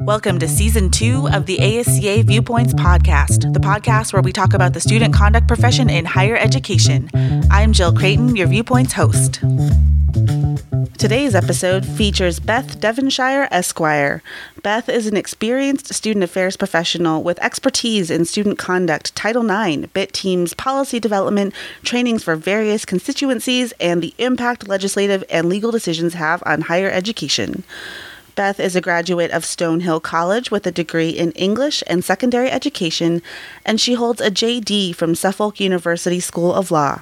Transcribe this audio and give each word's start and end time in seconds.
Welcome 0.00 0.38
to 0.38 0.46
season 0.48 0.90
two 0.90 1.28
of 1.32 1.46
the 1.46 1.58
ASCA 1.58 2.22
Viewpoints 2.24 2.74
podcast, 2.74 3.52
the 3.52 3.58
podcast 3.58 4.12
where 4.12 4.22
we 4.22 4.32
talk 4.32 4.54
about 4.54 4.72
the 4.72 4.80
student 4.80 5.12
conduct 5.12 5.48
profession 5.48 5.90
in 5.90 6.04
higher 6.04 6.36
education. 6.36 7.10
I'm 7.50 7.72
Jill 7.72 7.92
Creighton, 7.92 8.36
your 8.36 8.46
Viewpoints 8.46 8.92
host. 8.92 9.40
Today's 10.98 11.34
episode 11.34 11.86
features 11.86 12.40
Beth 12.40 12.80
Devonshire 12.80 13.48
Esquire. 13.50 14.22
Beth 14.62 14.88
is 14.88 15.06
an 15.06 15.16
experienced 15.16 15.92
student 15.94 16.24
affairs 16.24 16.56
professional 16.56 17.22
with 17.22 17.38
expertise 17.40 18.10
in 18.10 18.24
student 18.24 18.58
conduct, 18.58 19.14
Title 19.14 19.48
IX, 19.48 19.86
BIT 19.92 20.12
teams, 20.12 20.54
policy 20.54 20.98
development, 20.98 21.54
trainings 21.82 22.24
for 22.24 22.34
various 22.36 22.84
constituencies, 22.84 23.72
and 23.80 24.02
the 24.02 24.14
impact 24.18 24.66
legislative 24.68 25.22
and 25.30 25.48
legal 25.48 25.70
decisions 25.70 26.14
have 26.14 26.42
on 26.46 26.62
higher 26.62 26.90
education. 26.90 27.62
Beth 28.38 28.60
is 28.60 28.76
a 28.76 28.80
graduate 28.80 29.32
of 29.32 29.42
Stonehill 29.42 30.00
College 30.00 30.52
with 30.52 30.64
a 30.64 30.70
degree 30.70 31.10
in 31.10 31.32
English 31.32 31.82
and 31.88 32.04
secondary 32.04 32.48
education, 32.48 33.20
and 33.66 33.80
she 33.80 33.94
holds 33.94 34.20
a 34.20 34.30
JD 34.30 34.94
from 34.94 35.16
Suffolk 35.16 35.58
University 35.58 36.20
School 36.20 36.54
of 36.54 36.70
Law. 36.70 37.00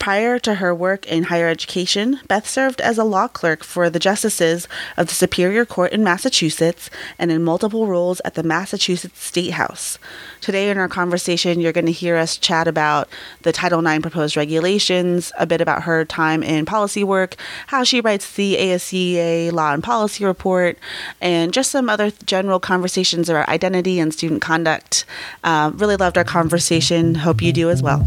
Prior 0.00 0.38
to 0.38 0.54
her 0.54 0.74
work 0.74 1.06
in 1.06 1.24
higher 1.24 1.46
education, 1.46 2.20
Beth 2.26 2.48
served 2.48 2.80
as 2.80 2.96
a 2.96 3.04
law 3.04 3.28
clerk 3.28 3.62
for 3.62 3.90
the 3.90 3.98
justices 3.98 4.66
of 4.96 5.08
the 5.08 5.14
Superior 5.14 5.66
Court 5.66 5.92
in 5.92 6.02
Massachusetts 6.02 6.88
and 7.18 7.30
in 7.30 7.44
multiple 7.44 7.86
roles 7.86 8.22
at 8.24 8.32
the 8.32 8.42
Massachusetts 8.42 9.22
State 9.22 9.52
House. 9.52 9.98
Today, 10.40 10.70
in 10.70 10.78
our 10.78 10.88
conversation, 10.88 11.60
you're 11.60 11.74
going 11.74 11.84
to 11.84 11.92
hear 11.92 12.16
us 12.16 12.38
chat 12.38 12.66
about 12.66 13.10
the 13.42 13.52
Title 13.52 13.86
IX 13.86 14.00
proposed 14.00 14.38
regulations, 14.38 15.32
a 15.38 15.44
bit 15.44 15.60
about 15.60 15.82
her 15.82 16.06
time 16.06 16.42
in 16.42 16.64
policy 16.64 17.04
work, 17.04 17.36
how 17.66 17.84
she 17.84 18.00
writes 18.00 18.36
the 18.36 18.56
ASCA 18.56 19.52
Law 19.52 19.74
and 19.74 19.84
Policy 19.84 20.24
Report, 20.24 20.78
and 21.20 21.52
just 21.52 21.70
some 21.70 21.90
other 21.90 22.10
general 22.24 22.58
conversations 22.58 23.28
about 23.28 23.50
identity 23.50 24.00
and 24.00 24.14
student 24.14 24.40
conduct. 24.40 25.04
Uh, 25.44 25.72
really 25.74 25.96
loved 25.96 26.16
our 26.16 26.24
conversation. 26.24 27.16
Hope 27.16 27.42
you 27.42 27.52
do 27.52 27.68
as 27.68 27.82
well. 27.82 28.06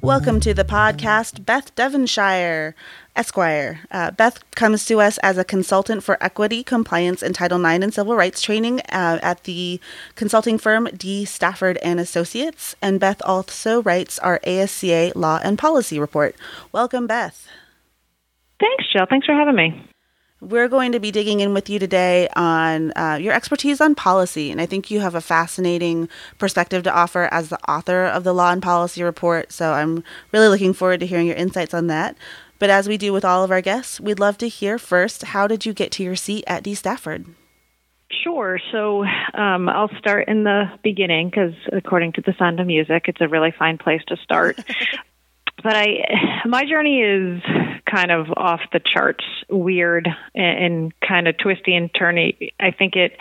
Welcome 0.00 0.40
to 0.40 0.54
the 0.54 0.64
podcast, 0.64 1.44
Beth 1.44 1.74
Devonshire, 1.74 2.74
Esquire. 3.14 3.80
Uh, 3.90 4.10
Beth 4.12 4.50
comes 4.52 4.86
to 4.86 5.00
us 5.00 5.18
as 5.18 5.36
a 5.36 5.44
consultant 5.44 6.02
for 6.02 6.16
equity, 6.22 6.64
compliance, 6.64 7.22
and 7.22 7.34
Title 7.34 7.62
IX 7.62 7.84
and 7.84 7.92
civil 7.92 8.16
rights 8.16 8.40
training 8.40 8.80
uh, 8.90 9.18
at 9.22 9.44
the 9.44 9.78
consulting 10.14 10.56
firm 10.56 10.88
D. 10.96 11.26
Stafford 11.26 11.76
and 11.82 12.00
Associates. 12.00 12.74
And 12.80 12.98
Beth 12.98 13.20
also 13.26 13.82
writes 13.82 14.18
our 14.20 14.40
ASCA 14.46 15.12
Law 15.14 15.38
and 15.44 15.58
Policy 15.58 16.00
Report. 16.00 16.34
Welcome, 16.72 17.06
Beth. 17.06 17.46
Thanks, 18.60 18.84
Jill. 18.92 19.06
Thanks 19.08 19.26
for 19.26 19.34
having 19.34 19.54
me. 19.54 19.88
We're 20.40 20.68
going 20.68 20.92
to 20.92 21.00
be 21.00 21.10
digging 21.10 21.40
in 21.40 21.52
with 21.52 21.68
you 21.68 21.80
today 21.80 22.28
on 22.36 22.92
uh, 22.96 23.18
your 23.20 23.32
expertise 23.32 23.80
on 23.80 23.96
policy, 23.96 24.52
and 24.52 24.60
I 24.60 24.66
think 24.66 24.88
you 24.88 25.00
have 25.00 25.16
a 25.16 25.20
fascinating 25.20 26.08
perspective 26.38 26.84
to 26.84 26.94
offer 26.94 27.28
as 27.32 27.48
the 27.48 27.58
author 27.68 28.04
of 28.04 28.22
the 28.22 28.32
Law 28.32 28.52
and 28.52 28.62
Policy 28.62 29.02
Report. 29.02 29.50
So 29.50 29.72
I'm 29.72 30.04
really 30.32 30.46
looking 30.46 30.74
forward 30.74 31.00
to 31.00 31.06
hearing 31.06 31.26
your 31.26 31.34
insights 31.34 31.74
on 31.74 31.88
that. 31.88 32.16
But 32.60 32.70
as 32.70 32.88
we 32.88 32.96
do 32.96 33.12
with 33.12 33.24
all 33.24 33.42
of 33.42 33.50
our 33.50 33.60
guests, 33.60 34.00
we'd 34.00 34.20
love 34.20 34.38
to 34.38 34.48
hear 34.48 34.78
first 34.78 35.24
how 35.24 35.48
did 35.48 35.66
you 35.66 35.72
get 35.72 35.90
to 35.92 36.04
your 36.04 36.16
seat 36.16 36.44
at 36.46 36.62
D. 36.62 36.74
Stafford? 36.74 37.26
Sure. 38.10 38.58
So 38.72 39.04
um, 39.34 39.68
I'll 39.68 39.90
start 39.98 40.28
in 40.28 40.44
the 40.44 40.64
beginning 40.82 41.30
because, 41.30 41.52
according 41.72 42.12
to 42.12 42.22
the 42.22 42.34
sound 42.38 42.58
of 42.58 42.66
music, 42.66 43.04
it's 43.06 43.20
a 43.20 43.28
really 43.28 43.52
fine 43.56 43.76
place 43.76 44.02
to 44.08 44.16
start. 44.22 44.58
but 45.62 45.74
I, 45.74 46.42
my 46.46 46.64
journey 46.64 47.00
is 47.00 47.42
kind 47.90 48.10
of 48.10 48.26
off 48.36 48.60
the 48.72 48.80
charts, 48.80 49.24
weird 49.48 50.08
and, 50.34 50.64
and 50.64 51.00
kind 51.00 51.28
of 51.28 51.36
twisty 51.38 51.74
and 51.74 51.92
turny. 51.92 52.52
I 52.60 52.70
think 52.70 52.96
it 52.96 53.16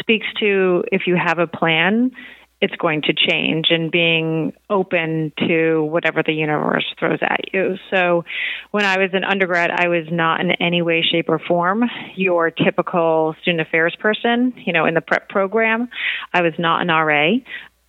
speaks 0.00 0.26
to 0.40 0.84
if 0.92 1.02
you 1.06 1.16
have 1.16 1.38
a 1.38 1.46
plan, 1.46 2.12
it's 2.60 2.76
going 2.76 3.02
to 3.02 3.12
change 3.12 3.66
and 3.70 3.90
being 3.90 4.54
open 4.70 5.32
to 5.46 5.82
whatever 5.82 6.22
the 6.22 6.32
universe 6.32 6.86
throws 6.98 7.18
at 7.20 7.52
you. 7.52 7.76
So 7.90 8.24
when 8.70 8.84
I 8.84 8.98
was 8.98 9.10
an 9.12 9.22
undergrad, 9.22 9.70
I 9.70 9.88
was 9.88 10.06
not 10.10 10.40
in 10.40 10.52
any 10.52 10.80
way, 10.80 11.02
shape, 11.02 11.28
or 11.28 11.38
form 11.38 11.84
your 12.16 12.50
typical 12.50 13.34
student 13.42 13.60
affairs 13.60 13.94
person, 14.00 14.54
you 14.64 14.72
know, 14.72 14.86
in 14.86 14.94
the 14.94 15.02
prep 15.02 15.28
program. 15.28 15.88
I 16.32 16.40
was 16.40 16.54
not 16.58 16.80
an 16.80 16.88
RA. 16.88 17.32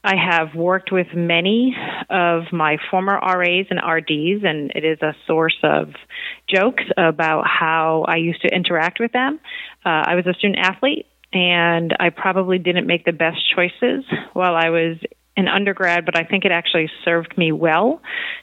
I 0.06 0.16
have 0.16 0.54
worked 0.54 0.92
with 0.92 1.08
many 1.16 1.76
of 2.12 2.44
my 2.54 2.78
former 2.92 3.14
RAs 3.16 3.66
and 3.72 3.80
RDs, 3.80 4.44
and 4.44 4.72
it 4.76 4.86
is 4.86 5.02
a 5.02 5.16
source 5.26 5.58
of 5.64 5.94
jokes 6.48 6.84
about 6.96 7.48
how 7.48 8.06
I 8.08 8.18
used 8.18 8.44
to 8.44 8.56
interact 8.56 9.00
with 9.00 9.14
them. 9.14 9.40
Uh, 9.84 10.04
I 10.06 10.14
was 10.14 10.28
a 10.28 10.34
student 10.36 10.60
athlete, 10.60 11.08
and 11.34 11.96
I 12.00 12.12
probably 12.12 12.60
didn't 12.60 12.86
make 12.86 13.04
the 13.04 13.14
best 13.14 13.40
choices 13.56 14.06
while 14.34 14.56
I 14.56 14.70
was 14.70 14.98
an 15.36 15.48
undergrad, 15.48 16.06
but 16.06 16.16
I 16.16 16.24
think 16.24 16.46
it 16.46 16.52
actually 16.52 16.90
served 17.04 17.36
me 17.36 17.52
well 17.52 18.00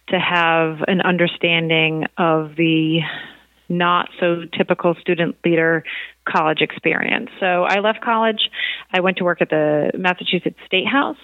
to 0.09 0.19
have 0.19 0.83
an 0.89 1.01
understanding 1.01 2.07
of 2.19 2.57
the 2.57 3.01
not 3.79 4.09
so 4.21 4.43
typical 4.57 4.95
student 5.01 5.37
leader 5.45 5.85
college 6.29 6.59
experience. 6.61 7.31
So 7.41 7.65
I 7.65 7.81
left 7.81 8.01
college. 8.01 8.51
I 8.93 9.01
went 9.01 9.17
to 9.17 9.25
work 9.25 9.41
at 9.41 9.51
the 9.51 9.91
Massachusetts 9.99 10.59
State 10.67 10.87
House 10.87 11.17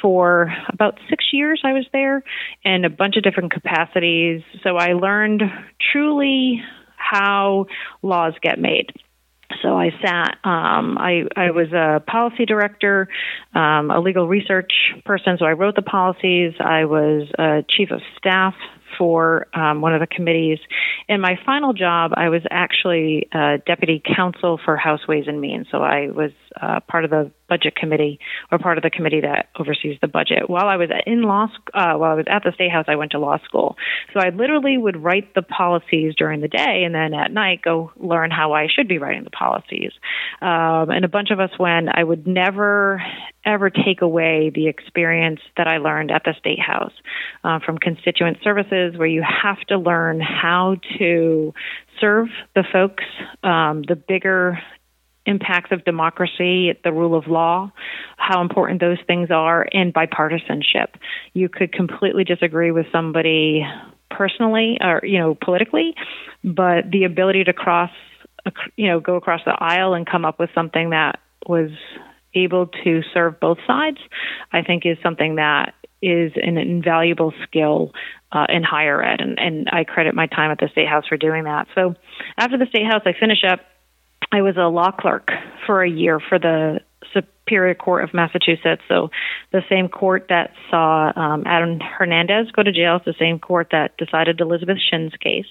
for 0.00 0.52
about 0.68 0.98
six 1.10 1.24
years. 1.32 1.60
I 1.64 1.72
was 1.72 1.86
there 1.92 2.22
in 2.64 2.84
a 2.84 2.90
bunch 2.90 3.16
of 3.16 3.22
different 3.22 3.52
capacities. 3.52 4.42
So 4.62 4.76
I 4.76 4.94
learned 4.94 5.42
truly 5.92 6.62
how 6.96 7.66
laws 8.02 8.34
get 8.42 8.58
made. 8.58 8.92
So 9.62 9.76
I 9.76 9.90
sat. 10.04 10.38
Um, 10.44 10.98
I 10.98 11.22
I 11.36 11.50
was 11.52 11.72
a 11.72 12.02
policy 12.04 12.46
director, 12.46 13.08
um, 13.54 13.90
a 13.90 14.00
legal 14.00 14.26
research 14.26 14.72
person. 15.04 15.36
So 15.38 15.44
I 15.44 15.52
wrote 15.52 15.76
the 15.76 15.82
policies. 15.82 16.54
I 16.58 16.84
was 16.84 17.28
a 17.38 17.64
chief 17.68 17.90
of 17.90 18.00
staff 18.18 18.54
for 18.98 19.46
um, 19.54 19.80
one 19.80 19.94
of 19.94 20.00
the 20.00 20.06
committees. 20.06 20.58
In 21.08 21.20
my 21.20 21.38
final 21.44 21.72
job, 21.72 22.12
I 22.16 22.28
was 22.28 22.42
actually 22.50 23.28
uh, 23.32 23.58
deputy 23.66 24.02
counsel 24.16 24.58
for 24.64 24.76
House 24.76 25.06
Ways 25.06 25.24
and 25.26 25.40
Means. 25.40 25.66
So 25.70 25.78
I 25.78 26.08
was 26.08 26.30
uh, 26.60 26.80
part 26.80 27.04
of 27.04 27.10
the 27.10 27.30
budget 27.48 27.76
committee 27.76 28.18
or 28.50 28.58
part 28.58 28.78
of 28.78 28.82
the 28.82 28.90
committee 28.90 29.20
that 29.20 29.48
oversees 29.58 29.98
the 30.00 30.08
budget. 30.08 30.48
While 30.48 30.66
I 30.66 30.76
was 30.76 30.90
in 31.06 31.22
law, 31.22 31.48
uh, 31.74 31.94
while 31.94 32.12
I 32.12 32.14
was 32.14 32.26
at 32.28 32.42
the 32.44 32.52
state 32.52 32.70
house, 32.70 32.86
I 32.88 32.96
went 32.96 33.12
to 33.12 33.18
law 33.18 33.38
school. 33.44 33.76
So 34.12 34.20
I 34.20 34.30
literally 34.30 34.76
would 34.76 35.02
write 35.02 35.34
the 35.34 35.42
policies 35.42 36.14
during 36.16 36.40
the 36.40 36.48
day, 36.48 36.82
and 36.84 36.94
then 36.94 37.14
at 37.14 37.30
night 37.32 37.62
go 37.62 37.92
learn 37.96 38.30
how 38.30 38.52
I 38.52 38.66
should 38.68 38.88
be 38.88 38.98
writing 38.98 39.24
the 39.24 39.30
policies. 39.30 39.92
Um, 40.40 40.90
and 40.90 41.04
a 41.04 41.08
bunch 41.08 41.30
of 41.30 41.40
us 41.40 41.50
went. 41.58 41.88
I 41.92 42.02
would 42.02 42.26
never 42.26 43.02
ever 43.44 43.70
take 43.70 44.02
away 44.02 44.50
the 44.52 44.66
experience 44.66 45.40
that 45.56 45.68
I 45.68 45.78
learned 45.78 46.10
at 46.10 46.22
the 46.24 46.34
state 46.38 46.58
house 46.58 46.92
uh, 47.44 47.60
from 47.64 47.78
constituent 47.78 48.38
services, 48.42 48.96
where 48.96 49.06
you 49.06 49.22
have 49.22 49.60
to 49.68 49.78
learn 49.78 50.20
how 50.20 50.76
to 50.98 51.54
serve 52.00 52.28
the 52.54 52.64
folks, 52.72 53.04
um, 53.42 53.82
the 53.86 53.94
bigger 53.96 54.58
impacts 55.26 55.72
of 55.72 55.84
democracy, 55.84 56.72
the 56.84 56.92
rule 56.92 57.16
of 57.16 57.26
law, 57.26 57.70
how 58.16 58.40
important 58.40 58.80
those 58.80 58.98
things 59.06 59.30
are, 59.30 59.66
and 59.72 59.92
bipartisanship. 59.92 60.88
You 61.34 61.48
could 61.48 61.72
completely 61.72 62.24
disagree 62.24 62.70
with 62.70 62.86
somebody 62.92 63.66
personally 64.10 64.78
or 64.80 65.00
you 65.02 65.18
know 65.18 65.34
politically, 65.34 65.94
but 66.44 66.90
the 66.90 67.04
ability 67.04 67.44
to 67.44 67.52
cross 67.52 67.90
you 68.76 68.88
know 68.88 69.00
go 69.00 69.16
across 69.16 69.40
the 69.44 69.56
aisle 69.58 69.94
and 69.94 70.06
come 70.06 70.24
up 70.24 70.38
with 70.38 70.50
something 70.54 70.90
that 70.90 71.20
was 71.46 71.70
able 72.34 72.66
to 72.84 73.02
serve 73.14 73.40
both 73.40 73.58
sides, 73.66 73.98
I 74.52 74.62
think 74.62 74.84
is 74.84 74.98
something 75.02 75.36
that 75.36 75.74
is 76.02 76.32
an 76.36 76.58
invaluable 76.58 77.32
skill 77.42 77.92
uh, 78.32 78.46
in 78.48 78.62
higher 78.62 79.02
ed, 79.02 79.20
and, 79.20 79.38
and 79.38 79.68
I 79.72 79.84
credit 79.84 80.14
my 80.14 80.26
time 80.26 80.50
at 80.50 80.58
the 80.58 80.68
State 80.70 80.88
House 80.88 81.06
for 81.08 81.16
doing 81.16 81.44
that. 81.44 81.66
So 81.74 81.94
after 82.36 82.58
the 82.58 82.66
State 82.66 82.84
House, 82.84 83.02
I 83.06 83.12
finish 83.18 83.42
up 83.48 83.60
I 84.32 84.42
was 84.42 84.56
a 84.56 84.68
law 84.68 84.90
clerk 84.90 85.30
for 85.66 85.82
a 85.82 85.90
year 85.90 86.20
for 86.20 86.38
the 86.38 86.80
Superior 87.46 87.74
Court 87.74 88.02
of 88.02 88.12
Massachusetts. 88.12 88.82
So 88.88 89.10
the 89.52 89.62
same 89.68 89.88
court 89.88 90.26
that 90.30 90.50
saw 90.68 91.12
um, 91.14 91.44
Aaron 91.46 91.80
Hernandez 91.80 92.50
go 92.50 92.62
to 92.64 92.72
jail 92.72 92.96
is 92.96 93.02
the 93.06 93.14
same 93.18 93.38
court 93.38 93.68
that 93.70 93.96
decided 93.98 94.40
Elizabeth 94.40 94.78
Shin's 94.90 95.12
case. 95.20 95.46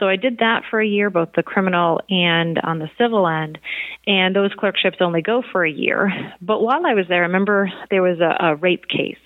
So 0.00 0.08
I 0.08 0.16
did 0.16 0.38
that 0.38 0.62
for 0.70 0.80
a 0.80 0.86
year, 0.86 1.10
both 1.10 1.30
the 1.36 1.42
criminal 1.42 2.00
and 2.08 2.58
on 2.60 2.78
the 2.78 2.88
civil 2.98 3.28
end. 3.28 3.58
And 4.06 4.34
those 4.34 4.52
clerkships 4.58 4.98
only 5.00 5.20
go 5.20 5.42
for 5.52 5.64
a 5.64 5.70
year. 5.70 6.10
But 6.40 6.62
while 6.62 6.86
I 6.86 6.94
was 6.94 7.06
there, 7.08 7.22
I 7.22 7.26
remember 7.26 7.70
there 7.90 8.02
was 8.02 8.20
a, 8.20 8.52
a 8.52 8.56
rape 8.56 8.88
case, 8.88 9.18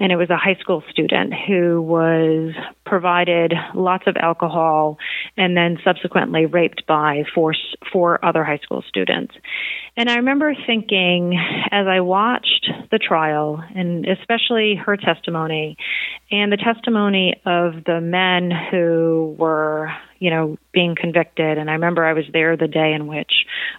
and 0.00 0.10
it 0.10 0.16
was 0.16 0.30
a 0.30 0.36
high 0.36 0.56
school 0.60 0.82
student 0.90 1.32
who 1.46 1.82
was 1.82 2.52
provided 2.84 3.52
lots 3.74 4.04
of 4.06 4.16
alcohol, 4.16 4.98
and 5.36 5.56
then 5.56 5.78
subsequently 5.84 6.46
raped 6.46 6.84
by 6.86 7.22
four, 7.34 7.54
four 7.92 8.24
other 8.24 8.42
high 8.42 8.58
school 8.58 8.82
students. 8.88 9.34
And 9.96 10.08
I 10.10 10.16
remember 10.16 10.54
thinking 10.66 11.38
as 11.70 11.86
I 11.86 12.00
watched 12.00 12.70
the 12.90 12.98
trial, 12.98 13.62
and 13.74 14.06
especially 14.06 14.74
her 14.74 14.96
testimony, 14.96 15.76
and 16.30 16.52
the 16.52 16.56
testimony 16.56 17.34
of 17.44 17.84
the 17.84 18.00
men 18.00 18.50
who 18.70 19.34
were, 19.38 19.92
you 20.18 20.30
know, 20.30 20.56
being 20.72 20.94
convicted. 20.94 21.58
And 21.58 21.70
I 21.70 21.74
remember 21.74 22.04
I 22.04 22.12
was 22.12 22.24
there 22.32 22.56
the 22.56 22.68
day 22.68 22.92
in 22.92 23.06
which 23.06 23.32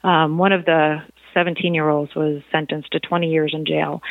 um, 0.04 0.38
one 0.38 0.51
of 0.51 0.66
the 0.66 0.98
17 1.33 1.74
year 1.74 1.89
olds 1.89 2.16
was 2.16 2.42
sentenced 2.51 2.92
to 2.92 3.00
20 3.00 3.30
years 3.30 3.54
in 3.54 3.66
jail. 3.66 4.01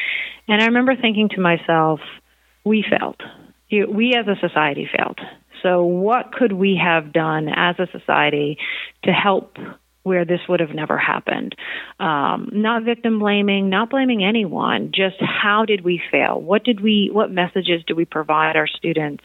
And 0.48 0.62
I 0.62 0.66
remember 0.66 0.94
thinking 0.96 1.28
to 1.30 1.40
myself, 1.40 2.00
we 2.64 2.84
failed. 2.88 3.22
We 3.70 4.16
as 4.18 4.26
a 4.26 4.40
society 4.40 4.88
failed. 4.96 5.20
So, 5.62 5.84
what 5.84 6.32
could 6.32 6.52
we 6.52 6.80
have 6.82 7.12
done 7.12 7.48
as 7.48 7.76
a 7.78 7.86
society 7.96 8.58
to 9.04 9.12
help 9.12 9.56
where 10.02 10.24
this 10.24 10.40
would 10.48 10.60
have 10.60 10.74
never 10.74 10.96
happened? 10.96 11.54
Um, 11.98 12.48
not 12.52 12.84
victim 12.84 13.18
blaming, 13.18 13.68
not 13.68 13.90
blaming 13.90 14.24
anyone. 14.24 14.92
Just 14.94 15.16
how 15.20 15.64
did 15.66 15.84
we 15.84 16.00
fail? 16.10 16.40
What 16.40 16.64
did 16.64 16.80
we? 16.80 17.10
What 17.12 17.30
messages 17.30 17.82
do 17.86 17.94
we 17.94 18.04
provide 18.04 18.56
our 18.56 18.66
students? 18.66 19.24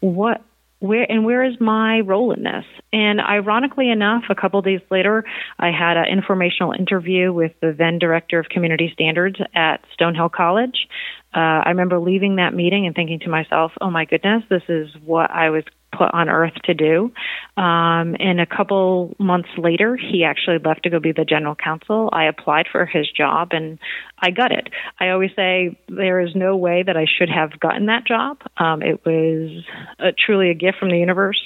What 0.00 0.42
where 0.84 1.10
and 1.10 1.24
where 1.24 1.42
is 1.44 1.58
my 1.60 2.00
role 2.00 2.32
in 2.32 2.42
this? 2.42 2.64
And 2.92 3.20
ironically 3.20 3.90
enough, 3.90 4.24
a 4.28 4.34
couple 4.34 4.60
days 4.60 4.80
later, 4.90 5.24
I 5.58 5.70
had 5.70 5.96
an 5.96 6.06
informational 6.12 6.72
interview 6.72 7.32
with 7.32 7.52
the 7.60 7.74
then 7.76 7.98
director 7.98 8.38
of 8.38 8.48
community 8.50 8.90
standards 8.92 9.36
at 9.54 9.78
Stonehill 9.98 10.32
College. 10.32 10.88
Uh, 11.34 11.64
I 11.64 11.70
remember 11.70 11.98
leaving 11.98 12.36
that 12.36 12.54
meeting 12.54 12.86
and 12.86 12.94
thinking 12.94 13.20
to 13.20 13.30
myself, 13.30 13.72
"Oh 13.80 13.90
my 13.90 14.04
goodness, 14.04 14.44
this 14.50 14.62
is 14.68 14.94
what 15.04 15.30
I 15.30 15.50
was 15.50 15.64
put 15.96 16.12
on 16.12 16.28
earth 16.28 16.54
to 16.64 16.74
do. 16.74 17.12
Um, 17.56 18.16
and 18.18 18.40
a 18.40 18.46
couple 18.46 19.14
months 19.18 19.48
later, 19.56 19.96
he 19.96 20.24
actually 20.24 20.58
left 20.58 20.82
to 20.84 20.90
go 20.90 20.98
be 20.98 21.12
the 21.12 21.24
general 21.24 21.54
counsel. 21.54 22.10
I 22.12 22.24
applied 22.24 22.66
for 22.70 22.84
his 22.84 23.10
job 23.10 23.48
and 23.52 23.78
I 24.18 24.30
got 24.30 24.52
it. 24.52 24.68
I 24.98 25.10
always 25.10 25.30
say 25.36 25.78
there 25.88 26.20
is 26.20 26.34
no 26.34 26.56
way 26.56 26.82
that 26.82 26.96
I 26.96 27.06
should 27.06 27.28
have 27.28 27.60
gotten 27.60 27.86
that 27.86 28.06
job. 28.06 28.38
Um, 28.56 28.82
it 28.82 29.04
was 29.04 29.64
a, 29.98 30.12
truly 30.12 30.50
a 30.50 30.54
gift 30.54 30.78
from 30.78 30.90
the 30.90 30.98
universe 30.98 31.40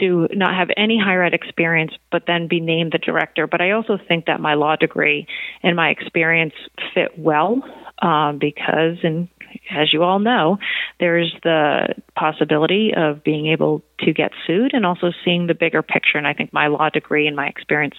to 0.00 0.28
not 0.32 0.54
have 0.54 0.68
any 0.76 0.98
higher 0.98 1.22
ed 1.22 1.34
experience, 1.34 1.92
but 2.12 2.24
then 2.26 2.46
be 2.48 2.60
named 2.60 2.92
the 2.92 2.98
director. 2.98 3.46
But 3.46 3.60
I 3.60 3.72
also 3.72 3.98
think 4.08 4.26
that 4.26 4.40
my 4.40 4.54
law 4.54 4.76
degree 4.76 5.26
and 5.62 5.76
my 5.76 5.90
experience 5.90 6.54
fit 6.94 7.18
well 7.18 7.62
um, 8.02 8.38
because, 8.38 8.98
and 9.02 9.28
as 9.70 9.92
you 9.92 10.02
all 10.02 10.18
know, 10.18 10.58
there's 10.98 11.34
the 11.42 11.94
possibility 12.16 12.92
of 12.96 13.24
being 13.24 13.46
able 13.46 13.82
to 14.00 14.12
get 14.12 14.32
sued 14.46 14.72
and 14.74 14.86
also 14.86 15.12
seeing 15.24 15.46
the 15.46 15.54
bigger 15.54 15.82
picture. 15.82 16.18
And 16.18 16.26
I 16.26 16.34
think 16.34 16.52
my 16.52 16.68
law 16.68 16.88
degree 16.88 17.26
and 17.26 17.36
my 17.36 17.46
experience 17.46 17.96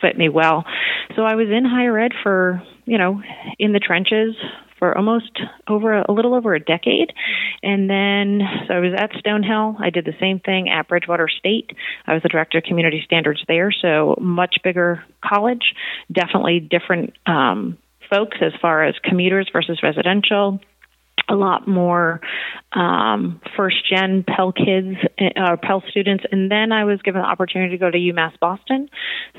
fit 0.00 0.16
me 0.16 0.28
well. 0.28 0.64
So 1.16 1.22
I 1.22 1.34
was 1.34 1.48
in 1.48 1.64
higher 1.64 1.98
ed 1.98 2.12
for, 2.22 2.62
you 2.84 2.98
know, 2.98 3.22
in 3.58 3.72
the 3.72 3.78
trenches 3.78 4.34
for 4.78 4.96
almost 4.96 5.40
over 5.68 6.00
a 6.00 6.10
little 6.10 6.34
over 6.34 6.54
a 6.54 6.60
decade. 6.60 7.12
And 7.62 7.88
then, 7.88 8.40
so 8.66 8.74
I 8.74 8.80
was 8.80 8.92
at 8.96 9.12
Stonehill. 9.12 9.80
I 9.80 9.90
did 9.90 10.04
the 10.04 10.14
same 10.18 10.40
thing 10.40 10.68
at 10.68 10.88
Bridgewater 10.88 11.28
State. 11.28 11.70
I 12.04 12.14
was 12.14 12.22
the 12.24 12.28
director 12.28 12.58
of 12.58 12.64
community 12.64 13.00
standards 13.04 13.44
there. 13.46 13.70
So 13.70 14.16
much 14.20 14.56
bigger 14.64 15.04
college, 15.24 15.74
definitely 16.10 16.58
different 16.58 17.14
um, 17.26 17.78
folks 18.12 18.36
as 18.40 18.52
far 18.60 18.84
as 18.84 18.94
commuters 19.02 19.48
versus 19.52 19.80
residential 19.82 20.60
a 21.28 21.34
lot 21.34 21.66
more 21.68 22.20
um, 22.72 23.40
first 23.56 23.76
gen 23.88 24.24
Pell 24.24 24.52
kids 24.52 24.96
or 25.36 25.52
uh, 25.52 25.56
Pell 25.56 25.82
students, 25.88 26.24
and 26.30 26.50
then 26.50 26.72
I 26.72 26.84
was 26.84 27.00
given 27.02 27.22
the 27.22 27.26
opportunity 27.26 27.70
to 27.72 27.78
go 27.78 27.90
to 27.90 27.98
UMass 27.98 28.38
Boston. 28.40 28.88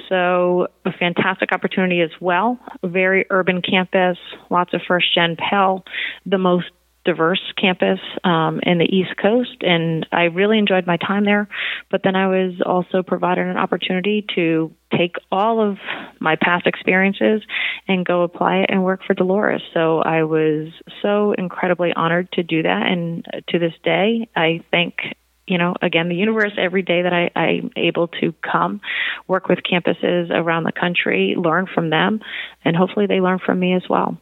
So 0.09 0.67
a 0.85 0.91
fantastic 0.91 1.51
opportunity 1.51 2.01
as 2.01 2.11
well. 2.19 2.57
Very 2.83 3.25
urban 3.29 3.61
campus, 3.61 4.17
lots 4.49 4.73
of 4.73 4.81
first 4.87 5.13
gen 5.13 5.35
Pell, 5.35 5.83
the 6.25 6.37
most 6.37 6.67
diverse 7.05 7.41
campus 7.59 7.99
um, 8.23 8.59
in 8.63 8.77
the 8.77 8.85
East 8.85 9.17
Coast, 9.21 9.57
and 9.61 10.05
I 10.11 10.23
really 10.23 10.57
enjoyed 10.57 10.87
my 10.87 10.97
time 10.97 11.25
there. 11.25 11.47
But 11.91 12.01
then 12.03 12.15
I 12.15 12.27
was 12.27 12.61
also 12.65 13.03
provided 13.03 13.45
an 13.45 13.57
opportunity 13.57 14.25
to 14.35 14.73
take 14.95 15.15
all 15.31 15.59
of 15.61 15.77
my 16.19 16.37
past 16.41 16.65
experiences 16.67 17.41
and 17.87 18.05
go 18.05 18.23
apply 18.23 18.57
it 18.57 18.69
and 18.69 18.83
work 18.83 19.01
for 19.05 19.13
Dolores. 19.13 19.61
So 19.73 19.99
I 19.99 20.23
was 20.23 20.69
so 21.01 21.33
incredibly 21.33 21.91
honored 21.93 22.31
to 22.33 22.43
do 22.43 22.63
that, 22.63 22.87
and 22.87 23.25
to 23.49 23.59
this 23.59 23.73
day, 23.83 24.29
I 24.35 24.63
thank 24.71 24.95
you 25.45 25.57
know, 25.57 25.75
again, 25.81 26.07
the 26.07 26.15
universe 26.15 26.53
every 26.57 26.83
day 26.83 27.01
that 27.01 27.11
I, 27.11 27.29
I'm 27.37 27.71
able 27.75 28.07
to 28.21 28.33
come 28.49 28.79
work 29.27 29.49
with 29.49 29.59
campuses 29.59 30.29
around 30.31 30.63
the 30.63 30.71
country, 30.71 31.35
learn 31.37 31.67
from 31.67 31.89
them, 31.89 32.21
and 32.63 32.75
hopefully 32.75 33.07
they 33.07 33.19
learn 33.19 33.39
from 33.45 33.59
me 33.59 33.73
as 33.73 33.83
well. 33.89 34.17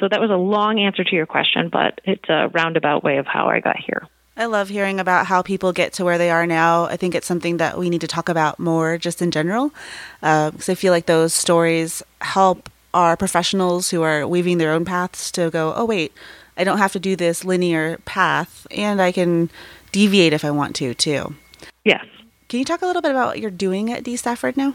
So 0.00 0.08
that 0.08 0.20
was 0.20 0.30
a 0.30 0.36
long 0.36 0.80
answer 0.80 1.04
to 1.04 1.16
your 1.16 1.26
question, 1.26 1.68
but 1.68 2.00
it's 2.04 2.28
a 2.28 2.48
roundabout 2.48 3.04
way 3.04 3.18
of 3.18 3.26
how 3.26 3.46
I 3.46 3.60
got 3.60 3.76
here. 3.78 4.06
I 4.36 4.46
love 4.46 4.68
hearing 4.68 4.98
about 4.98 5.26
how 5.26 5.42
people 5.42 5.72
get 5.72 5.92
to 5.94 6.04
where 6.04 6.18
they 6.18 6.30
are 6.30 6.46
now. 6.46 6.86
I 6.86 6.96
think 6.96 7.14
it's 7.14 7.26
something 7.26 7.58
that 7.58 7.78
we 7.78 7.88
need 7.88 8.00
to 8.00 8.08
talk 8.08 8.28
about 8.28 8.58
more 8.58 8.98
just 8.98 9.22
in 9.22 9.30
general. 9.30 9.72
Because 10.20 10.68
uh, 10.68 10.72
I 10.72 10.74
feel 10.74 10.92
like 10.92 11.06
those 11.06 11.32
stories 11.32 12.02
help 12.20 12.68
our 12.92 13.16
professionals 13.16 13.90
who 13.90 14.02
are 14.02 14.26
weaving 14.26 14.58
their 14.58 14.72
own 14.72 14.84
paths 14.84 15.30
to 15.32 15.50
go, 15.50 15.72
oh, 15.76 15.84
wait, 15.84 16.12
I 16.56 16.64
don't 16.64 16.78
have 16.78 16.92
to 16.92 17.00
do 17.00 17.14
this 17.14 17.44
linear 17.44 17.98
path 17.98 18.66
and 18.72 19.00
I 19.00 19.12
can 19.12 19.50
deviate 19.92 20.32
if 20.32 20.44
I 20.44 20.50
want 20.50 20.74
to, 20.76 20.94
too. 20.94 21.34
Yes. 21.84 22.04
Can 22.48 22.58
you 22.58 22.64
talk 22.64 22.82
a 22.82 22.86
little 22.86 23.02
bit 23.02 23.12
about 23.12 23.28
what 23.28 23.40
you're 23.40 23.50
doing 23.50 23.92
at 23.92 24.02
D. 24.02 24.16
Stafford 24.16 24.56
now? 24.56 24.74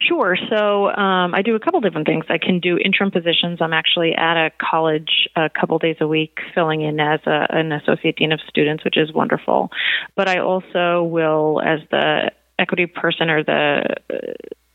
Sure. 0.00 0.36
So 0.48 0.88
um, 0.88 1.34
I 1.34 1.42
do 1.42 1.54
a 1.54 1.60
couple 1.60 1.80
different 1.80 2.06
things. 2.06 2.24
I 2.28 2.38
can 2.38 2.60
do 2.60 2.78
interim 2.78 3.10
positions. 3.10 3.58
I'm 3.60 3.72
actually 3.72 4.14
at 4.14 4.36
a 4.36 4.50
college 4.58 5.28
a 5.36 5.50
couple 5.50 5.78
days 5.78 5.96
a 6.00 6.08
week, 6.08 6.38
filling 6.54 6.80
in 6.80 6.98
as 6.98 7.20
a, 7.26 7.46
an 7.50 7.72
associate 7.72 8.16
dean 8.16 8.32
of 8.32 8.40
students, 8.48 8.84
which 8.84 8.96
is 8.96 9.12
wonderful. 9.12 9.70
But 10.16 10.28
I 10.28 10.38
also 10.38 11.04
will, 11.04 11.60
as 11.64 11.80
the 11.90 12.32
equity 12.58 12.86
person 12.86 13.30
or 13.30 13.44
the, 13.44 13.96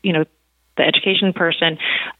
you 0.02 0.12
know, 0.12 0.24
the 0.76 0.84
education 0.84 1.32
person, 1.32 1.78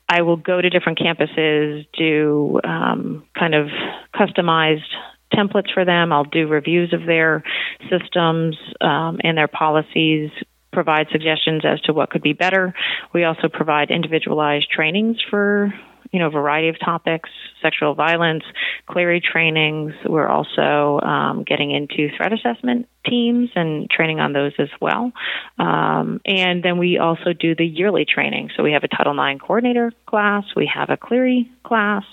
I 0.08 0.22
will 0.22 0.36
go 0.36 0.60
to 0.60 0.70
different 0.70 0.98
campuses, 0.98 1.86
do 1.96 2.60
um, 2.64 3.24
kind 3.38 3.54
of 3.54 3.68
customized 4.14 4.88
templates 5.32 5.72
for 5.72 5.84
them. 5.84 6.12
I'll 6.12 6.24
do 6.24 6.46
reviews 6.46 6.92
of 6.92 7.04
their 7.06 7.42
systems 7.90 8.56
um, 8.80 9.18
and 9.22 9.36
their 9.36 9.48
policies, 9.48 10.30
provide 10.76 11.06
suggestions 11.10 11.62
as 11.64 11.80
to 11.80 11.94
what 11.94 12.10
could 12.10 12.20
be 12.20 12.34
better. 12.34 12.74
We 13.14 13.24
also 13.24 13.48
provide 13.48 13.90
individualized 13.90 14.70
trainings 14.70 15.16
for 15.30 15.72
you 16.12 16.18
know 16.20 16.26
a 16.26 16.30
variety 16.30 16.68
of 16.68 16.76
topics, 16.78 17.30
sexual 17.62 17.94
violence, 17.94 18.44
Clery 18.86 19.22
trainings. 19.22 19.94
We're 20.06 20.28
also 20.28 21.00
um, 21.00 21.44
getting 21.44 21.70
into 21.70 22.14
threat 22.14 22.34
assessment 22.34 22.88
teams 23.06 23.48
and 23.54 23.88
training 23.88 24.20
on 24.20 24.34
those 24.34 24.52
as 24.58 24.68
well. 24.78 25.12
Um, 25.58 26.20
and 26.26 26.62
then 26.62 26.76
we 26.76 26.98
also 26.98 27.32
do 27.32 27.54
the 27.54 27.64
yearly 27.64 28.04
training. 28.04 28.50
So 28.54 28.62
we 28.62 28.72
have 28.72 28.84
a 28.84 28.88
Title 28.88 29.16
IX 29.18 29.40
coordinator 29.40 29.92
class, 30.04 30.44
we 30.54 30.70
have 30.72 30.90
a 30.90 30.98
Clery 30.98 31.48
class. 31.64 32.04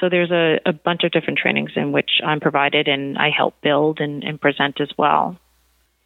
So 0.00 0.10
there's 0.10 0.30
a, 0.30 0.58
a 0.66 0.74
bunch 0.74 1.04
of 1.04 1.12
different 1.12 1.38
trainings 1.38 1.70
in 1.76 1.92
which 1.92 2.10
I'm 2.22 2.40
provided 2.40 2.88
and 2.88 3.16
I 3.16 3.30
help 3.34 3.54
build 3.62 4.00
and, 4.00 4.22
and 4.22 4.38
present 4.38 4.82
as 4.82 4.90
well. 4.98 5.38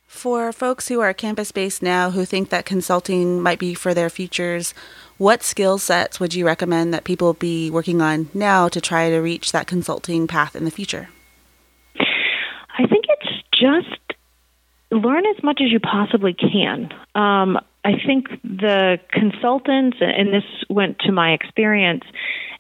For 0.06 0.52
folks 0.52 0.88
who 0.88 1.00
are 1.00 1.12
campus 1.12 1.52
based 1.52 1.82
now 1.82 2.10
who 2.10 2.25
think 2.25 2.50
that 2.50 2.64
consulting 2.64 3.40
might 3.40 3.58
be 3.58 3.75
for 3.75 3.92
their 3.92 4.08
futures, 4.08 4.72
what 5.18 5.42
skill 5.42 5.78
sets 5.78 6.20
would 6.20 6.34
you 6.34 6.46
recommend 6.46 6.94
that 6.94 7.04
people 7.04 7.34
be 7.34 7.70
working 7.70 8.00
on 8.00 8.28
now 8.32 8.68
to 8.68 8.80
try 8.80 9.10
to 9.10 9.18
reach 9.18 9.52
that 9.52 9.66
consulting 9.66 10.26
path 10.26 10.54
in 10.54 10.64
the 10.64 10.70
future? 10.70 11.08
I 11.98 12.86
think 12.86 13.06
it's 13.08 13.42
just 13.52 14.18
learn 14.90 15.25
as 15.26 15.42
much 15.42 15.60
as 15.62 15.70
you 15.72 15.80
possibly 15.80 16.34
can. 16.34 16.92
Um, 17.14 17.58
I 17.84 17.92
think 18.04 18.28
the 18.42 18.98
consultants, 19.10 19.98
and 20.00 20.32
this 20.32 20.44
went 20.68 20.98
to 21.00 21.12
my 21.12 21.32
experience, 21.32 22.04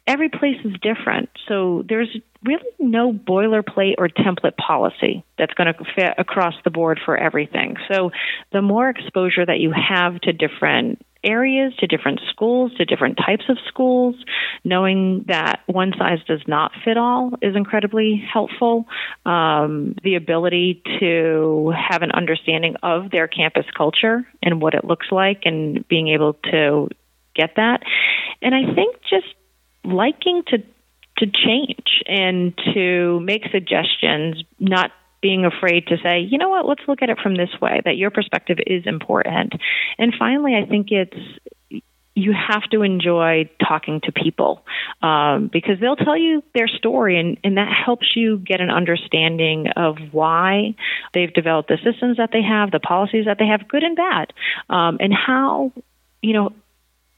every 0.06 0.28
place 0.28 0.56
is 0.64 0.72
different. 0.80 1.30
So 1.48 1.84
there's 1.88 2.14
really 2.44 2.70
no 2.78 3.12
boilerplate 3.12 3.94
or 3.98 4.08
template 4.08 4.56
policy 4.56 5.24
that's 5.36 5.54
going 5.54 5.72
to 5.72 5.84
fit 5.94 6.14
across 6.16 6.54
the 6.64 6.70
board 6.70 7.00
for 7.04 7.16
everything. 7.16 7.76
So 7.90 8.10
the 8.52 8.62
more 8.62 8.88
exposure 8.88 9.44
that 9.44 9.58
you 9.58 9.72
have 9.72 10.20
to 10.22 10.32
different 10.32 11.04
areas, 11.24 11.74
to 11.78 11.88
different 11.88 12.20
schools, 12.30 12.72
to 12.74 12.84
different 12.84 13.18
types 13.18 13.44
of 13.48 13.58
schools, 13.66 14.14
knowing 14.62 15.24
that 15.26 15.60
one 15.66 15.92
size 15.98 16.20
does 16.28 16.42
not 16.46 16.70
fit 16.84 16.96
all 16.96 17.32
is 17.42 17.56
incredibly 17.56 18.24
helpful. 18.32 18.86
Um, 19.24 19.96
the 20.04 20.14
ability 20.14 20.82
to 21.00 21.72
have 21.76 22.02
an 22.02 22.12
understanding 22.12 22.76
of 22.82 23.10
their 23.10 23.26
campus 23.26 23.66
culture 23.76 24.24
and 24.40 24.62
what 24.62 24.74
it 24.74 24.84
looks 24.84 25.08
like, 25.10 25.42
and 25.46 25.86
being 25.88 26.08
able 26.08 26.34
to 26.52 26.88
get 27.34 27.56
that. 27.56 27.82
And 28.40 28.54
I 28.54 28.72
think 28.74 28.96
just 29.10 29.26
liking 29.86 30.42
to 30.48 30.62
to 31.18 31.26
change 31.26 32.02
and 32.06 32.52
to 32.74 33.20
make 33.20 33.44
suggestions, 33.50 34.42
not 34.58 34.90
being 35.22 35.46
afraid 35.46 35.86
to 35.86 35.96
say, 36.02 36.20
you 36.20 36.36
know 36.36 36.50
what, 36.50 36.66
let's 36.66 36.82
look 36.86 37.00
at 37.02 37.08
it 37.08 37.18
from 37.22 37.36
this 37.36 37.48
way, 37.60 37.80
that 37.84 37.96
your 37.96 38.10
perspective 38.10 38.58
is 38.66 38.86
important. 38.86 39.54
And 39.98 40.14
finally, 40.18 40.54
I 40.54 40.68
think 40.68 40.88
it's 40.90 41.16
you 42.16 42.32
have 42.32 42.62
to 42.70 42.80
enjoy 42.82 43.48
talking 43.66 44.00
to 44.00 44.10
people 44.10 44.64
um, 45.02 45.50
because 45.52 45.78
they'll 45.80 45.96
tell 45.96 46.16
you 46.16 46.42
their 46.54 46.66
story 46.66 47.20
and, 47.20 47.36
and 47.44 47.58
that 47.58 47.70
helps 47.70 48.16
you 48.16 48.38
get 48.38 48.62
an 48.62 48.70
understanding 48.70 49.66
of 49.76 49.98
why 50.12 50.74
they've 51.12 51.32
developed 51.32 51.68
the 51.68 51.76
systems 51.84 52.16
that 52.16 52.30
they 52.32 52.40
have, 52.40 52.70
the 52.70 52.80
policies 52.80 53.26
that 53.26 53.38
they 53.38 53.46
have, 53.46 53.68
good 53.68 53.82
and 53.82 53.96
bad, 53.96 54.32
um, 54.70 54.96
and 54.98 55.12
how, 55.12 55.72
you 56.22 56.32
know, 56.32 56.52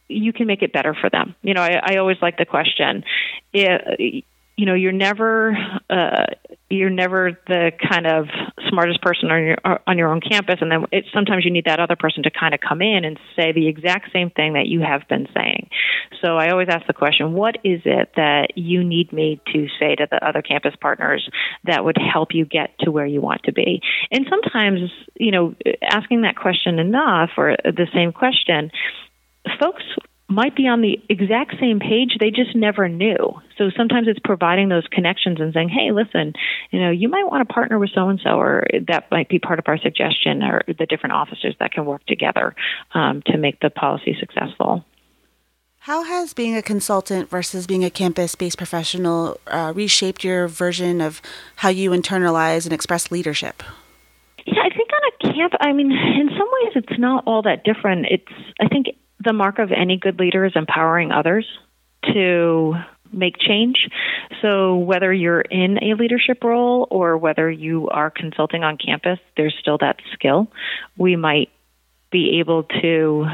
you 0.09 0.33
can 0.33 0.47
make 0.47 0.62
it 0.62 0.73
better 0.73 0.95
for 0.95 1.11
them. 1.11 1.35
You 1.43 1.55
know, 1.55 1.62
I, 1.62 1.81
I 1.83 1.97
always 1.97 2.17
like 2.21 2.38
the 2.38 2.47
question. 2.47 3.05
It, 3.53 4.25
you 4.59 4.67
know 4.67 4.75
you're 4.75 4.93
never 4.93 5.57
uh, 5.88 6.25
you're 6.69 6.91
never 6.91 7.38
the 7.47 7.71
kind 7.88 8.07
of 8.09 8.27
smartest 8.69 9.00
person 9.00 9.31
on 9.31 9.45
your 9.45 9.57
on 9.87 9.97
your 9.97 10.09
own 10.09 10.21
campus, 10.21 10.57
and 10.61 10.71
then 10.71 10.85
it, 10.91 11.05
sometimes 11.15 11.45
you 11.45 11.53
need 11.53 11.67
that 11.67 11.79
other 11.79 11.95
person 11.95 12.25
to 12.25 12.31
kind 12.31 12.53
of 12.53 12.61
come 12.61 12.83
in 12.83 13.05
and 13.05 13.19
say 13.37 13.53
the 13.53 13.69
exact 13.69 14.12
same 14.12 14.31
thing 14.31 14.55
that 14.55 14.67
you 14.67 14.81
have 14.81 15.07
been 15.09 15.29
saying. 15.33 15.71
So 16.21 16.37
I 16.37 16.50
always 16.50 16.67
ask 16.69 16.87
the 16.88 16.93
question, 16.93 17.35
what 17.35 17.57
is 17.62 17.83
it 17.85 18.11
that 18.17 18.57
you 18.57 18.83
need 18.83 19.12
me 19.12 19.41
to 19.53 19.69
say 19.79 19.95
to 19.95 20.09
the 20.11 20.27
other 20.27 20.43
campus 20.43 20.75
partners 20.81 21.31
that 21.65 21.85
would 21.85 21.97
help 21.97 22.35
you 22.35 22.45
get 22.45 22.77
to 22.81 22.91
where 22.91 23.07
you 23.07 23.21
want 23.21 23.45
to 23.45 23.53
be? 23.53 23.81
And 24.11 24.27
sometimes, 24.29 24.81
you 25.15 25.31
know, 25.31 25.55
asking 25.83 26.23
that 26.23 26.37
question 26.37 26.81
enough 26.81 27.31
or 27.37 27.57
the 27.65 27.87
same 27.95 28.12
question 28.12 28.73
folks 29.59 29.83
might 30.28 30.55
be 30.55 30.69
on 30.69 30.83
the 30.83 31.00
exact 31.09 31.55
same 31.59 31.81
page 31.81 32.17
they 32.21 32.31
just 32.31 32.55
never 32.55 32.88
knew. 32.88 33.17
So 33.57 33.71
sometimes 33.75 34.09
it's 34.09 34.21
providing 34.23 34.69
those 34.69 34.87
connections 34.90 35.40
and 35.40 35.55
saying 35.55 35.71
hey 35.71 35.90
listen 35.90 36.35
you 36.71 36.81
know 36.81 36.90
you 36.90 37.09
might 37.09 37.25
want 37.25 37.47
to 37.47 37.52
partner 37.52 37.78
with 37.78 37.90
so 37.95 38.09
and 38.09 38.21
so 38.23 38.38
or 38.38 38.67
that 38.87 39.11
might 39.11 39.28
be 39.28 39.38
part 39.38 39.59
of 39.59 39.64
our 39.69 39.78
suggestion 39.78 40.43
or 40.43 40.62
the 40.67 40.87
different 40.87 41.14
officers 41.14 41.55
that 41.61 41.73
can 41.73 41.87
work 41.87 42.05
together 42.07 42.55
um, 42.95 43.23
to 43.26 43.38
make 43.38 43.59
the 43.61 43.71
policy 43.71 44.17
successful. 44.21 44.85
How 45.81 46.02
has 46.02 46.35
being 46.35 46.57
a 46.57 46.62
consultant 46.62 47.31
versus 47.31 47.67
being 47.67 47.85
a 47.85 47.90
campus 47.90 48.35
based 48.35 48.59
professional 48.59 49.40
uh, 49.47 49.73
reshaped 49.75 50.25
your 50.25 50.47
version 50.47 51.00
of 51.00 51.23
how 51.57 51.71
you 51.71 51.90
internalize 51.90 52.64
and 52.64 52.75
express 52.75 53.11
leadership? 53.11 53.62
Yeah 54.45 54.62
i 54.62 54.69
think 54.69 54.90
on 54.93 55.31
a 55.31 55.33
camp 55.35 55.52
i 55.61 55.73
mean 55.73 55.90
in 55.90 56.28
some 56.28 56.49
ways 56.52 56.73
it's 56.76 56.99
not 56.99 57.25
all 57.26 57.43
that 57.43 57.64
different. 57.64 58.07
It's 58.11 58.33
i 58.61 58.69
think 58.69 58.88
the 59.25 59.32
mark 59.32 59.58
of 59.58 59.70
any 59.72 59.96
good 59.96 60.18
leader 60.18 60.44
is 60.44 60.52
empowering 60.54 61.12
others 61.12 61.46
to 62.12 62.75
make 63.12 63.38
change. 63.38 63.88
So, 64.42 64.76
whether 64.76 65.12
you're 65.12 65.40
in 65.40 65.78
a 65.82 65.94
leadership 65.94 66.44
role 66.44 66.87
or 66.90 67.16
whether 67.16 67.50
you 67.50 67.88
are 67.88 68.10
consulting 68.10 68.62
on 68.62 68.76
campus, 68.76 69.18
there's 69.37 69.56
still 69.60 69.78
that 69.78 69.96
skill. 70.12 70.48
We 70.96 71.16
might 71.16 71.50
be 72.10 72.38
able 72.40 72.64
to 72.82 73.26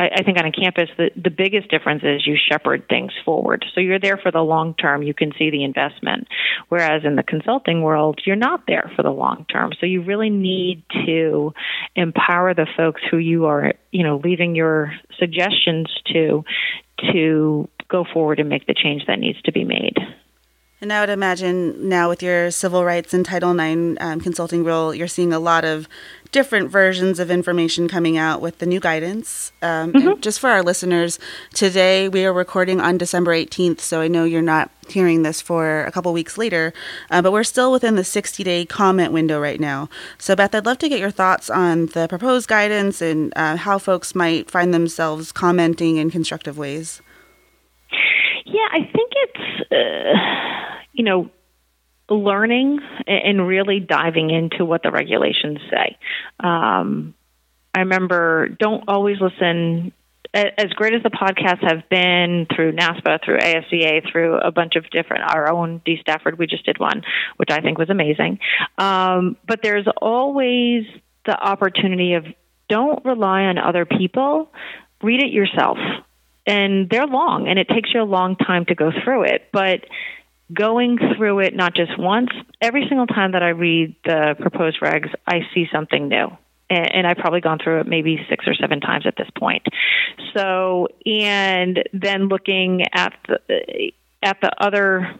I, 0.00 0.20
I 0.20 0.22
think 0.22 0.38
on 0.38 0.46
a 0.46 0.52
campus, 0.52 0.88
the, 0.96 1.10
the 1.14 1.30
biggest 1.30 1.70
difference 1.70 2.02
is 2.02 2.26
you 2.26 2.36
shepherd 2.50 2.88
things 2.88 3.12
forward. 3.24 3.66
So 3.74 3.80
you're 3.80 4.00
there 4.00 4.16
for 4.16 4.32
the 4.32 4.40
long 4.40 4.74
term. 4.74 5.02
You 5.02 5.12
can 5.12 5.32
see 5.38 5.50
the 5.50 5.62
investment. 5.62 6.26
Whereas 6.70 7.02
in 7.04 7.16
the 7.16 7.22
consulting 7.22 7.82
world, 7.82 8.20
you're 8.24 8.34
not 8.34 8.62
there 8.66 8.90
for 8.96 9.02
the 9.02 9.10
long 9.10 9.44
term. 9.52 9.72
So 9.78 9.84
you 9.84 10.02
really 10.02 10.30
need 10.30 10.82
to 11.06 11.52
empower 11.94 12.54
the 12.54 12.66
folks 12.76 13.02
who 13.10 13.18
you 13.18 13.44
are, 13.44 13.74
you 13.90 14.02
know, 14.02 14.20
leaving 14.24 14.54
your 14.56 14.92
suggestions 15.18 15.88
to, 16.14 16.44
to 17.12 17.68
go 17.88 18.04
forward 18.10 18.40
and 18.40 18.48
make 18.48 18.66
the 18.66 18.74
change 18.74 19.02
that 19.06 19.18
needs 19.18 19.40
to 19.42 19.52
be 19.52 19.64
made. 19.64 19.96
And 20.82 20.94
I 20.94 21.00
would 21.00 21.10
imagine 21.10 21.90
now 21.90 22.08
with 22.08 22.22
your 22.22 22.50
civil 22.50 22.86
rights 22.86 23.12
and 23.12 23.24
Title 23.24 23.58
IX 23.58 24.00
um, 24.00 24.18
consulting 24.18 24.64
role, 24.64 24.94
you're 24.94 25.08
seeing 25.08 25.30
a 25.30 25.38
lot 25.38 25.62
of 25.62 25.86
different 26.32 26.70
versions 26.70 27.18
of 27.18 27.30
information 27.30 27.88
coming 27.88 28.16
out 28.16 28.40
with 28.40 28.58
the 28.58 28.66
new 28.66 28.80
guidance. 28.80 29.52
Um, 29.62 29.92
mm-hmm. 29.92 30.20
just 30.20 30.40
for 30.40 30.50
our 30.50 30.62
listeners, 30.62 31.18
today 31.54 32.08
we 32.08 32.24
are 32.24 32.32
recording 32.32 32.80
on 32.80 32.98
December 32.98 33.32
18th, 33.32 33.80
so 33.80 34.00
I 34.00 34.08
know 34.08 34.24
you're 34.24 34.42
not 34.42 34.70
hearing 34.88 35.22
this 35.22 35.40
for 35.40 35.84
a 35.84 35.92
couple 35.92 36.12
weeks 36.12 36.38
later, 36.38 36.72
uh, 37.10 37.22
but 37.22 37.32
we're 37.32 37.44
still 37.44 37.72
within 37.72 37.96
the 37.96 38.04
60 38.04 38.42
day 38.44 38.64
comment 38.64 39.12
window 39.12 39.40
right 39.40 39.60
now. 39.60 39.88
So, 40.18 40.36
Beth, 40.36 40.54
I'd 40.54 40.66
love 40.66 40.78
to 40.78 40.88
get 40.88 41.00
your 41.00 41.10
thoughts 41.10 41.50
on 41.50 41.86
the 41.86 42.06
proposed 42.08 42.48
guidance 42.48 43.00
and 43.02 43.32
uh, 43.36 43.56
how 43.56 43.78
folks 43.78 44.14
might 44.14 44.50
find 44.50 44.72
themselves 44.72 45.32
commenting 45.32 45.96
in 45.96 46.10
constructive 46.10 46.58
ways. 46.58 47.00
Yeah, 48.44 48.66
I 48.72 48.80
think 48.80 49.12
it's, 49.12 49.72
uh, 49.72 50.78
you 50.92 51.04
know, 51.04 51.30
learning 52.10 52.80
and 53.06 53.46
really 53.46 53.80
diving 53.80 54.30
into 54.30 54.64
what 54.64 54.82
the 54.82 54.90
regulations 54.90 55.58
say. 55.70 55.96
Um, 56.40 57.14
I 57.74 57.80
remember 57.80 58.48
don't 58.48 58.84
always 58.88 59.18
listen. 59.20 59.92
As 60.32 60.70
great 60.76 60.94
as 60.94 61.02
the 61.02 61.10
podcasts 61.10 61.68
have 61.68 61.88
been 61.88 62.46
through 62.54 62.72
NASPA, 62.72 63.24
through 63.24 63.38
ASCA, 63.38 64.10
through 64.10 64.36
a 64.36 64.52
bunch 64.52 64.76
of 64.76 64.88
different, 64.90 65.24
our 65.24 65.50
own 65.50 65.82
D 65.84 65.98
Stafford, 66.00 66.38
we 66.38 66.46
just 66.46 66.64
did 66.64 66.78
one, 66.78 67.02
which 67.36 67.50
I 67.50 67.60
think 67.60 67.78
was 67.78 67.90
amazing. 67.90 68.38
Um, 68.78 69.36
but 69.46 69.60
there's 69.62 69.86
always 70.00 70.84
the 71.26 71.36
opportunity 71.36 72.14
of 72.14 72.26
don't 72.68 73.04
rely 73.04 73.42
on 73.42 73.58
other 73.58 73.84
people, 73.84 74.52
read 75.02 75.20
it 75.20 75.32
yourself 75.32 75.78
and 76.46 76.88
they're 76.90 77.06
long 77.06 77.48
and 77.48 77.58
it 77.58 77.68
takes 77.68 77.92
you 77.94 78.02
a 78.02 78.04
long 78.04 78.36
time 78.36 78.64
to 78.66 78.74
go 78.74 78.90
through 79.04 79.24
it 79.24 79.48
but 79.52 79.84
going 80.52 80.98
through 81.16 81.40
it 81.40 81.54
not 81.54 81.74
just 81.74 81.98
once 81.98 82.30
every 82.60 82.86
single 82.88 83.06
time 83.06 83.32
that 83.32 83.42
i 83.42 83.48
read 83.48 83.94
the 84.04 84.34
proposed 84.38 84.80
regs 84.80 85.08
i 85.26 85.40
see 85.54 85.66
something 85.72 86.08
new. 86.08 86.28
And, 86.68 87.06
i've 87.06 87.16
probably 87.16 87.40
gone 87.40 87.58
through 87.62 87.80
it 87.80 87.86
maybe 87.86 88.24
six 88.28 88.46
or 88.46 88.54
seven 88.54 88.80
times 88.80 89.04
at 89.06 89.16
this 89.16 89.28
point. 89.36 89.64
So 90.36 90.88
and 91.04 91.82
then 91.92 92.28
looking 92.28 92.82
at 92.92 93.12
the 93.26 93.92
at 94.22 94.40
the 94.40 94.50
other 94.58 95.14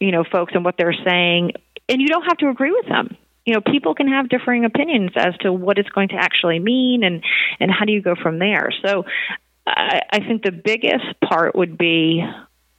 you 0.00 0.10
know 0.10 0.24
folks 0.24 0.52
and 0.54 0.64
what 0.64 0.74
they're 0.76 0.96
saying 1.06 1.52
and 1.88 2.00
you 2.00 2.08
don't 2.08 2.24
have 2.24 2.38
to 2.38 2.48
agree 2.48 2.72
with 2.72 2.88
them. 2.88 3.16
You 3.44 3.54
know 3.54 3.60
people 3.60 3.94
can 3.94 4.08
have 4.08 4.28
differing 4.28 4.64
opinions 4.64 5.12
as 5.14 5.36
to 5.42 5.52
what 5.52 5.78
it's 5.78 5.88
going 5.90 6.08
to 6.08 6.16
actually 6.16 6.58
mean 6.58 7.04
and 7.04 7.22
and 7.60 7.70
how 7.70 7.84
do 7.84 7.92
you 7.92 8.02
go 8.02 8.16
from 8.20 8.40
there. 8.40 8.70
So 8.84 9.04
I, 9.66 10.00
I 10.12 10.18
think 10.20 10.42
the 10.42 10.52
biggest 10.52 11.20
part 11.24 11.54
would 11.54 11.76
be 11.76 12.24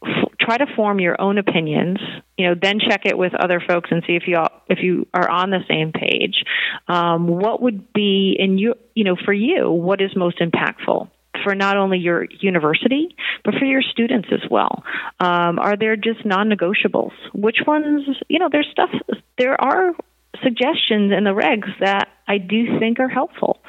f- 0.05 0.31
try 0.39 0.57
to 0.57 0.65
form 0.75 0.99
your 0.99 1.19
own 1.19 1.37
opinions. 1.37 1.99
You 2.37 2.49
know, 2.49 2.55
then 2.59 2.79
check 2.79 3.01
it 3.05 3.17
with 3.17 3.33
other 3.33 3.61
folks 3.65 3.89
and 3.91 4.03
see 4.05 4.15
if 4.15 4.23
you 4.27 4.37
if 4.67 4.79
you 4.81 5.07
are 5.13 5.29
on 5.29 5.49
the 5.49 5.59
same 5.67 5.91
page. 5.91 6.43
Um, 6.87 7.27
what 7.27 7.61
would 7.61 7.93
be 7.93 8.35
in 8.37 8.57
you 8.57 8.75
you 8.95 9.03
know 9.03 9.15
for 9.15 9.33
you 9.33 9.69
what 9.69 10.01
is 10.01 10.15
most 10.15 10.39
impactful 10.39 11.09
for 11.43 11.55
not 11.55 11.77
only 11.77 11.99
your 11.99 12.25
university, 12.39 13.15
but 13.43 13.53
for 13.55 13.65
your 13.65 13.81
students 13.81 14.29
as 14.31 14.49
well? 14.49 14.83
Um, 15.19 15.59
are 15.59 15.77
there 15.77 15.95
just 15.95 16.25
non 16.25 16.49
negotiables? 16.49 17.11
Which 17.33 17.57
ones, 17.65 18.07
you 18.27 18.39
know, 18.39 18.49
there's 18.51 18.67
stuff, 18.71 18.89
there 19.37 19.59
are 19.59 19.93
suggestions 20.43 21.11
in 21.11 21.23
the 21.23 21.31
regs 21.31 21.69
that 21.79 22.09
I 22.27 22.37
do 22.37 22.79
think 22.79 22.99
are 22.99 23.07
helpful. 23.07 23.59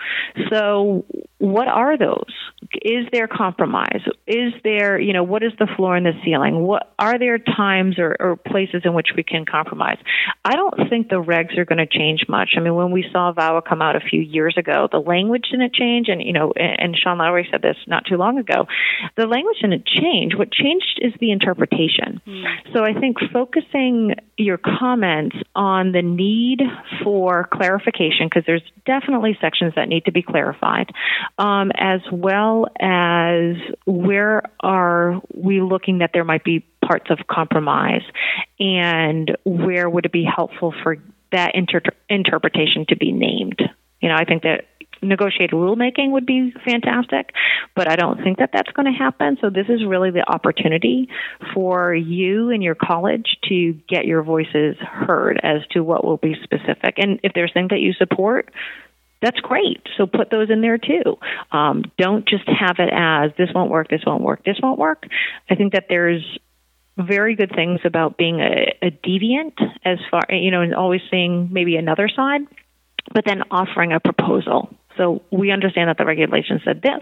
So, 0.51 1.05
what 1.39 1.69
are 1.69 1.97
those? 1.97 2.33
Is 2.83 3.07
there 3.13 3.29
compromise? 3.29 4.03
Is 4.27 4.53
there, 4.65 4.99
you 5.01 5.13
know, 5.13 5.23
what 5.23 5.45
is 5.45 5.53
the 5.59 5.69
floor 5.77 5.97
and 5.97 6.05
the 6.05 6.13
ceiling? 6.25 6.63
What 6.63 6.93
are 6.99 7.19
there 7.19 7.39
times 7.39 7.99
or, 7.99 8.17
or 8.19 8.37
places 8.37 8.83
in 8.85 8.95
which 8.95 9.09
we 9.17 9.23
can 9.23 9.45
compromise? 9.45 9.99
I 10.45 10.57
don't 10.57 10.91
think 10.91 11.09
the 11.09 11.23
regs 11.23 11.57
are 11.57 11.65
going 11.65 11.79
to 11.79 11.87
change 11.87 12.25
much. 12.29 12.51
I 12.57 12.61
mean, 12.61 12.75
when 12.75 12.91
we 12.91 13.05
saw 13.13 13.33
VAWA 13.33 13.65
come 13.65 13.81
out 13.81 13.95
a 13.95 14.01
few 14.01 14.21
years 14.21 14.57
ago, 14.59 14.89
the 14.91 14.99
language 14.99 15.47
didn't 15.51 15.75
change, 15.75 16.09
and 16.09 16.21
you 16.21 16.33
know, 16.33 16.53
and 16.57 16.97
Sean 16.97 17.19
Lowry 17.19 17.47
said 17.51 17.63
this 17.63 17.77
not 17.87 18.05
too 18.07 18.17
long 18.17 18.39
ago. 18.39 18.67
The 19.17 19.27
language 19.27 19.59
didn't 19.61 19.87
change. 19.87 20.35
What 20.35 20.51
changed 20.51 20.99
is 21.01 21.13
the 21.21 21.31
interpretation. 21.31 22.21
Mm. 22.27 22.45
So, 22.73 22.83
I 22.83 22.99
think 22.99 23.19
focusing 23.33 24.15
your 24.37 24.59
comments 24.59 25.37
on 25.55 25.93
the 25.93 26.03
need 26.03 26.63
for 27.05 27.49
clarification, 27.53 28.27
because 28.29 28.45
there's 28.49 28.63
definitely 28.87 29.37
sections 29.43 29.75
that 29.77 29.89
need 29.89 30.07
to 30.07 30.11
be 30.11 30.23
clarified, 30.23 30.91
um, 31.37 31.71
as 31.77 32.01
well 32.11 32.67
as 32.81 33.57
where 33.85 34.43
are 34.61 35.21
we 35.35 35.61
looking 35.61 35.99
that 35.99 36.11
there 36.15 36.25
might 36.25 36.43
be 36.45 36.61
parts 36.85 37.11
of 37.11 37.19
compromise, 37.31 38.03
and 38.59 39.37
where 39.45 39.89
would 39.89 40.07
it 40.07 40.13
be 40.13 40.25
helpful 40.25 40.75
for 40.83 40.97
that 41.31 41.55
inter- 41.55 41.83
interpretation 42.09 42.87
to 42.89 42.97
be 42.97 43.13
named. 43.13 43.61
You 44.01 44.09
know, 44.09 44.17
I 44.17 44.25
think 44.25 44.45
that 44.45 44.65
negotiated 45.03 45.53
rulemaking 45.53 46.11
would 46.13 46.27
be 46.27 46.53
fantastic, 46.65 47.31
but 47.75 47.91
I 47.91 47.97
don't 47.97 48.23
think 48.23 48.39
that 48.39 48.51
that's 48.53 48.71
going 48.73 48.87
to 48.87 48.99
happen. 48.99 49.39
So 49.41 49.51
this 49.51 49.67
is 49.69 49.85
really 49.85 50.11
the 50.11 50.29
opportunity 50.29 51.09
for 51.55 51.95
you 51.95 52.51
and 52.51 52.63
your 52.63 52.75
college 52.75 53.37
to 53.49 53.73
get 53.89 54.05
your 54.05 54.23
voices 54.23 54.77
heard 54.81 55.41
as 55.43 55.67
to 55.71 55.81
what 55.81 56.05
will 56.05 56.17
be 56.17 56.35
specific. 56.43 56.95
And 56.99 57.21
if 57.23 57.33
there's 57.35 57.53
things 57.53 57.71
that 57.71 57.81
you 57.81 57.93
support, 57.93 58.51
that's 59.21 59.41
great. 59.41 59.83
So 59.97 60.07
put 60.07 60.31
those 60.31 60.51
in 60.51 60.61
there 60.61 60.79
too. 60.79 61.19
Um, 61.51 61.85
don't 61.99 62.29
just 62.29 62.49
have 62.49 62.77
it 62.79 62.91
as 62.93 63.33
this 63.37 63.49
won't 63.55 63.71
work, 63.71 63.89
this 63.89 64.03
won't 64.07 64.23
work, 64.23 64.45
this 64.45 64.59
won't 64.63 64.79
work. 64.79 65.07
I 65.51 65.55
think 65.55 65.73
that 65.73 65.87
there's 65.89 66.39
very 66.97 67.35
good 67.37 67.53
things 67.55 67.81
about 67.85 68.17
being 68.17 68.41
a, 68.41 68.75
a 68.83 68.91
deviant 68.91 69.55
as 69.85 69.99
far 70.11 70.23
you 70.31 70.51
know, 70.51 70.63
and 70.63 70.75
always 70.75 71.01
seeing 71.11 71.49
maybe 71.53 71.77
another 71.77 72.09
side, 72.09 72.43
but 73.13 73.25
then 73.25 73.43
offering 73.51 73.93
a 73.93 74.01
proposal 74.01 74.75
so 74.99 75.23
we 75.31 75.51
understand 75.51 75.89
that 75.89 75.97
the 75.97 76.05
regulation 76.05 76.61
said 76.65 76.83
this. 76.83 77.01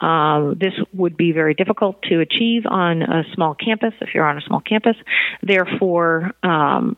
Um, 0.00 0.56
this 0.58 0.72
would 0.94 1.16
be 1.16 1.32
very 1.32 1.52
difficult 1.52 2.00
to 2.04 2.20
achieve 2.20 2.62
on 2.66 3.02
a 3.02 3.24
small 3.34 3.54
campus 3.54 3.92
if 4.00 4.14
you're 4.14 4.26
on 4.26 4.38
a 4.38 4.40
small 4.40 4.60
campus. 4.60 4.96
Therefore, 5.42 6.32
um, 6.42 6.96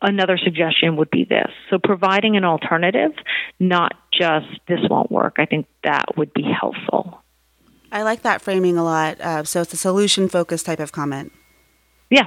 another 0.00 0.38
suggestion 0.38 0.96
would 0.96 1.10
be 1.10 1.24
this. 1.24 1.50
So 1.70 1.78
providing 1.82 2.36
an 2.36 2.44
alternative, 2.44 3.12
not 3.58 3.94
just 4.12 4.46
this 4.68 4.80
won't 4.88 5.10
work. 5.10 5.36
I 5.38 5.46
think 5.46 5.66
that 5.82 6.16
would 6.16 6.32
be 6.32 6.44
helpful. 6.44 7.22
I 7.92 8.02
like 8.02 8.22
that 8.22 8.42
framing 8.42 8.76
a 8.76 8.84
lot. 8.84 9.20
Uh, 9.20 9.44
so 9.44 9.62
it's 9.62 9.72
a 9.72 9.76
solution 9.76 10.28
focused 10.28 10.66
type 10.66 10.80
of 10.80 10.92
comment. 10.92 11.32
Yeah. 12.10 12.26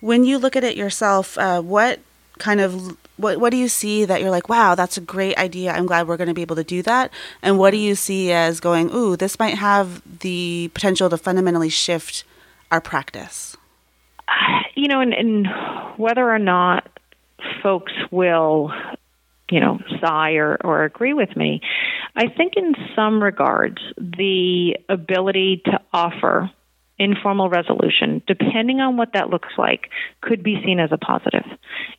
When 0.00 0.24
you 0.24 0.38
look 0.38 0.56
at 0.56 0.64
it 0.64 0.76
yourself, 0.76 1.38
uh, 1.38 1.60
what 1.60 2.00
kind 2.38 2.60
of 2.60 2.96
what 3.16 3.40
what 3.40 3.50
do 3.50 3.56
you 3.56 3.68
see 3.68 4.04
that 4.04 4.20
you're 4.20 4.30
like, 4.30 4.48
wow, 4.48 4.74
that's 4.74 4.96
a 4.96 5.00
great 5.00 5.36
idea. 5.38 5.72
I'm 5.72 5.86
glad 5.86 6.06
we're 6.06 6.16
going 6.16 6.28
to 6.28 6.34
be 6.34 6.42
able 6.42 6.56
to 6.56 6.64
do 6.64 6.82
that. 6.82 7.10
And 7.42 7.58
what 7.58 7.70
do 7.70 7.78
you 7.78 7.94
see 7.94 8.32
as 8.32 8.60
going, 8.60 8.90
ooh, 8.94 9.16
this 9.16 9.38
might 9.38 9.54
have 9.54 10.02
the 10.20 10.70
potential 10.74 11.08
to 11.10 11.16
fundamentally 11.16 11.68
shift 11.68 12.24
our 12.70 12.80
practice? 12.80 13.56
You 14.78 14.88
know, 14.88 15.00
and, 15.00 15.14
and 15.14 15.46
whether 15.96 16.30
or 16.30 16.38
not 16.38 16.86
folks 17.62 17.92
will, 18.10 18.70
you 19.50 19.58
know, 19.58 19.78
sigh 20.02 20.32
or, 20.32 20.58
or 20.62 20.84
agree 20.84 21.14
with 21.14 21.34
me, 21.34 21.62
I 22.14 22.28
think 22.28 22.52
in 22.56 22.74
some 22.94 23.22
regards 23.22 23.78
the 23.96 24.76
ability 24.90 25.62
to 25.64 25.80
offer 25.94 26.50
informal 26.98 27.48
resolution, 27.48 28.22
depending 28.26 28.80
on 28.80 28.96
what 28.96 29.12
that 29.12 29.30
looks 29.30 29.52
like, 29.58 29.90
could 30.20 30.42
be 30.42 30.60
seen 30.64 30.80
as 30.80 30.90
a 30.92 30.98
positive. 30.98 31.44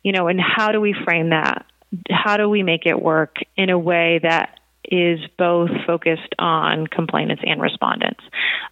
You 0.02 0.12
know, 0.12 0.28
and 0.28 0.40
how 0.40 0.72
do 0.72 0.80
we 0.80 0.94
frame 1.04 1.30
that? 1.30 1.66
How 2.10 2.36
do 2.36 2.48
we 2.48 2.62
make 2.62 2.86
it 2.86 3.00
work 3.00 3.36
in 3.56 3.70
a 3.70 3.78
way 3.78 4.20
that 4.22 4.58
is 4.84 5.20
both 5.36 5.70
focused 5.86 6.34
on 6.38 6.86
complainants 6.86 7.42
and 7.46 7.60
respondents? 7.60 8.20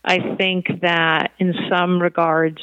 I 0.05 0.37
think 0.37 0.67
that 0.83 1.33
in 1.39 1.55
some 1.71 2.01
regards, 2.01 2.61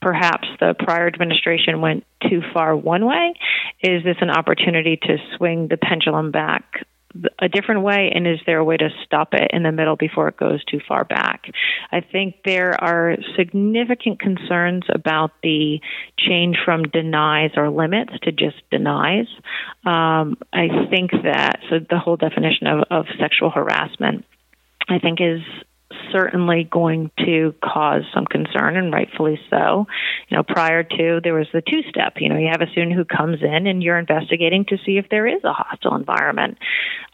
perhaps 0.00 0.48
the 0.60 0.74
prior 0.78 1.06
administration 1.06 1.80
went 1.80 2.04
too 2.28 2.42
far 2.52 2.76
one 2.76 3.04
way. 3.04 3.34
Is 3.82 4.02
this 4.04 4.16
an 4.20 4.30
opportunity 4.30 4.98
to 5.02 5.16
swing 5.36 5.68
the 5.68 5.76
pendulum 5.76 6.30
back 6.30 6.86
a 7.38 7.48
different 7.48 7.82
way 7.82 8.12
and 8.14 8.26
is 8.26 8.38
there 8.46 8.58
a 8.58 8.64
way 8.64 8.76
to 8.76 8.88
stop 9.04 9.34
it 9.34 9.50
in 9.52 9.62
the 9.62 9.72
middle 9.72 9.96
before 9.96 10.28
it 10.28 10.36
goes 10.36 10.64
too 10.64 10.80
far 10.86 11.04
back? 11.04 11.46
I 11.90 12.00
think 12.00 12.36
there 12.44 12.72
are 12.82 13.16
significant 13.36 14.20
concerns 14.20 14.84
about 14.88 15.32
the 15.42 15.80
change 16.18 16.56
from 16.64 16.84
denies 16.84 17.50
or 17.56 17.70
limits 17.70 18.12
to 18.22 18.32
just 18.32 18.56
denies. 18.70 19.26
Um, 19.84 20.36
i 20.52 20.68
think 20.90 21.10
that 21.10 21.60
so 21.68 21.78
the 21.78 21.98
whole 21.98 22.16
definition 22.16 22.66
of, 22.66 22.84
of 22.90 23.06
sexual 23.18 23.50
harassment 23.50 24.24
I 24.88 24.98
think 24.98 25.20
is 25.20 25.40
certainly 26.12 26.64
going 26.70 27.10
to 27.24 27.54
cause 27.62 28.02
some 28.14 28.24
concern, 28.24 28.76
and 28.76 28.92
rightfully 28.92 29.40
so. 29.48 29.86
You 30.28 30.36
know, 30.36 30.42
prior 30.42 30.82
to 30.82 31.20
there 31.22 31.34
was 31.34 31.48
the 31.52 31.62
two 31.62 31.82
step. 31.88 32.14
You 32.16 32.28
know, 32.28 32.36
you 32.36 32.48
have 32.50 32.60
a 32.60 32.70
student 32.70 32.94
who 32.94 33.04
comes 33.04 33.42
in 33.42 33.66
and 33.66 33.82
you're 33.82 33.98
investigating 33.98 34.64
to 34.66 34.76
see 34.84 34.98
if 34.98 35.08
there 35.10 35.26
is 35.26 35.42
a 35.44 35.52
hostile 35.52 35.96
environment. 35.96 36.58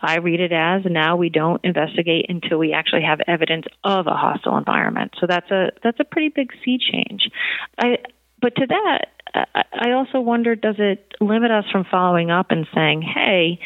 I 0.00 0.18
read 0.18 0.40
it 0.40 0.52
as 0.52 0.82
now 0.84 1.16
we 1.16 1.30
don't 1.30 1.64
investigate 1.64 2.26
until 2.28 2.58
we 2.58 2.72
actually 2.72 3.02
have 3.02 3.20
evidence 3.26 3.66
of 3.82 4.06
a 4.06 4.14
hostile 4.14 4.58
environment. 4.58 5.14
So 5.20 5.26
that's 5.26 5.50
a 5.50 5.70
that's 5.82 6.00
a 6.00 6.04
pretty 6.04 6.28
big 6.28 6.52
sea 6.64 6.78
change. 6.78 7.28
I 7.78 7.98
but 8.40 8.54
to 8.56 8.66
that, 8.66 9.06
I 9.72 9.92
also 9.92 10.20
wonder 10.20 10.54
does 10.54 10.76
it 10.78 11.14
limit 11.20 11.50
us 11.50 11.64
from 11.72 11.84
following 11.90 12.30
up 12.30 12.50
and 12.50 12.66
saying, 12.74 13.02
hey, 13.02 13.58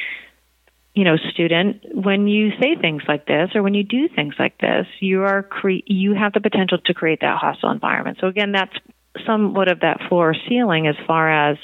you 0.94 1.04
know, 1.04 1.16
student, 1.16 1.84
when 1.94 2.26
you 2.26 2.50
say 2.60 2.74
things 2.74 3.02
like 3.06 3.26
this 3.26 3.50
or 3.54 3.62
when 3.62 3.74
you 3.74 3.84
do 3.84 4.08
things 4.08 4.34
like 4.38 4.58
this, 4.58 4.86
you 4.98 5.22
are 5.22 5.42
cre- 5.42 5.86
you 5.86 6.14
have 6.14 6.32
the 6.32 6.40
potential 6.40 6.78
to 6.86 6.94
create 6.94 7.20
that 7.20 7.38
hostile 7.38 7.70
environment. 7.70 8.18
So 8.20 8.26
again, 8.26 8.52
that's 8.52 8.74
somewhat 9.26 9.70
of 9.70 9.80
that 9.80 10.00
floor 10.08 10.30
or 10.30 10.36
ceiling 10.48 10.86
as 10.86 10.94
far 11.06 11.50
as 11.50 11.58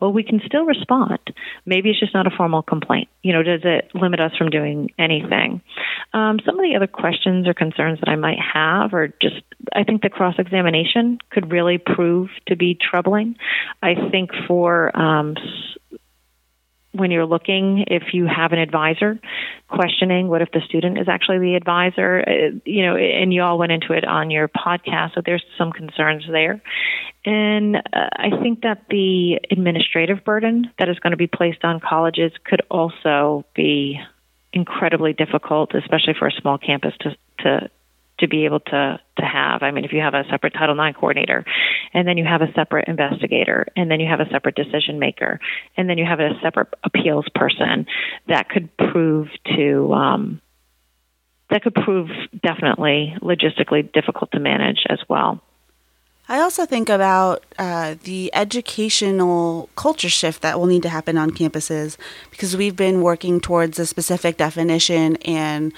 well 0.00 0.12
we 0.12 0.22
can 0.22 0.40
still 0.44 0.64
respond. 0.64 1.18
Maybe 1.64 1.90
it's 1.90 2.00
just 2.00 2.12
not 2.12 2.26
a 2.26 2.30
formal 2.30 2.62
complaint. 2.62 3.08
You 3.22 3.32
know 3.32 3.42
does 3.42 3.62
it 3.64 3.90
limit 3.94 4.20
us 4.20 4.32
from 4.36 4.50
doing 4.50 4.90
anything? 4.98 5.62
Um, 6.12 6.38
some 6.44 6.58
of 6.58 6.62
the 6.62 6.76
other 6.76 6.86
questions 6.86 7.48
or 7.48 7.54
concerns 7.54 8.00
that 8.00 8.08
i 8.08 8.16
might 8.16 8.38
have 8.38 8.92
are 8.92 9.08
just 9.08 9.42
i 9.74 9.84
think 9.84 10.02
the 10.02 10.10
cross 10.10 10.34
examination 10.38 11.18
could 11.30 11.50
really 11.50 11.78
prove 11.78 12.28
to 12.48 12.56
be 12.56 12.76
troubling. 12.78 13.36
I 13.82 13.94
think 14.10 14.30
for 14.46 14.96
um, 14.98 15.36
when 16.92 17.10
you're 17.10 17.26
looking, 17.26 17.84
if 17.86 18.12
you 18.12 18.26
have 18.26 18.52
an 18.52 18.58
advisor, 18.58 19.20
questioning 19.68 20.28
what 20.28 20.42
if 20.42 20.50
the 20.50 20.60
student 20.66 20.98
is 20.98 21.08
actually 21.08 21.38
the 21.38 21.54
advisor, 21.54 22.24
uh, 22.26 22.58
you 22.64 22.84
know, 22.84 22.96
and 22.96 23.32
you 23.32 23.42
all 23.42 23.58
went 23.58 23.70
into 23.70 23.92
it 23.92 24.04
on 24.04 24.30
your 24.30 24.48
podcast, 24.48 25.14
so 25.14 25.22
there's 25.24 25.44
some 25.56 25.70
concerns 25.70 26.24
there. 26.28 26.60
And 27.24 27.76
uh, 27.76 27.80
I 27.92 28.30
think 28.42 28.62
that 28.62 28.86
the 28.90 29.40
administrative 29.50 30.24
burden 30.24 30.70
that 30.78 30.88
is 30.88 30.98
going 30.98 31.12
to 31.12 31.16
be 31.16 31.28
placed 31.28 31.64
on 31.64 31.78
colleges 31.80 32.32
could 32.44 32.62
also 32.70 33.44
be 33.54 34.00
incredibly 34.52 35.12
difficult, 35.12 35.74
especially 35.74 36.14
for 36.18 36.26
a 36.26 36.32
small 36.32 36.58
campus 36.58 36.94
to, 37.00 37.16
to 37.40 37.70
to 38.20 38.28
be 38.28 38.44
able 38.44 38.60
to 38.60 39.00
to 39.18 39.24
have. 39.24 39.62
I 39.62 39.70
mean, 39.70 39.84
if 39.84 39.92
you 39.92 40.00
have 40.00 40.14
a 40.14 40.24
separate 40.30 40.54
Title 40.54 40.78
IX 40.78 40.96
coordinator, 40.96 41.44
and 41.92 42.06
then 42.06 42.16
you 42.16 42.24
have 42.24 42.42
a 42.42 42.52
separate 42.54 42.88
investigator, 42.88 43.66
and 43.76 43.90
then 43.90 44.00
you 44.00 44.08
have 44.08 44.20
a 44.20 44.28
separate 44.30 44.54
decision 44.54 44.98
maker, 44.98 45.40
and 45.76 45.88
then 45.88 45.98
you 45.98 46.04
have 46.04 46.20
a 46.20 46.38
separate 46.42 46.68
appeals 46.84 47.26
person, 47.34 47.86
that 48.28 48.48
could 48.48 48.74
prove 48.76 49.28
to 49.56 49.92
um, 49.92 50.40
that 51.50 51.62
could 51.62 51.74
prove 51.74 52.08
definitely 52.42 53.14
logistically 53.20 53.92
difficult 53.92 54.30
to 54.32 54.40
manage 54.40 54.84
as 54.88 55.00
well. 55.08 55.42
I 56.28 56.38
also 56.38 56.64
think 56.64 56.88
about 56.88 57.42
uh, 57.58 57.96
the 58.04 58.30
educational 58.32 59.68
culture 59.74 60.08
shift 60.08 60.42
that 60.42 60.60
will 60.60 60.66
need 60.66 60.84
to 60.84 60.88
happen 60.88 61.18
on 61.18 61.32
campuses 61.32 61.96
because 62.30 62.56
we've 62.56 62.76
been 62.76 63.02
working 63.02 63.40
towards 63.40 63.80
a 63.80 63.86
specific 63.86 64.36
definition 64.36 65.16
and 65.24 65.72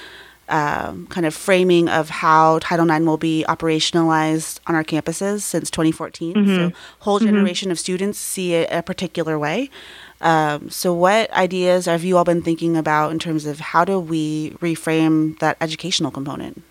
um, 0.48 1.07
kind 1.07 1.26
of 1.26 1.35
framing 1.35 1.88
of 1.88 2.11
how 2.11 2.59
Title 2.61 2.90
IX 2.90 3.05
will 3.05 3.16
be 3.16 3.44
operationalized 3.48 4.61
on 4.66 4.74
our 4.74 4.85
campuses 4.85 5.42
since 5.42 5.70
2014. 5.70 6.35
Mm-hmm. 6.35 6.55
So, 6.55 6.72
whole 7.00 7.18
mm-hmm. 7.18 7.26
generation 7.26 7.66
mm-hmm. 7.66 7.72
of 7.72 7.78
students 7.78 8.18
see 8.18 8.55
it 8.55 8.68
a 8.70 8.83
particular 8.83 9.38
way. 9.38 9.70
Um, 10.20 10.70
so, 10.70 10.92
what 10.92 11.33
ideas 11.33 11.87
have 11.87 12.05
you 12.05 12.16
all 12.16 12.24
been 12.24 12.42
thinking 12.42 12.76
about 12.76 13.12
in 13.12 13.18
terms 13.18 13.46
of 13.46 13.61
how 13.61 13.85
do 13.85 13.98
we 13.98 14.50
reframe 14.61 15.38
that 15.38 15.57
educational 15.61 16.11
component? 16.11 16.62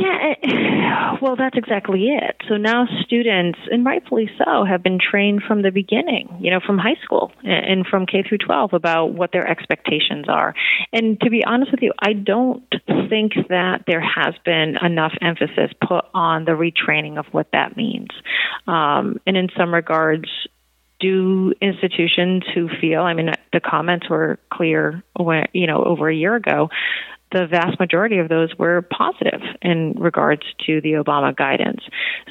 Yeah, 0.00 1.16
well, 1.22 1.36
that's 1.36 1.56
exactly 1.56 2.08
it. 2.08 2.36
So 2.48 2.56
now 2.56 2.86
students, 3.02 3.58
and 3.70 3.84
rightfully 3.84 4.30
so, 4.38 4.64
have 4.64 4.82
been 4.82 4.98
trained 4.98 5.42
from 5.46 5.62
the 5.62 5.70
beginning, 5.70 6.38
you 6.40 6.50
know, 6.50 6.60
from 6.64 6.78
high 6.78 6.96
school 7.04 7.32
and 7.42 7.86
from 7.86 8.06
K 8.06 8.22
through 8.28 8.38
12 8.38 8.72
about 8.72 9.14
what 9.14 9.32
their 9.32 9.46
expectations 9.46 10.26
are. 10.28 10.54
And 10.92 11.20
to 11.20 11.30
be 11.30 11.44
honest 11.44 11.70
with 11.70 11.82
you, 11.82 11.92
I 11.98 12.12
don't 12.12 12.64
think 13.08 13.32
that 13.48 13.84
there 13.86 14.00
has 14.02 14.34
been 14.44 14.76
enough 14.82 15.12
emphasis 15.20 15.70
put 15.86 16.04
on 16.14 16.44
the 16.44 16.52
retraining 16.52 17.18
of 17.18 17.26
what 17.32 17.48
that 17.52 17.76
means. 17.76 18.08
Um, 18.66 19.18
and 19.26 19.36
in 19.36 19.48
some 19.56 19.72
regards, 19.72 20.28
do 21.02 21.52
institutions 21.60 22.44
who 22.54 22.68
feel, 22.80 23.02
I 23.02 23.12
mean, 23.12 23.30
the 23.52 23.60
comments 23.60 24.08
were 24.08 24.38
clear, 24.50 25.02
when, 25.18 25.46
you 25.52 25.66
know, 25.66 25.82
over 25.82 26.08
a 26.08 26.14
year 26.14 26.36
ago, 26.36 26.70
the 27.32 27.46
vast 27.46 27.80
majority 27.80 28.18
of 28.18 28.28
those 28.28 28.56
were 28.58 28.82
positive 28.82 29.40
in 29.60 29.94
regards 29.98 30.42
to 30.66 30.80
the 30.80 30.92
Obama 30.92 31.34
guidance. 31.34 31.80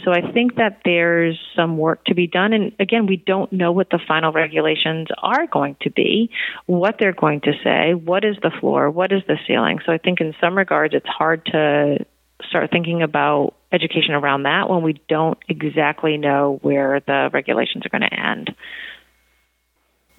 So 0.03 0.11
I 0.11 0.31
think 0.31 0.55
that 0.55 0.81
there's 0.85 1.39
some 1.55 1.77
work 1.77 2.05
to 2.05 2.15
be 2.15 2.27
done. 2.27 2.53
And 2.53 2.71
again, 2.79 3.07
we 3.07 3.17
don't 3.17 3.51
know 3.51 3.71
what 3.71 3.89
the 3.89 3.99
final 4.07 4.31
regulations 4.31 5.07
are 5.21 5.47
going 5.47 5.75
to 5.81 5.89
be, 5.89 6.29
what 6.65 6.95
they're 6.99 7.13
going 7.13 7.41
to 7.41 7.53
say, 7.63 7.93
what 7.93 8.23
is 8.23 8.37
the 8.41 8.51
floor, 8.59 8.89
what 8.89 9.11
is 9.11 9.21
the 9.27 9.37
ceiling. 9.47 9.79
So 9.85 9.91
I 9.91 9.97
think 9.97 10.21
in 10.21 10.33
some 10.39 10.57
regards, 10.57 10.93
it's 10.93 11.07
hard 11.07 11.45
to 11.47 12.05
start 12.47 12.71
thinking 12.71 13.01
about 13.01 13.53
education 13.71 14.13
around 14.13 14.43
that 14.43 14.69
when 14.69 14.83
we 14.83 15.01
don't 15.07 15.37
exactly 15.47 16.17
know 16.17 16.59
where 16.61 16.99
the 16.99 17.29
regulations 17.31 17.85
are 17.85 17.89
going 17.89 18.09
to 18.09 18.13
end. 18.13 18.53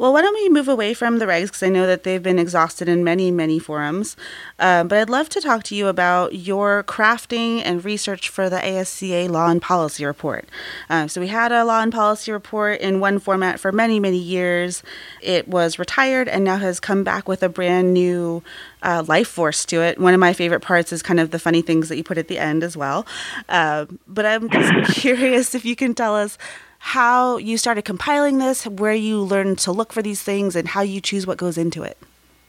Well, 0.02 0.12
why 0.12 0.22
don't 0.22 0.34
we 0.34 0.48
move 0.48 0.66
away 0.66 0.94
from 0.94 1.20
the 1.20 1.26
regs 1.26 1.44
because 1.44 1.62
I 1.62 1.68
know 1.68 1.86
that 1.86 2.02
they've 2.02 2.20
been 2.20 2.40
exhausted 2.40 2.88
in 2.88 3.04
many, 3.04 3.30
many 3.30 3.60
forums. 3.60 4.16
Uh, 4.58 4.82
but 4.82 4.98
I'd 4.98 5.08
love 5.08 5.28
to 5.28 5.40
talk 5.40 5.62
to 5.64 5.76
you 5.76 5.86
about 5.86 6.34
your 6.34 6.82
crafting 6.82 7.62
and 7.64 7.84
research 7.84 8.28
for 8.28 8.50
the 8.50 8.56
ASCA 8.56 9.30
Law 9.30 9.48
and 9.48 9.62
Policy 9.62 10.04
Report. 10.04 10.48
Uh, 10.90 11.06
so 11.06 11.20
we 11.20 11.28
had 11.28 11.52
a 11.52 11.64
Law 11.64 11.82
and 11.82 11.92
Policy 11.92 12.32
Report 12.32 12.80
in 12.80 12.98
one 12.98 13.20
format 13.20 13.60
for 13.60 13.70
many, 13.70 14.00
many 14.00 14.18
years. 14.18 14.82
It 15.20 15.46
was 15.46 15.78
retired 15.78 16.28
and 16.28 16.42
now 16.42 16.56
has 16.56 16.80
come 16.80 17.04
back 17.04 17.28
with 17.28 17.44
a 17.44 17.48
brand 17.48 17.94
new 17.94 18.42
uh, 18.82 19.04
life 19.06 19.28
force 19.28 19.64
to 19.66 19.82
it. 19.82 20.00
One 20.00 20.14
of 20.14 20.18
my 20.18 20.32
favorite 20.32 20.62
parts 20.62 20.92
is 20.92 21.00
kind 21.00 21.20
of 21.20 21.30
the 21.30 21.38
funny 21.38 21.62
things 21.62 21.88
that 21.90 21.96
you 21.96 22.02
put 22.02 22.18
at 22.18 22.26
the 22.26 22.40
end 22.40 22.64
as 22.64 22.76
well. 22.76 23.06
Uh, 23.48 23.86
but 24.08 24.26
I'm 24.26 24.50
just 24.50 24.94
curious 25.00 25.54
if 25.54 25.64
you 25.64 25.76
can 25.76 25.94
tell 25.94 26.16
us 26.16 26.38
how 26.84 27.36
you 27.36 27.56
started 27.56 27.84
compiling 27.84 28.38
this, 28.38 28.66
where 28.66 28.92
you 28.92 29.22
learned 29.22 29.56
to 29.56 29.70
look 29.70 29.92
for 29.92 30.02
these 30.02 30.20
things, 30.20 30.56
and 30.56 30.66
how 30.66 30.82
you 30.82 31.00
choose 31.00 31.28
what 31.28 31.38
goes 31.38 31.56
into 31.56 31.84
it. 31.84 31.96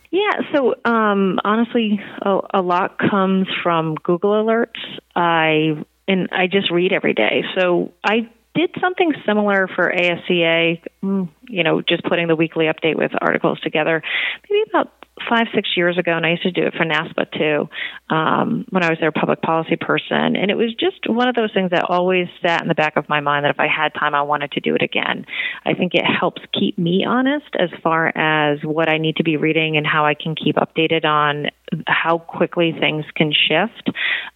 Yeah, 0.10 0.42
so 0.52 0.74
um, 0.86 1.40
honestly, 1.46 2.02
a, 2.20 2.40
a 2.56 2.62
lot 2.62 2.98
comes 2.98 3.48
from 3.62 3.94
Google 3.94 4.32
alerts. 4.32 4.80
I 5.16 5.86
and 6.08 6.30
I 6.32 6.48
just 6.48 6.72
read 6.72 6.94
every 6.94 7.14
day. 7.14 7.44
So 7.56 7.94
I 8.04 8.28
did 8.56 8.72
something 8.82 9.14
similar 9.24 9.68
for 9.68 9.94
ASCA, 9.96 10.82
mm, 11.04 11.30
you 11.48 11.64
know, 11.64 11.82
just 11.82 12.04
putting 12.04 12.28
the 12.28 12.36
weekly 12.36 12.66
update 12.66 12.96
with 12.96 13.12
articles 13.22 13.60
together, 13.60 14.02
maybe 14.50 14.68
about 14.68 14.92
five, 15.30 15.48
six 15.54 15.70
years 15.78 15.98
ago, 15.98 16.12
and 16.12 16.26
I 16.26 16.32
used 16.32 16.44
to 16.44 16.52
do 16.52 16.64
it 16.64 16.74
for 16.74 16.86
NASPA 16.86 17.32
too 17.32 17.70
um, 18.14 18.66
when 18.70 18.84
I 18.84 18.90
was 18.90 19.00
their 19.00 19.12
public 19.12 19.42
policy 19.42 19.76
person. 19.76 20.36
And 20.36 20.50
it 20.50 20.56
was 20.56 20.74
just 20.74 21.08
one 21.08 21.28
of 21.28 21.36
those 21.36 21.54
things 21.54 21.72
that 21.72 21.86
always 21.90 22.28
sat 22.42 22.62
in 22.62 22.68
the 22.68 22.76
back 22.76 22.98
of 22.98 23.08
my 23.10 23.20
mind 23.20 23.46
that 23.46 23.52
if 23.52 23.60
I 23.60 23.68
had 23.68 23.94
time, 23.94 24.16
I 24.16 24.24
wanted 24.24 24.52
to 24.54 24.60
do 24.60 24.76
it 24.76 24.82
again. 24.82 25.26
I 25.66 25.74
think 25.74 25.94
it 25.94 26.04
helps 26.04 26.42
keep 26.58 26.78
me 26.78 27.06
honest 27.08 27.56
as 27.58 27.70
far 27.82 28.08
as 28.08 28.60
what 28.64 28.90
I 28.90 28.98
need 28.98 29.18
to 29.18 29.24
be 29.24 29.38
reading 29.38 29.78
and 29.78 29.86
how 29.86 30.06
I 30.06 30.16
can 30.16 30.36
keep 30.36 30.56
updated 30.56 31.06
on 31.06 31.48
how 31.88 32.18
quickly 32.18 32.76
things 32.78 33.06
can 33.16 33.32
shift. 33.32 33.90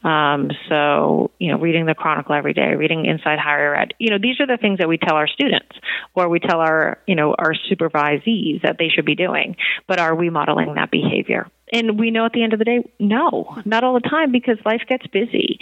Um, 0.04 0.50
so, 0.70 1.32
you 1.40 1.52
know, 1.52 1.60
reading 1.60 1.86
the 1.86 1.94
Chronicle 1.94 2.34
every 2.34 2.54
day, 2.54 2.76
reading 2.76 3.06
Inside 3.06 3.40
Higher 3.40 3.76
Ed, 3.76 3.94
you 4.00 4.10
know, 4.10 4.18
these 4.22 4.40
are 4.40 4.48
the 4.48 4.58
things 4.58 4.80
that 4.80 4.88
we 4.88 4.98
tell 4.98 5.16
our 5.16 5.28
students 5.28 5.76
or 6.16 6.30
we 6.30 6.40
tell 6.40 6.60
our, 6.60 7.00
you 7.08 7.16
know, 7.16 7.36
our 7.38 7.54
supervisees 7.70 8.62
that 8.63 8.78
they 8.80 8.90
should 8.90 9.06
be 9.06 9.16
doing. 9.16 9.56
But 9.88 10.00
are 10.00 10.16
we 10.16 10.30
modeling 10.30 10.66
that 10.75 10.91
behavior? 10.91 11.49
And 11.71 11.99
we 11.99 12.12
know 12.12 12.25
at 12.25 12.32
the 12.32 12.43
end 12.43 12.53
of 12.53 12.60
the 12.60 12.65
day, 12.65 12.89
no, 12.99 13.58
not 13.65 13.84
all 13.84 13.93
the 13.93 14.08
time 14.08 14.32
because 14.32 14.58
life 14.65 14.82
gets 14.88 15.06
busy. 15.08 15.60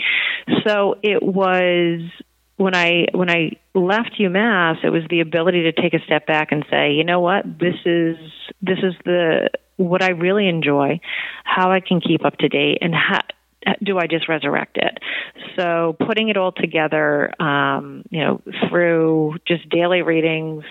So 0.66 0.96
it 1.02 1.24
was 1.24 2.02
when 2.58 2.76
I 2.76 3.08
when 3.12 3.30
I 3.30 3.58
left 3.74 4.16
UMass, 4.20 4.84
it 4.84 4.90
was 4.90 5.04
the 5.10 5.22
ability 5.22 5.64
to 5.64 5.72
take 5.72 5.94
a 5.94 6.04
step 6.06 6.28
back 6.28 6.52
and 6.52 6.66
say, 6.70 6.94
you 6.94 7.04
know 7.04 7.20
what, 7.20 7.44
this 7.60 7.76
is 7.86 8.18
this 8.62 8.80
is 8.84 8.94
the 9.04 9.50
what 9.78 10.02
I 10.02 10.12
really 10.12 10.48
enjoy, 10.48 11.00
how 11.44 11.72
I 11.72 11.82
can 11.82 12.00
keep 12.00 12.24
up 12.24 12.38
to 12.38 12.48
date, 12.48 12.78
and 12.82 12.94
how 12.94 13.22
do 13.84 13.98
I 13.98 14.08
just 14.08 14.30
resurrect 14.30 14.78
it? 14.78 15.00
So 15.56 15.96
putting 16.06 16.30
it 16.30 16.38
all 16.38 16.52
together, 16.52 17.34
um, 17.42 18.04
you 18.10 18.20
know, 18.22 18.42
through 18.70 19.38
just 19.48 19.68
daily 19.70 20.02
readings, 20.02 20.64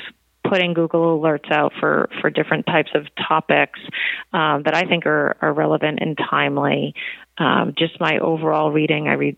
putting 0.48 0.74
Google 0.74 1.18
alerts 1.18 1.50
out 1.50 1.72
for, 1.80 2.08
for 2.20 2.30
different 2.30 2.66
types 2.66 2.90
of 2.94 3.06
topics 3.16 3.80
um, 4.32 4.62
that 4.64 4.74
I 4.74 4.82
think 4.82 5.06
are, 5.06 5.36
are 5.40 5.52
relevant 5.52 5.98
and 6.00 6.16
timely. 6.18 6.94
Um, 7.38 7.74
just 7.76 7.98
my 8.00 8.18
overall 8.18 8.70
reading, 8.70 9.08
I 9.08 9.14
read 9.14 9.36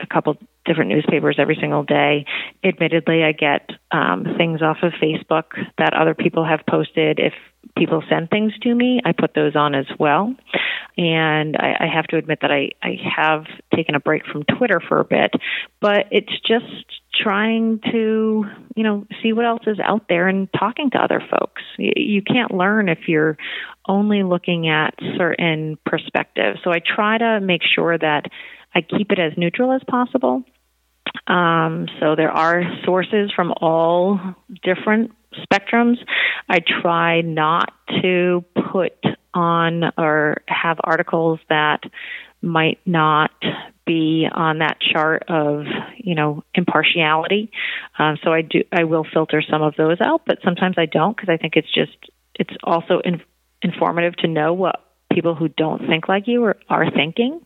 a 0.00 0.06
couple 0.06 0.36
different 0.64 0.90
newspapers 0.90 1.36
every 1.38 1.56
single 1.60 1.82
day. 1.82 2.26
Admittedly, 2.62 3.24
I 3.24 3.32
get 3.32 3.70
um, 3.90 4.34
things 4.36 4.62
off 4.62 4.78
of 4.82 4.92
Facebook 4.92 5.44
that 5.78 5.94
other 5.94 6.14
people 6.14 6.44
have 6.44 6.60
posted. 6.68 7.18
If 7.18 7.32
people 7.78 8.02
send 8.08 8.30
things 8.30 8.52
to 8.62 8.74
me, 8.74 9.00
I 9.04 9.12
put 9.12 9.34
those 9.34 9.54
on 9.56 9.74
as 9.74 9.86
well. 9.98 10.34
And 10.96 11.56
I, 11.56 11.76
I 11.80 11.86
have 11.94 12.06
to 12.08 12.16
admit 12.16 12.40
that 12.42 12.50
I, 12.50 12.70
I 12.82 12.96
have 13.16 13.44
taken 13.74 13.94
a 13.94 14.00
break 14.00 14.26
from 14.26 14.42
Twitter 14.42 14.80
for 14.80 14.98
a 14.98 15.04
bit, 15.04 15.30
but 15.80 16.06
it's 16.10 16.32
just 16.46 16.84
trying 17.14 17.80
to, 17.92 18.44
you 18.74 18.82
know, 18.82 19.06
see 19.22 19.32
what 19.32 19.44
else 19.44 19.62
is 19.66 19.78
out 19.78 20.06
there 20.08 20.28
and 20.28 20.48
talking 20.58 20.90
to 20.90 20.98
other 20.98 21.20
folks. 21.20 21.62
You, 21.78 21.92
you 21.96 22.22
can't 22.22 22.52
learn 22.52 22.88
if 22.88 23.06
you're 23.06 23.36
only 23.86 24.22
looking 24.22 24.68
at 24.68 24.94
certain 25.16 25.78
perspectives. 25.86 26.58
So 26.64 26.70
I 26.70 26.80
try 26.80 27.18
to 27.18 27.40
make 27.40 27.62
sure 27.62 27.96
that 27.96 28.26
I 28.74 28.82
keep 28.82 29.12
it 29.12 29.18
as 29.18 29.32
neutral 29.36 29.72
as 29.72 29.82
possible. 29.88 30.42
Um, 31.26 31.86
so 32.00 32.16
there 32.16 32.30
are 32.30 32.62
sources 32.84 33.30
from 33.34 33.52
all 33.52 34.20
different 34.62 35.12
spectrums. 35.34 35.96
I 36.48 36.58
try 36.60 37.20
not 37.20 37.72
to 38.02 38.44
put 38.72 38.94
on 39.34 39.84
or 39.96 40.42
have 40.48 40.78
articles 40.82 41.40
that 41.48 41.80
might 42.40 42.78
not 42.86 43.30
be 43.86 44.28
on 44.30 44.58
that 44.58 44.78
chart 44.80 45.24
of 45.28 45.64
you 45.96 46.14
know 46.14 46.44
impartiality. 46.54 47.50
Um, 47.98 48.18
so 48.22 48.32
I 48.32 48.42
do 48.42 48.62
I 48.72 48.84
will 48.84 49.04
filter 49.12 49.42
some 49.42 49.62
of 49.62 49.74
those 49.76 49.98
out, 50.00 50.22
but 50.26 50.38
sometimes 50.44 50.76
I 50.78 50.86
don't 50.86 51.16
because 51.16 51.28
I 51.28 51.36
think 51.36 51.54
it's 51.56 51.72
just 51.72 51.96
it's 52.34 52.54
also 52.62 53.00
in, 53.04 53.22
informative 53.62 54.14
to 54.16 54.28
know 54.28 54.52
what 54.52 54.84
people 55.18 55.34
who 55.34 55.48
don't 55.48 55.84
think 55.88 56.08
like 56.08 56.28
you 56.28 56.44
are, 56.44 56.56
are 56.68 56.88
thinking 56.92 57.40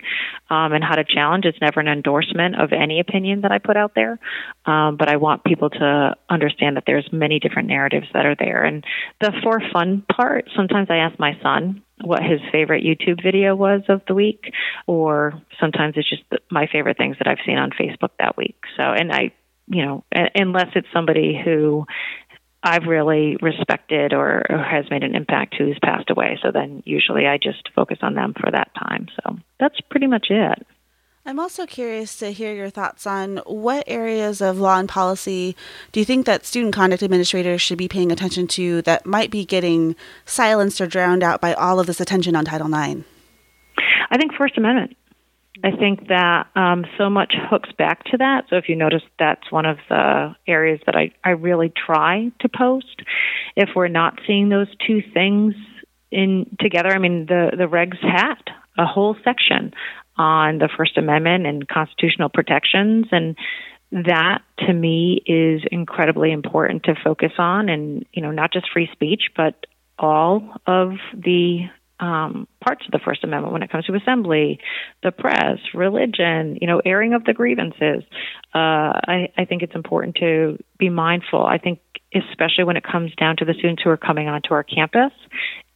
um, 0.51 0.75
and 0.75 0.85
how 0.85 0.95
to 0.95 1.05
challenge. 1.05 1.47
It's 1.47 1.59
never 1.59 1.81
an 1.81 1.89
endorsement 1.89 2.61
of 2.61 2.71
any 2.75 3.01
opinion 3.01 3.41
that 3.41 3.51
I 3.51 3.57
put 3.57 3.79
out 3.79 3.93
there, 3.95 4.19
um, 4.67 4.99
but 4.99 5.09
I 5.09 5.17
want 5.17 5.43
people 5.43 5.71
to 5.71 6.15
understand 6.29 6.77
that 6.77 6.85
there's 6.87 7.09
many 7.11 7.39
different 7.39 7.69
narratives 7.69 8.09
that 8.13 8.27
are 8.27 8.37
there. 8.39 8.63
And 8.63 8.85
the 9.23 9.33
for 9.43 9.63
fun 9.73 10.05
part, 10.15 10.51
sometimes 10.55 10.89
I 10.91 10.97
ask 10.97 11.19
my 11.19 11.39
son 11.43 11.83
what 12.05 12.23
his 12.23 12.41
favorite 12.51 12.85
YouTube 12.85 13.23
video 13.23 13.57
was 13.57 13.81
of 13.89 14.03
the 14.07 14.13
week, 14.13 14.53
or 14.87 15.41
sometimes 15.59 15.95
it's 15.97 16.11
just 16.11 16.25
my 16.51 16.67
favorite 16.71 16.99
things 16.99 17.17
that 17.21 17.27
I've 17.27 17.39
seen 17.47 17.57
on 17.57 17.71
Facebook 17.71 18.11
that 18.19 18.37
week. 18.37 18.57
So, 18.77 18.83
and 18.83 19.11
I 19.11 19.33
you 19.69 19.85
know, 19.85 20.05
unless 20.13 20.69
it's 20.75 20.89
somebody 20.93 21.41
who 21.43 21.87
I've 22.63 22.85
really 22.85 23.37
respected 23.43 24.13
or, 24.13 24.45
or, 24.49 24.59
has 24.59 24.89
made 24.91 25.03
an 25.03 25.17
impact 25.17 25.57
who's 25.59 25.79
passed 25.83 26.11
away. 26.11 26.39
So 26.43 26.53
then 26.53 26.83
usually 26.87 27.27
I 27.27 27.37
just 27.37 27.69
focus 27.75 27.99
on 28.03 28.15
them 28.15 28.35
for 28.39 28.51
that 28.51 28.71
time. 28.75 29.09
So 29.17 29.39
that's 29.59 29.81
pretty 29.91 30.07
much 30.07 30.29
it. 30.31 30.67
I'm 31.25 31.39
also 31.39 31.67
curious 31.67 32.17
to 32.17 32.33
hear 32.33 32.53
your 32.53 32.71
thoughts 32.71 33.07
on 33.07 33.39
what 33.47 33.85
areas 33.87 34.41
of 34.41 34.59
law 34.59 34.79
and 34.79 34.89
policy 34.89 35.55
do 35.93 36.01
you 36.01 36.07
think 36.07 36.27
that 36.27 36.45
student 36.45 36.75
conduct 36.75 37.03
administrators 37.03 37.63
should 37.63 37.79
be 37.79 37.87
paying 37.87 38.11
attention 38.11 38.49
to 38.49 38.83
that 38.83 39.07
might 39.07 39.31
be 39.31 39.45
getting 39.45 39.95
silenced 40.25 40.81
or 40.81 40.87
drowned 40.89 41.23
out 41.23 41.41
by 41.41 41.55
all 41.55 41.79
of 41.79 41.87
this 41.87 42.01
attention 42.01 42.35
on 42.35 42.45
Title 42.45 42.67
IX? 42.67 43.03
I 44.11 44.19
think 44.19 44.35
First 44.35 44.59
Amendment. 44.59 44.97
I 45.63 45.71
think 45.71 46.09
that 46.09 46.47
um, 46.57 46.87
so 46.97 47.11
much 47.11 47.35
hooks 47.37 47.71
back 47.77 48.05
to 48.05 48.17
that. 48.19 48.47
So 48.49 48.57
if 48.57 48.69
you 48.69 48.77
notice, 48.77 49.03
that's 49.19 49.51
one 49.53 49.67
of 49.67 49.79
the 49.89 50.35
areas 50.47 50.81
that 50.87 50.97
I, 50.97 51.13
I 51.23 51.31
really 51.31 51.71
try 51.71 52.33
to 52.41 52.49
post. 52.49 53.03
If 53.55 53.71
we're 53.77 53.89
not 53.89 54.19
seeing 54.27 54.49
those 54.49 54.69
two 54.87 55.03
things 55.13 55.55
in 56.11 56.57
together, 56.59 56.89
I 56.89 56.99
mean, 56.99 57.27
the 57.27 57.51
the 57.57 57.65
regs 57.65 58.01
had 58.01 58.43
a 58.79 58.87
whole 58.87 59.15
section 59.23 59.75
on 60.17 60.59
the 60.59 60.71
First 60.75 60.97
Amendment 60.97 61.47
and 61.47 61.69
constitutional 61.69 62.31
protections, 62.31 63.07
and 63.13 63.37
that 63.91 64.39
to 64.61 64.73
me 64.73 65.23
is 65.27 65.63
incredibly 65.71 66.33
important 66.33 66.85
to 66.85 66.95
focus 67.05 67.33
on, 67.37 67.69
and 67.69 68.07
you 68.13 68.23
know, 68.23 68.31
not 68.31 68.55
just 68.55 68.71
free 68.73 68.89
speech, 68.93 69.25
but 69.37 69.67
all 69.99 70.57
of 70.67 70.93
the 71.15 71.67
um, 72.03 72.49
parts 72.61 72.85
of 72.85 72.91
the 72.91 72.99
First 72.99 73.23
Amendment 73.23 73.53
when 73.53 73.63
it 73.63 73.71
comes 73.71 73.87
to 73.87 73.95
assembly, 73.95 74.59
the 75.05 75.13
press, 75.13 75.59
religion, 75.73 76.59
you 76.61 76.67
know, 76.67 76.83
airing 76.85 77.15
of 77.15 77.25
the 77.25 77.33
grievances. 77.33 78.03
Uh, 78.53 78.91
I, 79.07 79.29
I 79.39 79.45
think 79.49 79.63
it's 79.63 79.77
important 79.77 80.17
to 80.17 80.59
be 80.79 80.91
mindful. 80.91 81.47
I 81.47 81.59
think, 81.59 81.79
especially 82.13 82.65
when 82.65 82.77
it 82.77 82.83
comes 82.83 83.15
down 83.15 83.37
to 83.37 83.45
the 83.45 83.55
students 83.55 83.83
who 83.85 83.91
are 83.91 83.97
coming 83.97 84.27
onto 84.27 84.53
our 84.53 84.65
campus 84.65 85.13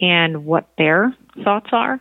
and 0.01 0.45
what 0.45 0.69
their 0.77 1.15
thoughts 1.45 1.69
are 1.71 2.01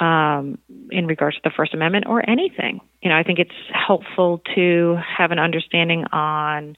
um, 0.00 0.58
in 0.90 1.06
regards 1.06 1.36
to 1.36 1.42
the 1.44 1.52
First 1.56 1.72
Amendment 1.72 2.06
or 2.08 2.28
anything. 2.28 2.80
You 3.00 3.10
know, 3.10 3.16
I 3.16 3.22
think 3.22 3.38
it's 3.38 3.50
helpful 3.72 4.42
to 4.56 4.98
have 5.16 5.30
an 5.30 5.38
understanding 5.38 6.06
on 6.12 6.74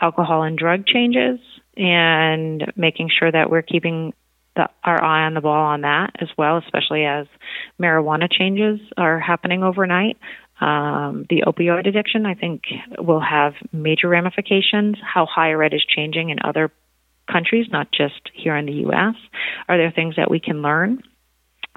alcohol 0.00 0.42
and 0.42 0.58
drug 0.58 0.86
changes 0.86 1.38
and 1.76 2.72
making 2.74 3.10
sure 3.16 3.30
that 3.30 3.48
we're 3.48 3.62
keeping 3.62 4.12
the, 4.56 4.68
our 4.84 5.02
eye 5.02 5.24
on 5.24 5.34
the 5.34 5.40
ball 5.40 5.66
on 5.66 5.82
that 5.82 6.10
as 6.20 6.28
well, 6.36 6.58
especially 6.58 7.04
as 7.04 7.26
marijuana 7.80 8.30
changes 8.30 8.80
are 8.96 9.18
happening 9.18 9.62
overnight. 9.62 10.18
Um, 10.60 11.26
the 11.28 11.42
opioid 11.46 11.88
addiction, 11.88 12.26
I 12.26 12.34
think, 12.34 12.62
will 12.98 13.20
have 13.20 13.54
major 13.72 14.08
ramifications. 14.08 14.96
How 15.02 15.26
higher 15.26 15.62
ed 15.62 15.74
is 15.74 15.84
changing 15.84 16.30
in 16.30 16.38
other 16.44 16.70
countries, 17.30 17.66
not 17.70 17.88
just 17.90 18.30
here 18.34 18.56
in 18.56 18.66
the 18.66 18.72
U.S. 18.72 19.14
Are 19.68 19.76
there 19.76 19.90
things 19.90 20.16
that 20.16 20.30
we 20.30 20.38
can 20.38 20.62
learn? 20.62 21.02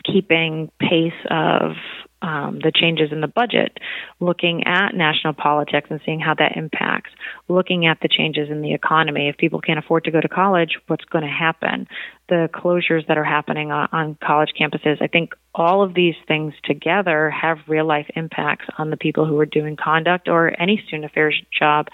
Keeping 0.04 0.72
pace 0.80 1.14
of 1.32 1.72
um, 2.22 2.60
the 2.64 2.72
changes 2.74 3.12
in 3.12 3.22
the 3.22 3.28
budget, 3.28 3.78
looking 4.20 4.64
at 4.66 4.96
national 4.96 5.34
politics 5.34 5.88
and 5.90 6.00
seeing 6.06 6.20
how 6.20 6.34
that 6.34 6.56
impacts, 6.56 7.12
looking 7.48 7.86
at 7.86 8.00
the 8.02 8.08
changes 8.08 8.50
in 8.50 8.62
the 8.62 8.74
economy. 8.74 9.30
If 9.30 9.38
people 9.38 9.62
can't 9.62 9.80
afford 9.80 10.06
to 10.06 10.12
go 10.12 10.22
to 10.22 10.30
college, 10.30 10.78
what's 10.88 11.06
going 11.06 11.24
to 11.24 11.30
happen? 11.30 11.88
The 12.30 12.50
closures 12.54 13.06
that 13.08 13.18
are 13.18 13.24
happening 13.24 13.72
on, 13.72 13.90
on 13.92 14.18
college 14.24 14.54
campuses. 14.60 15.02
I 15.02 15.08
think 15.08 15.34
all 15.54 15.84
of 15.84 15.94
these 15.94 16.16
things 16.28 16.54
together 16.64 17.30
have 17.30 17.58
real 17.68 17.86
life 17.86 18.10
impacts 18.16 18.66
on 18.78 18.90
the 18.90 18.98
people 18.98 19.26
who 19.26 19.40
are 19.40 19.46
doing 19.46 19.76
conduct 19.76 20.28
or 20.28 20.60
any 20.60 20.82
student 20.88 21.06
affairs 21.06 21.40
job 21.58 21.88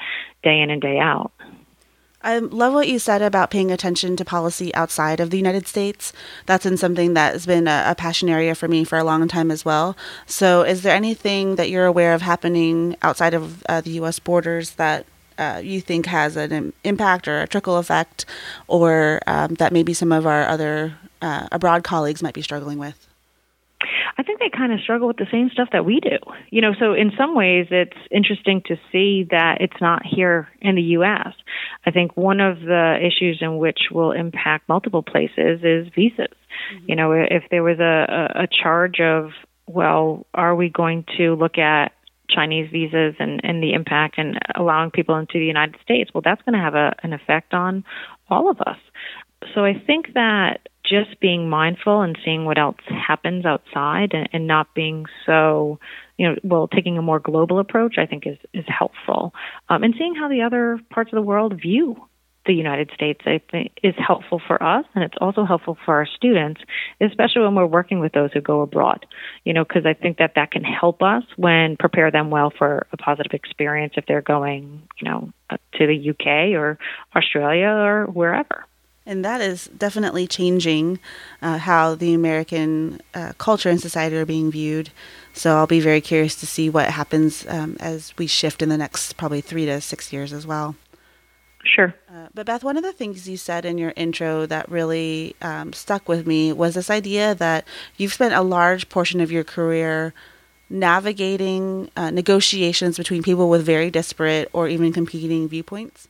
day 0.43 0.61
in 0.61 0.69
and 0.69 0.81
day 0.81 0.97
out. 0.99 1.31
I 2.23 2.37
love 2.37 2.73
what 2.73 2.87
you 2.87 2.99
said 2.99 3.21
about 3.21 3.49
paying 3.49 3.71
attention 3.71 4.15
to 4.15 4.25
policy 4.25 4.73
outside 4.75 5.19
of 5.19 5.31
the 5.31 5.37
United 5.37 5.67
States. 5.67 6.13
That's 6.45 6.63
been 6.63 6.77
something 6.77 7.15
that 7.15 7.33
has 7.33 7.45
been 7.45 7.67
a, 7.67 7.85
a, 7.87 7.95
passion 7.95 8.29
area 8.29 8.53
for 8.53 8.67
me 8.67 8.83
for 8.83 8.97
a 8.97 9.03
long 9.03 9.27
time 9.27 9.49
as 9.49 9.65
well. 9.65 9.97
So, 10.27 10.61
is 10.61 10.83
there 10.83 10.95
anything 10.95 11.55
that 11.55 11.69
you're 11.69 11.85
aware 11.85 12.13
of 12.13 12.21
happening 12.21 12.95
outside 13.01 13.33
of 13.33 13.63
uh, 13.67 13.81
the 13.81 13.91
U.S. 13.91 14.19
borders 14.19 14.71
that 14.71 15.05
uh, 15.37 15.61
you 15.63 15.81
think 15.81 16.05
has 16.05 16.35
an 16.37 16.73
impact 16.83 17.27
or 17.27 17.41
a 17.41 17.47
trickle 17.47 17.77
effect, 17.77 18.25
or 18.67 19.19
um, 19.25 19.55
that 19.55 19.73
maybe 19.73 19.93
some 19.93 20.11
of 20.11 20.27
our 20.27 20.47
other 20.47 20.93
uh, 21.21 21.47
abroad 21.51 21.83
colleagues 21.83 22.21
might 22.21 22.35
be 22.35 22.41
struggling 22.43 22.77
with? 22.77 23.10
I 24.17 24.23
think 24.23 24.39
they 24.39 24.49
kind 24.49 24.73
of 24.73 24.79
struggle 24.81 25.07
with 25.07 25.17
the 25.17 25.27
same 25.31 25.49
stuff 25.51 25.69
that 25.71 25.85
we 25.85 25.99
do. 25.99 26.17
You 26.49 26.61
know, 26.61 26.73
so 26.77 26.93
in 26.93 27.11
some 27.17 27.35
ways 27.35 27.67
it's 27.71 27.97
interesting 28.09 28.61
to 28.67 28.75
see 28.91 29.27
that 29.31 29.57
it's 29.61 29.79
not 29.81 30.03
here 30.05 30.49
in 30.61 30.75
the 30.75 30.81
US. 30.99 31.33
I 31.85 31.91
think 31.91 32.15
one 32.17 32.39
of 32.39 32.59
the 32.59 32.97
issues 32.99 33.39
in 33.41 33.57
which 33.57 33.79
will 33.91 34.11
impact 34.11 34.69
multiple 34.69 35.03
places 35.03 35.61
is 35.63 35.87
visas. 35.95 36.27
Mm-hmm. 36.73 36.85
You 36.87 36.95
know, 36.95 37.11
if 37.11 37.43
there 37.49 37.63
was 37.63 37.79
a, 37.79 38.43
a 38.43 38.47
charge 38.47 38.99
of, 38.99 39.31
well, 39.67 40.25
are 40.33 40.55
we 40.55 40.69
going 40.69 41.05
to 41.17 41.35
look 41.35 41.57
at 41.57 41.93
Chinese 42.29 42.69
visas 42.71 43.15
and, 43.19 43.41
and 43.43 43.61
the 43.61 43.73
impact 43.73 44.15
and 44.17 44.39
allowing 44.55 44.91
people 44.91 45.15
into 45.15 45.33
the 45.39 45.45
United 45.45 45.75
States, 45.83 46.11
well, 46.13 46.21
that's 46.23 46.41
going 46.43 46.53
to 46.53 46.63
have 46.63 46.75
a, 46.75 46.95
an 47.03 47.13
effect 47.13 47.53
on 47.53 47.83
all 48.29 48.49
of 48.49 48.59
us. 48.61 48.77
So 49.53 49.65
I 49.65 49.73
think 49.73 50.13
that 50.13 50.67
just 50.91 51.19
being 51.19 51.49
mindful 51.49 52.01
and 52.01 52.17
seeing 52.23 52.45
what 52.45 52.57
else 52.57 52.77
happens 52.87 53.45
outside 53.45 54.13
and, 54.13 54.29
and 54.33 54.45
not 54.45 54.75
being 54.75 55.05
so, 55.25 55.79
you 56.17 56.27
know, 56.27 56.35
well, 56.43 56.67
taking 56.67 56.97
a 56.97 57.01
more 57.01 57.19
global 57.19 57.59
approach, 57.59 57.95
I 57.97 58.05
think 58.05 58.27
is, 58.27 58.37
is 58.53 58.65
helpful. 58.67 59.33
Um, 59.69 59.83
and 59.83 59.95
seeing 59.97 60.15
how 60.15 60.27
the 60.27 60.41
other 60.41 60.79
parts 60.89 61.11
of 61.11 61.15
the 61.15 61.21
world 61.21 61.59
view 61.61 61.95
the 62.45 62.53
United 62.53 62.89
States, 62.93 63.21
I 63.25 63.39
think, 63.51 63.73
is 63.83 63.93
helpful 63.97 64.41
for 64.45 64.61
us, 64.61 64.85
and 64.95 65.03
it's 65.03 65.17
also 65.21 65.45
helpful 65.45 65.77
for 65.85 65.95
our 65.95 66.07
students, 66.07 66.61
especially 66.99 67.43
when 67.43 67.53
we're 67.53 67.67
working 67.67 67.99
with 67.99 68.13
those 68.13 68.31
who 68.33 68.41
go 68.41 68.61
abroad. 68.61 69.05
You 69.43 69.53
know, 69.53 69.63
because 69.63 69.85
I 69.85 69.93
think 69.93 70.17
that 70.17 70.33
that 70.35 70.51
can 70.51 70.63
help 70.63 71.03
us 71.03 71.23
when 71.37 71.77
prepare 71.77 72.09
them 72.09 72.31
well 72.31 72.51
for 72.55 72.87
a 72.91 72.97
positive 72.97 73.33
experience 73.33 73.93
if 73.95 74.05
they're 74.07 74.23
going, 74.23 74.87
you 74.99 75.09
know, 75.09 75.31
to 75.51 75.87
the 75.87 76.09
UK 76.09 76.59
or 76.59 76.79
Australia 77.15 77.67
or 77.67 78.05
wherever. 78.07 78.65
And 79.05 79.25
that 79.25 79.41
is 79.41 79.67
definitely 79.75 80.27
changing 80.27 80.99
uh, 81.41 81.57
how 81.57 81.95
the 81.95 82.13
American 82.13 83.01
uh, 83.13 83.33
culture 83.37 83.69
and 83.69 83.81
society 83.81 84.15
are 84.15 84.25
being 84.25 84.51
viewed. 84.51 84.91
So 85.33 85.55
I'll 85.55 85.67
be 85.67 85.79
very 85.79 86.01
curious 86.01 86.35
to 86.35 86.45
see 86.45 86.69
what 86.69 86.89
happens 86.89 87.45
um, 87.47 87.77
as 87.79 88.13
we 88.17 88.27
shift 88.27 88.61
in 88.61 88.69
the 88.69 88.77
next 88.77 89.17
probably 89.17 89.41
three 89.41 89.65
to 89.65 89.81
six 89.81 90.13
years 90.13 90.31
as 90.31 90.45
well. 90.45 90.75
Sure. 91.63 91.93
Uh, 92.09 92.27
but 92.33 92.45
Beth, 92.45 92.63
one 92.63 92.77
of 92.77 92.83
the 92.83 92.93
things 92.93 93.29
you 93.29 93.37
said 93.37 93.65
in 93.65 93.77
your 93.77 93.93
intro 93.95 94.45
that 94.45 94.69
really 94.69 95.35
um, 95.41 95.73
stuck 95.73 96.07
with 96.07 96.25
me 96.25 96.51
was 96.51 96.75
this 96.75 96.89
idea 96.89 97.35
that 97.35 97.67
you've 97.97 98.13
spent 98.13 98.33
a 98.33 98.41
large 98.41 98.89
portion 98.89 99.21
of 99.21 99.31
your 99.31 99.43
career 99.43 100.13
navigating 100.69 101.91
uh, 101.95 102.09
negotiations 102.09 102.97
between 102.97 103.21
people 103.21 103.49
with 103.49 103.63
very 103.63 103.91
disparate 103.91 104.49
or 104.53 104.67
even 104.67 104.93
competing 104.93 105.47
viewpoints. 105.47 106.07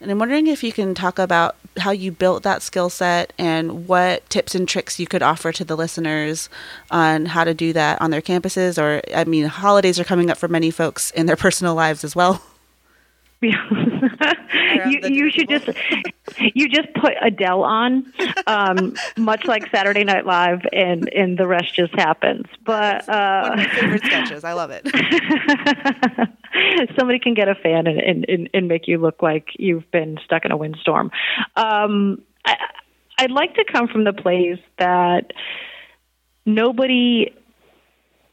And 0.00 0.10
I'm 0.10 0.18
wondering 0.18 0.46
if 0.46 0.64
you 0.64 0.72
can 0.72 0.94
talk 0.94 1.18
about 1.18 1.56
how 1.78 1.90
you 1.90 2.10
built 2.10 2.42
that 2.42 2.62
skill 2.62 2.88
set 2.88 3.32
and 3.38 3.86
what 3.86 4.28
tips 4.30 4.54
and 4.54 4.66
tricks 4.66 4.98
you 4.98 5.06
could 5.06 5.22
offer 5.22 5.52
to 5.52 5.64
the 5.64 5.76
listeners 5.76 6.48
on 6.90 7.26
how 7.26 7.44
to 7.44 7.52
do 7.52 7.72
that 7.74 8.00
on 8.00 8.10
their 8.10 8.22
campuses. 8.22 8.82
Or, 8.82 9.02
I 9.14 9.24
mean, 9.24 9.44
holidays 9.44 10.00
are 10.00 10.04
coming 10.04 10.30
up 10.30 10.38
for 10.38 10.48
many 10.48 10.70
folks 10.70 11.10
in 11.10 11.26
their 11.26 11.36
personal 11.44 11.74
lives 11.74 12.02
as 12.02 12.16
well. 12.16 12.42
you 13.42 15.00
you 15.02 15.30
should 15.30 15.48
just 15.48 15.70
you 16.54 16.68
just 16.68 16.92
put 16.94 17.14
Adele 17.22 17.64
on, 17.64 18.12
um, 18.46 18.94
much 19.16 19.46
like 19.46 19.70
Saturday 19.70 20.04
Night 20.04 20.26
Live, 20.26 20.60
and 20.72 21.08
and 21.14 21.38
the 21.38 21.46
rest 21.46 21.74
just 21.74 21.94
happens. 21.94 22.44
But 22.66 23.08
uh, 23.08 23.48
one 23.48 23.60
of 23.60 23.66
my 23.66 23.74
favorite 23.74 24.04
sketches. 24.04 24.44
I 24.44 24.52
love 24.52 24.70
it. 24.72 24.86
Somebody 26.98 27.18
can 27.18 27.32
get 27.32 27.48
a 27.48 27.54
fan 27.54 27.86
and, 27.86 28.26
and 28.28 28.50
and 28.52 28.68
make 28.68 28.86
you 28.86 28.98
look 28.98 29.22
like 29.22 29.48
you've 29.58 29.90
been 29.90 30.18
stuck 30.22 30.44
in 30.44 30.52
a 30.52 30.56
windstorm. 30.56 31.10
Um, 31.56 32.20
I, 32.44 32.56
I'd 33.16 33.30
like 33.30 33.54
to 33.54 33.64
come 33.64 33.88
from 33.88 34.04
the 34.04 34.12
place 34.12 34.60
that 34.78 35.32
nobody 36.44 37.34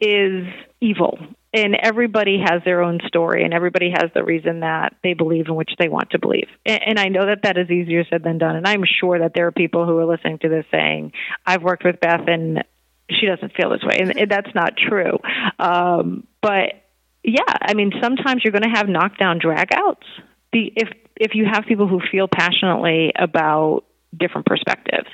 is 0.01 0.47
evil 0.81 1.17
and 1.53 1.75
everybody 1.75 2.39
has 2.43 2.61
their 2.65 2.81
own 2.81 2.99
story 3.07 3.43
and 3.43 3.53
everybody 3.53 3.89
has 3.89 4.09
the 4.13 4.23
reason 4.23 4.61
that 4.61 4.95
they 5.03 5.13
believe 5.13 5.47
in 5.47 5.55
which 5.55 5.71
they 5.79 5.87
want 5.87 6.11
to 6.11 6.19
believe. 6.19 6.47
And, 6.65 6.81
and, 6.85 6.99
i 6.99 7.05
know 7.05 7.25
that 7.25 7.43
that 7.43 7.57
is 7.57 7.69
easier 7.69 8.03
said 8.09 8.23
than 8.23 8.37
done. 8.37 8.55
And 8.55 8.67
i'm 8.67 8.83
sure 8.99 9.19
that 9.19 9.33
there 9.33 9.47
are 9.47 9.51
people 9.51 9.85
who 9.85 9.97
are 9.97 10.05
listening 10.05 10.39
to 10.39 10.49
this 10.49 10.65
saying 10.71 11.13
i've 11.45 11.63
worked 11.63 11.83
with 11.83 11.99
beth 11.99 12.27
and 12.27 12.63
she 13.09 13.25
doesn't 13.25 13.53
feel 13.55 13.69
this 13.69 13.83
way. 13.83 13.99
And, 13.99 14.29
that's 14.29 14.53
not 14.53 14.73
true. 14.75 15.17
Um, 15.59 16.27
but 16.41 16.83
yeah 17.23 17.41
i 17.47 17.73
mean 17.73 17.91
sometimes 18.01 18.43
you're 18.43 18.51
going 18.53 18.63
to 18.63 18.77
have 18.77 18.87
knockdown 18.87 19.39
dragouts 19.39 20.05
the, 20.53 20.71
if 20.75 20.89
if 21.15 21.31
you 21.33 21.45
have 21.51 21.65
people 21.67 21.87
who 21.87 21.99
feel 22.11 22.27
passionately 22.27 23.11
about 23.15 23.83
different 24.15 24.45
perspectives. 24.45 25.07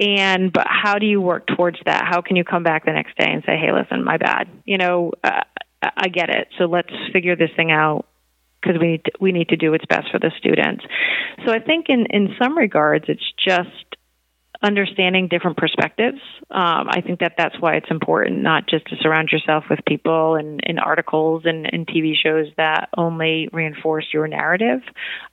And 0.00 0.52
but 0.52 0.66
how 0.68 0.98
do 0.98 1.06
you 1.06 1.20
work 1.20 1.46
towards 1.46 1.78
that? 1.84 2.04
How 2.06 2.22
can 2.22 2.36
you 2.36 2.44
come 2.44 2.62
back 2.62 2.84
the 2.86 2.92
next 2.92 3.16
day 3.16 3.30
and 3.30 3.42
say 3.44 3.56
hey 3.56 3.72
listen 3.72 4.04
my 4.04 4.16
bad. 4.16 4.48
You 4.64 4.78
know 4.78 5.12
uh, 5.22 5.42
I 5.82 6.08
get 6.08 6.30
it. 6.30 6.48
So 6.58 6.64
let's 6.64 6.92
figure 7.12 7.36
this 7.36 7.50
thing 7.56 7.70
out 7.70 8.06
because 8.60 8.80
we 8.80 8.86
need 8.88 9.04
to, 9.04 9.12
we 9.20 9.32
need 9.32 9.48
to 9.48 9.56
do 9.56 9.72
what's 9.72 9.86
best 9.86 10.10
for 10.10 10.18
the 10.18 10.30
students. 10.38 10.84
So 11.44 11.52
I 11.52 11.58
think 11.58 11.86
in 11.88 12.06
in 12.10 12.34
some 12.40 12.56
regards 12.56 13.06
it's 13.08 13.32
just 13.44 13.92
understanding 14.62 15.28
different 15.28 15.56
perspectives. 15.56 16.20
Um, 16.50 16.88
I 16.88 17.00
think 17.04 17.20
that 17.20 17.34
that's 17.36 17.60
why 17.60 17.74
it's 17.74 17.90
important 17.90 18.42
not 18.42 18.68
just 18.68 18.86
to 18.88 18.96
surround 19.00 19.30
yourself 19.32 19.64
with 19.68 19.80
people 19.86 20.36
and, 20.36 20.60
and 20.64 20.78
articles 20.78 21.42
and, 21.44 21.66
and, 21.72 21.86
TV 21.86 22.12
shows 22.14 22.46
that 22.56 22.88
only 22.96 23.48
reinforce 23.52 24.06
your 24.12 24.28
narrative. 24.28 24.80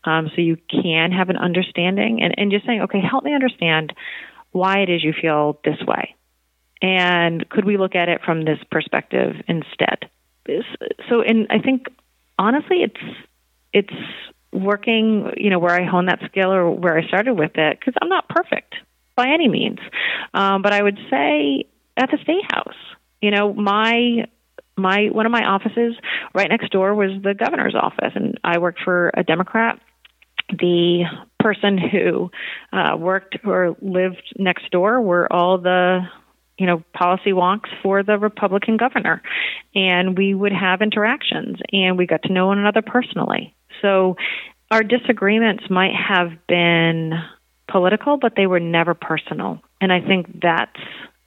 Um, 0.03 0.31
so 0.35 0.41
you 0.41 0.57
can 0.69 1.11
have 1.11 1.29
an 1.29 1.37
understanding 1.37 2.23
and, 2.23 2.33
and 2.37 2.51
just 2.51 2.65
saying, 2.65 2.81
okay, 2.83 2.99
help 2.99 3.23
me 3.23 3.35
understand 3.35 3.93
why 4.51 4.79
it 4.79 4.89
is 4.89 5.03
you 5.03 5.13
feel 5.13 5.59
this 5.63 5.77
way. 5.85 6.15
And 6.81 7.47
could 7.49 7.65
we 7.65 7.77
look 7.77 7.95
at 7.95 8.09
it 8.09 8.21
from 8.25 8.45
this 8.45 8.59
perspective 8.71 9.35
instead? 9.47 10.09
So 11.09 11.21
and 11.21 11.47
I 11.49 11.59
think 11.59 11.87
honestly 12.37 12.83
it's 12.83 13.17
it's 13.73 13.93
working 14.51 15.31
you 15.37 15.49
know 15.49 15.59
where 15.59 15.73
I 15.73 15.85
hone 15.85 16.07
that 16.07 16.19
skill 16.25 16.51
or 16.51 16.71
where 16.71 16.97
I 16.97 17.07
started 17.07 17.35
with 17.35 17.51
it 17.55 17.79
because 17.79 17.93
I'm 18.01 18.09
not 18.09 18.27
perfect 18.29 18.75
by 19.15 19.27
any 19.29 19.47
means. 19.47 19.79
Um, 20.33 20.61
but 20.61 20.73
I 20.73 20.81
would 20.81 20.97
say 21.09 21.65
at 21.97 22.09
the 22.11 22.17
state 22.23 22.45
house 22.51 22.77
you 23.21 23.31
know 23.31 23.53
my 23.53 24.25
my 24.77 25.07
one 25.11 25.25
of 25.25 25.31
my 25.31 25.45
offices 25.45 25.95
right 26.33 26.49
next 26.49 26.71
door 26.71 26.95
was 26.95 27.11
the 27.21 27.33
governor's 27.33 27.75
office 27.75 28.13
and 28.15 28.39
I 28.43 28.59
worked 28.59 28.79
for 28.83 29.11
a 29.15 29.23
Democrat. 29.23 29.79
The 30.49 31.03
person 31.39 31.77
who 31.77 32.31
uh, 32.73 32.97
worked 32.97 33.37
or 33.45 33.75
lived 33.81 34.33
next 34.37 34.71
door 34.71 34.99
were 34.99 35.31
all 35.31 35.59
the 35.59 36.01
you 36.59 36.65
know, 36.65 36.83
policy 36.93 37.31
wonks 37.31 37.69
for 37.81 38.03
the 38.03 38.17
Republican 38.17 38.75
governor. 38.77 39.21
And 39.73 40.17
we 40.17 40.33
would 40.33 40.51
have 40.51 40.81
interactions 40.81 41.57
and 41.71 41.97
we 41.97 42.05
got 42.05 42.23
to 42.23 42.33
know 42.33 42.47
one 42.47 42.59
another 42.59 42.81
personally. 42.81 43.55
So 43.81 44.17
our 44.69 44.83
disagreements 44.83 45.63
might 45.69 45.93
have 45.95 46.31
been 46.47 47.13
political, 47.71 48.17
but 48.17 48.33
they 48.35 48.45
were 48.45 48.59
never 48.59 48.93
personal. 48.93 49.61
And 49.79 49.93
I 49.93 50.01
think 50.01 50.41
that's, 50.41 50.75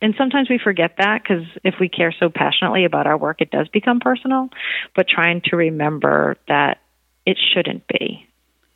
and 0.03 0.15
sometimes 0.19 0.51
we 0.51 0.61
forget 0.63 0.97
that 0.99 1.23
because 1.23 1.47
if 1.65 1.77
we 1.81 1.89
care 1.89 2.15
so 2.19 2.29
passionately 2.29 2.85
about 2.85 3.07
our 3.07 3.17
work, 3.17 3.41
it 3.41 3.51
does 3.51 3.69
become 3.69 4.01
personal. 4.01 4.51
But 4.95 5.09
trying 5.09 5.41
to 5.47 5.57
remember 5.57 6.37
that 6.47 6.79
it 7.25 7.39
shouldn't 7.55 7.85
be 7.89 8.29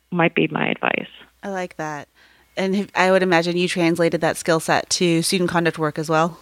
might 0.09 0.33
be 0.33 0.47
my 0.47 0.69
advice. 0.69 1.09
I 1.43 1.49
like 1.49 1.75
that. 1.75 2.07
And 2.55 2.89
I 2.95 3.11
would 3.11 3.21
imagine 3.21 3.57
you 3.57 3.67
translated 3.67 4.21
that 4.21 4.37
skill 4.37 4.59
set 4.59 4.89
to 4.91 5.21
student 5.21 5.49
conduct 5.51 5.77
work 5.77 5.99
as 5.99 6.09
well 6.09 6.39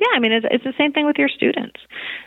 yeah, 0.00 0.16
I 0.16 0.18
mean, 0.18 0.32
it's, 0.32 0.46
it's 0.50 0.64
the 0.64 0.72
same 0.78 0.92
thing 0.92 1.04
with 1.04 1.16
your 1.18 1.28
students. 1.28 1.78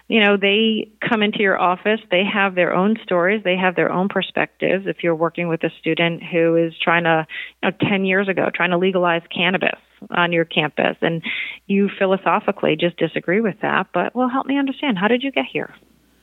You 0.08 0.22
know, 0.22 0.38
they 0.38 0.92
come 1.08 1.24
into 1.24 1.40
your 1.40 1.60
office, 1.60 2.00
they 2.12 2.24
have 2.24 2.54
their 2.54 2.74
own 2.74 2.96
stories, 3.04 3.42
they 3.44 3.58
have 3.58 3.76
their 3.76 3.92
own 3.92 4.10
perspectives. 4.10 4.86
If 4.86 4.98
you're 5.02 5.16
working 5.16 5.48
with 5.48 5.64
a 5.64 5.72
student 5.80 6.22
who 6.24 6.56
is 6.56 6.74
trying 6.82 7.06
to, 7.06 7.26
you 7.64 7.72
know, 7.72 7.90
10 7.90 8.06
years 8.06 8.30
ago, 8.30 8.50
trying 8.54 8.70
to 8.70 8.78
legalize 8.78 9.24
cannabis 9.36 9.80
on 10.12 10.32
your 10.32 10.46
campus, 10.46 10.98
and 11.02 11.24
you 11.66 11.90
philosophically 11.98 12.76
just 12.80 12.98
disagree 12.98 13.42
with 13.42 13.56
that, 13.64 13.88
but, 13.92 14.16
well, 14.16 14.30
help 14.30 14.46
me 14.46 14.60
understand, 14.60 14.98
how 15.00 15.08
did 15.08 15.24
you 15.24 15.32
get 15.32 15.46
here? 15.52 15.74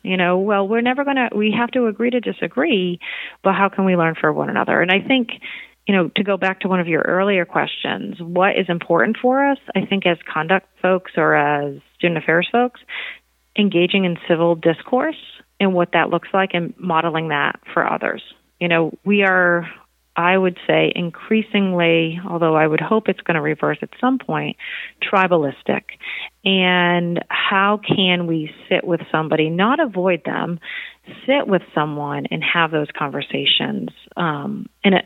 You 0.03 0.17
know, 0.17 0.39
well, 0.39 0.67
we're 0.67 0.81
never 0.81 1.05
going 1.05 1.17
to, 1.17 1.29
we 1.35 1.55
have 1.59 1.71
to 1.73 1.87
agree 1.87 2.11
to 2.11 2.21
disagree, 2.21 3.01
but 3.43 3.55
how 3.55 3.69
can 3.69 3.85
we 3.85 3.97
learn 3.97 4.15
for 4.19 4.33
one 4.33 4.49
another? 4.49 4.81
And 4.81 4.91
I 4.91 5.01
think 5.01 5.31
you 5.87 5.95
know, 5.95 6.11
to 6.17 6.23
go 6.23 6.37
back 6.37 6.61
to 6.61 6.69
one 6.69 6.81
of 6.81 6.89
your 6.89 7.03
earlier 7.03 7.45
questions, 7.45 8.17
what 8.21 8.59
is 8.59 8.67
important 8.69 9.17
for 9.21 9.45
us? 9.45 9.59
I 9.75 9.87
think 9.87 10.07
as 10.07 10.19
conduct 10.33 10.67
folks 10.81 11.13
or 11.17 11.35
as 11.35 11.81
student 11.97 12.19
affairs 12.19 12.49
folks, 12.53 12.81
engaging 13.59 14.05
in 14.05 14.17
civil 14.29 14.55
discourse 14.55 15.17
and 15.59 15.75
what 15.75 15.93
that 15.93 16.11
looks 16.11 16.29
like 16.33 16.51
and 16.55 16.75
modeling 16.79 17.29
that 17.29 17.61
for 17.73 17.87
others. 17.87 18.23
You 18.61 18.69
know, 18.69 18.93
we 19.05 19.23
are 19.23 19.69
I 20.17 20.37
would 20.37 20.59
say, 20.67 20.93
increasingly, 20.95 22.21
although 22.29 22.55
I 22.55 22.67
would 22.67 22.81
hope 22.81 23.09
it's 23.09 23.21
going 23.21 23.37
to 23.37 23.41
reverse 23.41 23.79
at 23.81 23.91
some 24.01 24.19
point, 24.19 24.57
tribalistic. 25.03 25.83
And 26.45 27.25
how 27.29 27.79
can 27.79 28.27
we 28.27 28.51
sit 28.69 28.85
with 28.85 29.01
somebody, 29.11 29.49
not 29.49 29.81
avoid 29.81 30.23
them, 30.25 30.59
sit 31.27 31.47
with 31.47 31.63
someone 31.75 32.27
and 32.31 32.43
have 32.43 32.71
those 32.71 32.89
conversations 32.97 33.91
um, 34.17 34.67
and, 34.85 34.97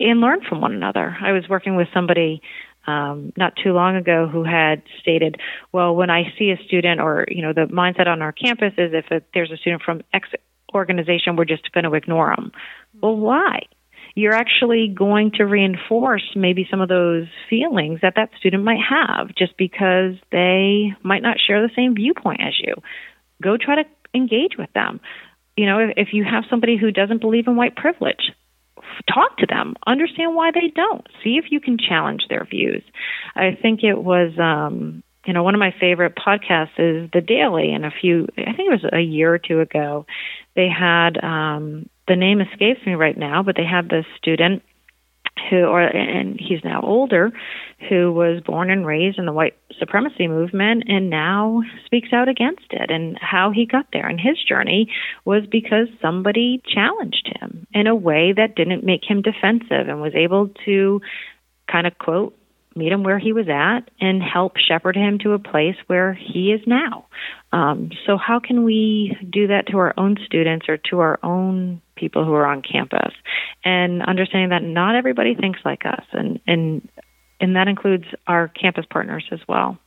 and 0.00 0.20
learn 0.20 0.40
from 0.48 0.60
one 0.60 0.74
another? 0.74 1.16
I 1.20 1.32
was 1.32 1.48
working 1.48 1.76
with 1.76 1.88
somebody 1.92 2.42
um, 2.86 3.32
not 3.36 3.54
too 3.62 3.72
long 3.72 3.96
ago 3.96 4.26
who 4.26 4.44
had 4.44 4.82
stated, 5.00 5.36
"Well, 5.72 5.94
when 5.94 6.10
I 6.10 6.32
see 6.38 6.50
a 6.50 6.62
student, 6.64 7.00
or 7.00 7.26
you 7.28 7.42
know, 7.42 7.52
the 7.52 7.66
mindset 7.72 8.06
on 8.06 8.22
our 8.22 8.32
campus 8.32 8.72
is 8.78 8.92
if 8.94 9.22
there's 9.34 9.50
a 9.50 9.56
student 9.56 9.82
from 9.82 10.02
X 10.12 10.28
organization, 10.74 11.36
we're 11.36 11.44
just 11.44 11.70
going 11.72 11.84
to 11.84 11.94
ignore 11.94 12.34
them." 12.34 12.52
Well, 13.00 13.16
why? 13.16 13.66
You're 14.14 14.34
actually 14.34 14.88
going 14.88 15.32
to 15.32 15.44
reinforce 15.44 16.24
maybe 16.34 16.66
some 16.70 16.80
of 16.80 16.88
those 16.88 17.26
feelings 17.48 18.00
that 18.02 18.14
that 18.16 18.30
student 18.38 18.64
might 18.64 18.80
have 18.88 19.34
just 19.36 19.56
because 19.56 20.14
they 20.32 20.94
might 21.02 21.22
not 21.22 21.36
share 21.38 21.62
the 21.62 21.74
same 21.76 21.94
viewpoint 21.94 22.40
as 22.40 22.58
you. 22.58 22.74
Go 23.42 23.56
try 23.56 23.76
to 23.76 23.84
engage 24.14 24.56
with 24.58 24.72
them. 24.72 25.00
You 25.56 25.66
know, 25.66 25.78
if, 25.80 25.90
if 25.96 26.08
you 26.12 26.24
have 26.24 26.44
somebody 26.48 26.76
who 26.76 26.90
doesn't 26.90 27.20
believe 27.20 27.46
in 27.46 27.56
white 27.56 27.76
privilege, 27.76 28.32
talk 29.12 29.36
to 29.38 29.46
them, 29.46 29.74
understand 29.86 30.34
why 30.34 30.50
they 30.50 30.68
don't, 30.74 31.06
see 31.22 31.36
if 31.36 31.46
you 31.50 31.60
can 31.60 31.78
challenge 31.78 32.26
their 32.28 32.44
views. 32.44 32.82
I 33.34 33.56
think 33.60 33.82
it 33.82 34.02
was 34.02 34.32
um 34.38 35.02
you 35.28 35.34
know, 35.34 35.42
one 35.42 35.54
of 35.54 35.58
my 35.58 35.74
favorite 35.78 36.14
podcasts 36.16 36.78
is 36.78 37.10
The 37.12 37.20
Daily. 37.20 37.74
And 37.74 37.84
a 37.84 37.90
few, 37.90 38.28
I 38.38 38.54
think 38.54 38.70
it 38.72 38.82
was 38.82 38.90
a 38.90 39.00
year 39.00 39.34
or 39.34 39.38
two 39.38 39.60
ago, 39.60 40.06
they 40.56 40.68
had 40.68 41.22
um, 41.22 41.86
the 42.08 42.16
name 42.16 42.40
escapes 42.40 42.80
me 42.86 42.94
right 42.94 43.16
now, 43.16 43.42
but 43.42 43.54
they 43.54 43.64
had 43.64 43.90
this 43.90 44.06
student 44.16 44.62
who, 45.50 45.64
or 45.64 45.80
and 45.80 46.38
he's 46.38 46.62
now 46.64 46.80
older, 46.82 47.32
who 47.88 48.12
was 48.12 48.42
born 48.44 48.70
and 48.70 48.86
raised 48.86 49.18
in 49.18 49.26
the 49.26 49.32
white 49.32 49.56
supremacy 49.78 50.26
movement 50.26 50.84
and 50.88 51.10
now 51.10 51.62
speaks 51.86 52.12
out 52.12 52.28
against 52.28 52.66
it. 52.70 52.90
And 52.90 53.18
how 53.20 53.50
he 53.50 53.66
got 53.66 53.86
there 53.92 54.06
and 54.06 54.20
his 54.20 54.42
journey 54.42 54.92
was 55.24 55.44
because 55.50 55.88
somebody 56.00 56.62
challenged 56.66 57.28
him 57.40 57.66
in 57.72 57.86
a 57.86 57.94
way 57.94 58.32
that 58.36 58.54
didn't 58.54 58.84
make 58.84 59.02
him 59.08 59.22
defensive 59.22 59.88
and 59.88 60.00
was 60.00 60.14
able 60.14 60.50
to 60.64 61.00
kind 61.70 61.86
of 61.86 61.98
quote 61.98 62.37
meet 62.78 62.92
him 62.92 63.02
where 63.02 63.18
he 63.18 63.32
was 63.32 63.48
at 63.48 63.90
and 64.00 64.22
help 64.22 64.56
shepherd 64.56 64.96
him 64.96 65.18
to 65.18 65.32
a 65.32 65.38
place 65.38 65.76
where 65.86 66.14
he 66.14 66.52
is 66.52 66.60
now. 66.66 67.06
Um, 67.52 67.90
so, 68.06 68.16
how 68.16 68.40
can 68.40 68.64
we 68.64 69.16
do 69.28 69.48
that 69.48 69.66
to 69.68 69.78
our 69.78 69.94
own 69.96 70.16
students 70.24 70.66
or 70.68 70.78
to 70.90 71.00
our 71.00 71.18
own 71.22 71.82
people 71.96 72.24
who 72.24 72.32
are 72.34 72.46
on 72.46 72.62
campus? 72.62 73.12
And 73.64 74.02
understanding 74.02 74.50
that 74.50 74.62
not 74.62 74.94
everybody 74.94 75.34
thinks 75.34 75.60
like 75.64 75.84
us, 75.84 76.04
and 76.12 76.40
and 76.46 76.88
and 77.40 77.56
that 77.56 77.68
includes 77.68 78.04
our 78.26 78.48
campus 78.48 78.86
partners 78.90 79.24
as 79.32 79.40
well. 79.48 79.78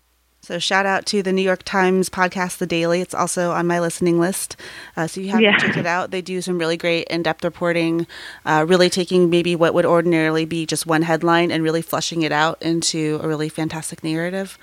So 0.43 0.57
shout 0.57 0.87
out 0.87 1.05
to 1.05 1.21
the 1.21 1.31
New 1.31 1.43
York 1.43 1.61
Times 1.63 2.09
podcast, 2.09 2.57
The 2.57 2.65
Daily. 2.65 2.99
It's 2.99 3.13
also 3.13 3.51
on 3.51 3.67
my 3.67 3.79
listening 3.79 4.19
list. 4.19 4.55
Uh, 4.97 5.05
so 5.05 5.21
you 5.21 5.29
have 5.29 5.39
yeah. 5.39 5.55
to 5.55 5.67
check 5.67 5.77
it 5.77 5.85
out. 5.85 6.09
They 6.09 6.21
do 6.21 6.41
some 6.41 6.57
really 6.57 6.77
great 6.77 7.07
in-depth 7.09 7.43
reporting, 7.43 8.07
uh, 8.43 8.65
really 8.67 8.89
taking 8.89 9.29
maybe 9.29 9.55
what 9.55 9.75
would 9.75 9.85
ordinarily 9.85 10.45
be 10.45 10.65
just 10.65 10.87
one 10.87 11.03
headline 11.03 11.51
and 11.51 11.63
really 11.63 11.83
flushing 11.83 12.23
it 12.23 12.31
out 12.31 12.59
into 12.59 13.19
a 13.21 13.27
really 13.27 13.49
fantastic 13.49 14.03
narrative. 14.03 14.57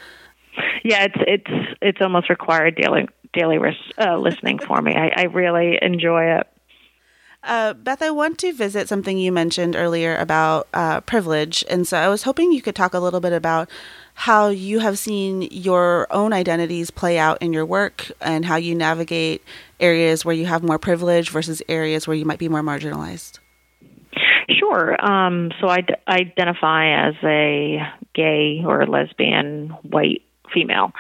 Yeah, 0.83 1.05
it's 1.05 1.19
it's 1.19 1.77
it's 1.81 1.99
almost 2.01 2.29
required 2.29 2.75
daily 2.75 3.07
daily 3.33 3.59
uh, 3.99 4.19
listening 4.19 4.59
for 4.59 4.83
me. 4.83 4.97
I, 4.97 5.13
I 5.17 5.23
really 5.27 5.79
enjoy 5.81 6.39
it. 6.39 6.47
Uh, 7.45 7.73
Beth, 7.73 8.03
I 8.03 8.11
want 8.11 8.39
to 8.39 8.53
visit 8.53 8.89
something 8.89 9.17
you 9.17 9.31
mentioned 9.31 9.77
earlier 9.77 10.17
about 10.17 10.67
uh, 10.75 11.01
privilege. 11.03 11.65
And 11.71 11.87
so 11.87 11.97
I 11.97 12.09
was 12.09 12.25
hoping 12.25 12.53
you 12.53 12.61
could 12.61 12.75
talk 12.75 12.95
a 12.95 12.99
little 12.99 13.21
bit 13.21 13.33
about 13.33 13.71
how 14.19 14.49
you 14.49 14.81
have 14.81 14.99
seen 14.99 15.43
your 15.43 16.09
own 16.11 16.33
identities 16.33 16.91
play 16.91 17.19
out 17.19 17.41
in 17.41 17.53
your 17.53 17.65
work 17.65 18.11
and 18.21 18.45
how 18.45 18.57
you 18.57 18.75
navigate 18.75 19.45
areas 19.79 20.25
where 20.25 20.35
you 20.35 20.45
have 20.45 20.61
more 20.61 20.77
privilege 20.77 21.31
versus 21.31 21.63
areas 21.69 22.09
where 22.09 22.17
you 22.17 22.25
might 22.25 22.41
be 22.41 22.49
more 22.49 22.61
marginalized. 22.61 23.39
Sure. 24.59 24.97
Um, 25.01 25.53
so 25.61 25.69
I 25.69 25.83
d- 25.83 25.95
identify 26.09 27.09
as 27.09 27.15
a 27.23 27.79
gay 28.13 28.65
or 28.67 28.85
lesbian 28.87 29.69
white 29.83 30.23
female. 30.53 30.91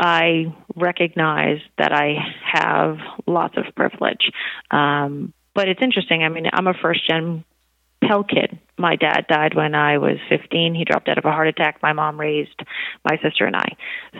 I 0.00 0.54
recognize 0.74 1.58
that 1.76 1.92
I 1.92 2.14
have 2.54 2.96
lots 3.26 3.58
of 3.58 3.66
privilege. 3.74 4.30
Um, 4.70 5.34
but 5.54 5.68
it's 5.68 5.82
interesting. 5.82 6.22
I 6.22 6.30
mean, 6.30 6.46
I'm 6.50 6.68
a 6.68 6.74
first 6.74 7.06
gen 7.06 7.44
Pell 8.02 8.24
kid. 8.24 8.58
My 8.78 8.96
dad 8.96 9.26
died 9.28 9.54
when 9.54 9.74
I 9.74 9.98
was 9.98 10.18
15. 10.28 10.74
He 10.74 10.84
dropped 10.84 11.08
out 11.08 11.18
of 11.18 11.24
a 11.24 11.30
heart 11.30 11.48
attack. 11.48 11.78
My 11.82 11.92
mom 11.92 12.20
raised 12.20 12.60
my 13.04 13.18
sister 13.22 13.46
and 13.46 13.56
I. 13.56 13.76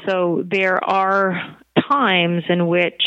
So 0.09 0.43
there 0.47 0.83
are 0.83 1.57
times 1.91 2.45
in 2.49 2.67
which 2.67 3.03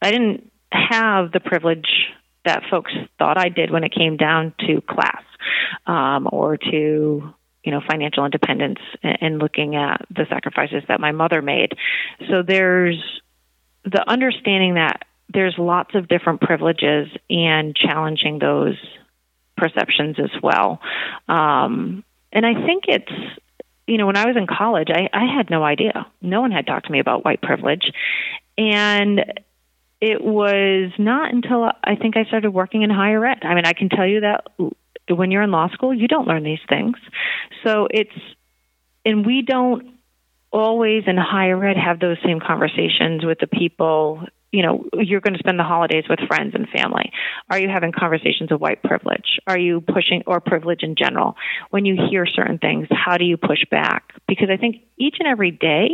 I 0.00 0.10
didn't 0.10 0.50
have 0.70 1.32
the 1.32 1.40
privilege 1.40 1.88
that 2.44 2.62
folks 2.70 2.92
thought 3.18 3.38
I 3.38 3.48
did 3.48 3.70
when 3.70 3.84
it 3.84 3.92
came 3.92 4.16
down 4.16 4.54
to 4.66 4.80
class 4.80 5.22
um, 5.86 6.28
or 6.30 6.56
to 6.56 7.34
you 7.64 7.72
know 7.72 7.80
financial 7.90 8.24
independence 8.24 8.78
and 9.02 9.38
looking 9.38 9.74
at 9.74 10.06
the 10.10 10.26
sacrifices 10.28 10.84
that 10.88 11.00
my 11.00 11.12
mother 11.12 11.42
made. 11.42 11.72
So 12.30 12.42
there's 12.46 13.02
the 13.84 14.08
understanding 14.08 14.74
that 14.74 15.02
there's 15.32 15.56
lots 15.58 15.94
of 15.94 16.08
different 16.08 16.40
privileges 16.40 17.08
and 17.28 17.74
challenging 17.74 18.38
those 18.38 18.76
perceptions 19.56 20.16
as 20.18 20.30
well. 20.42 20.80
Um, 21.28 22.04
and 22.32 22.44
I 22.44 22.54
think 22.66 22.84
it's, 22.88 23.12
you 23.86 23.98
know, 23.98 24.06
when 24.06 24.16
I 24.16 24.26
was 24.26 24.36
in 24.36 24.46
college, 24.46 24.88
I, 24.90 25.08
I 25.12 25.32
had 25.36 25.48
no 25.48 25.62
idea. 25.62 26.06
No 26.20 26.40
one 26.40 26.50
had 26.50 26.66
talked 26.66 26.86
to 26.86 26.92
me 26.92 27.00
about 27.00 27.24
white 27.24 27.40
privilege. 27.40 27.90
And 28.58 29.20
it 30.00 30.22
was 30.22 30.92
not 30.98 31.32
until 31.32 31.64
I 31.82 31.96
think 31.96 32.16
I 32.16 32.24
started 32.24 32.50
working 32.50 32.82
in 32.82 32.90
higher 32.90 33.24
ed. 33.24 33.38
I 33.42 33.54
mean, 33.54 33.64
I 33.64 33.72
can 33.72 33.88
tell 33.88 34.06
you 34.06 34.20
that 34.20 34.44
when 35.08 35.30
you're 35.30 35.42
in 35.42 35.50
law 35.50 35.68
school, 35.70 35.94
you 35.94 36.08
don't 36.08 36.26
learn 36.26 36.42
these 36.42 36.58
things. 36.68 36.96
So 37.64 37.86
it's, 37.90 38.10
and 39.04 39.24
we 39.24 39.42
don't 39.42 39.94
always 40.52 41.04
in 41.06 41.16
higher 41.16 41.64
ed 41.64 41.76
have 41.76 42.00
those 42.00 42.18
same 42.24 42.40
conversations 42.40 43.24
with 43.24 43.38
the 43.38 43.46
people 43.46 44.26
you 44.56 44.62
know, 44.62 44.86
you're 44.94 45.20
going 45.20 45.34
to 45.34 45.38
spend 45.38 45.58
the 45.58 45.64
holidays 45.64 46.04
with 46.08 46.18
friends 46.26 46.54
and 46.54 46.66
family? 46.70 47.12
Are 47.50 47.58
you 47.58 47.68
having 47.68 47.92
conversations 47.92 48.50
of 48.50 48.58
white 48.58 48.82
privilege? 48.82 49.38
Are 49.46 49.58
you 49.58 49.82
pushing 49.82 50.22
or 50.26 50.40
privilege 50.40 50.82
in 50.82 50.94
general? 50.96 51.36
When 51.68 51.84
you 51.84 51.94
hear 52.08 52.24
certain 52.24 52.56
things, 52.56 52.88
how 52.90 53.18
do 53.18 53.26
you 53.26 53.36
push 53.36 53.66
back? 53.70 54.14
Because 54.26 54.48
I 54.50 54.56
think 54.56 54.76
each 54.96 55.16
and 55.18 55.28
every 55.28 55.50
day 55.50 55.90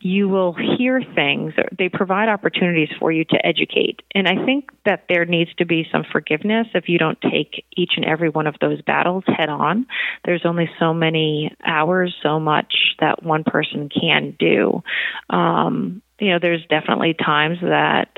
you 0.00 0.28
will 0.28 0.52
hear 0.52 1.00
things, 1.14 1.52
they 1.78 1.88
provide 1.88 2.28
opportunities 2.28 2.88
for 2.98 3.12
you 3.12 3.24
to 3.26 3.46
educate. 3.46 4.02
And 4.16 4.26
I 4.26 4.44
think 4.44 4.70
that 4.84 5.04
there 5.08 5.24
needs 5.24 5.54
to 5.58 5.64
be 5.64 5.86
some 5.92 6.02
forgiveness 6.10 6.66
if 6.74 6.88
you 6.88 6.98
don't 6.98 7.20
take 7.20 7.64
each 7.76 7.92
and 7.94 8.04
every 8.04 8.30
one 8.30 8.48
of 8.48 8.56
those 8.60 8.82
battles 8.82 9.22
head 9.28 9.48
on. 9.48 9.86
There's 10.24 10.44
only 10.44 10.68
so 10.80 10.92
many 10.92 11.54
hours, 11.64 12.16
so 12.20 12.40
much 12.40 12.74
that 12.98 13.22
one 13.22 13.44
person 13.44 13.88
can 13.88 14.34
do. 14.40 14.82
Um, 15.30 16.02
you 16.18 16.30
know, 16.30 16.38
there's 16.40 16.64
definitely 16.68 17.14
times 17.14 17.58
that 17.62 18.08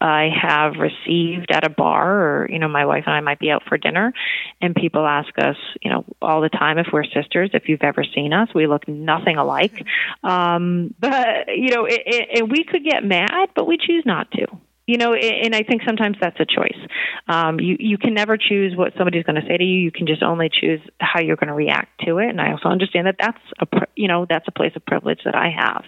I 0.00 0.28
have 0.42 0.76
received 0.78 1.50
at 1.50 1.64
a 1.64 1.68
bar 1.68 2.42
or, 2.42 2.48
you 2.50 2.58
know, 2.58 2.68
my 2.68 2.86
wife 2.86 3.04
and 3.06 3.14
I 3.14 3.20
might 3.20 3.38
be 3.38 3.50
out 3.50 3.64
for 3.68 3.76
dinner 3.76 4.14
and 4.60 4.74
people 4.74 5.06
ask 5.06 5.28
us, 5.38 5.56
you 5.82 5.90
know, 5.90 6.04
all 6.22 6.40
the 6.40 6.48
time 6.48 6.78
if 6.78 6.86
we're 6.90 7.04
sisters, 7.04 7.50
if 7.52 7.68
you've 7.68 7.82
ever 7.82 8.02
seen 8.02 8.32
us, 8.32 8.48
we 8.54 8.66
look 8.66 8.88
nothing 8.88 9.36
alike. 9.36 9.84
Um, 10.24 10.94
but, 10.98 11.48
you 11.48 11.74
know, 11.74 11.84
it, 11.84 12.00
it, 12.06 12.28
it, 12.38 12.48
we 12.48 12.64
could 12.64 12.82
get 12.82 13.04
mad, 13.04 13.50
but 13.54 13.66
we 13.66 13.76
choose 13.76 14.04
not 14.06 14.30
to 14.32 14.46
you 14.90 14.98
know 14.98 15.14
and 15.14 15.54
i 15.54 15.62
think 15.62 15.82
sometimes 15.86 16.16
that's 16.20 16.38
a 16.40 16.44
choice. 16.44 16.80
Um, 17.28 17.60
you 17.60 17.76
you 17.78 17.96
can 17.96 18.12
never 18.14 18.36
choose 18.36 18.74
what 18.76 18.92
somebody's 18.98 19.24
going 19.24 19.40
to 19.40 19.46
say 19.46 19.56
to 19.56 19.64
you. 19.64 19.78
You 19.80 19.92
can 19.92 20.06
just 20.06 20.22
only 20.22 20.50
choose 20.52 20.80
how 20.98 21.20
you're 21.20 21.36
going 21.36 21.48
to 21.48 21.54
react 21.54 22.00
to 22.06 22.18
it. 22.18 22.28
And 22.28 22.40
i 22.40 22.50
also 22.50 22.68
understand 22.68 23.06
that 23.06 23.16
that's 23.18 23.44
a 23.60 23.66
you 23.94 24.08
know 24.08 24.26
that's 24.28 24.48
a 24.48 24.52
place 24.52 24.72
of 24.74 24.84
privilege 24.84 25.20
that 25.24 25.36
i 25.36 25.48
have 25.56 25.84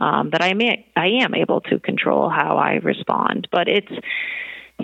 um, 0.00 0.30
that 0.30 0.42
i 0.42 0.48
am 0.48 0.60
i 0.96 1.06
am 1.24 1.34
able 1.34 1.60
to 1.62 1.78
control 1.78 2.28
how 2.28 2.56
i 2.58 2.74
respond. 2.74 3.48
But 3.50 3.68
it's 3.68 3.92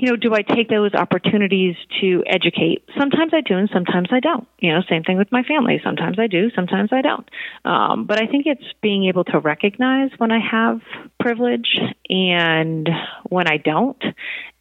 you 0.00 0.10
know, 0.10 0.16
do 0.16 0.34
I 0.34 0.42
take 0.42 0.68
those 0.68 0.94
opportunities 0.94 1.74
to 2.00 2.22
educate? 2.26 2.84
Sometimes 2.98 3.32
I 3.34 3.40
do, 3.40 3.56
and 3.56 3.68
sometimes 3.72 4.08
I 4.12 4.20
don't. 4.20 4.46
You 4.58 4.72
know, 4.72 4.80
same 4.88 5.02
thing 5.02 5.18
with 5.18 5.32
my 5.32 5.42
family. 5.42 5.80
Sometimes 5.82 6.18
I 6.18 6.26
do, 6.26 6.50
sometimes 6.54 6.90
I 6.92 7.02
don't. 7.02 7.28
Um, 7.64 8.06
but 8.06 8.22
I 8.22 8.26
think 8.26 8.46
it's 8.46 8.64
being 8.80 9.06
able 9.06 9.24
to 9.24 9.38
recognize 9.38 10.10
when 10.18 10.30
I 10.30 10.38
have 10.38 10.80
privilege 11.20 11.68
and 12.08 12.88
when 13.28 13.48
I 13.48 13.56
don't, 13.56 14.02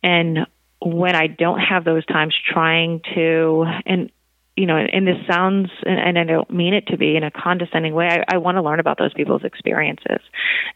and 0.03 0.39
when 0.81 1.15
I 1.15 1.27
don't 1.27 1.59
have 1.59 1.83
those 1.83 2.05
times, 2.05 2.35
trying 2.51 3.01
to 3.15 3.65
and 3.85 4.11
you 4.55 4.65
know, 4.65 4.75
and 4.75 5.07
this 5.07 5.17
sounds, 5.29 5.69
and 5.85 6.17
I 6.17 6.23
don't 6.23 6.49
mean 6.49 6.73
it 6.73 6.87
to 6.87 6.97
be 6.97 7.15
in 7.15 7.23
a 7.23 7.29
condescending 7.29 7.93
way. 7.93 8.07
I, 8.07 8.35
I 8.35 8.37
want 8.37 8.57
to 8.57 8.63
learn 8.63 8.79
about 8.79 8.97
those 8.97 9.13
people's 9.13 9.43
experiences, 9.43 10.19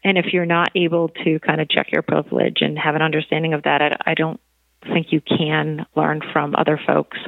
and 0.04 0.16
if 0.16 0.26
you're 0.32 0.46
not 0.46 0.70
able 0.76 1.08
to 1.24 1.40
kind 1.40 1.60
of 1.60 1.68
check 1.68 1.88
your 1.90 2.02
privilege 2.02 2.58
and 2.60 2.78
have 2.78 2.94
an 2.94 3.02
understanding 3.02 3.54
of 3.54 3.64
that, 3.64 3.82
I, 3.82 4.12
I 4.12 4.14
don't 4.14 4.40
think 4.82 5.08
you 5.10 5.20
can 5.20 5.86
learn 5.94 6.20
from 6.32 6.54
other 6.56 6.80
folks 6.86 7.18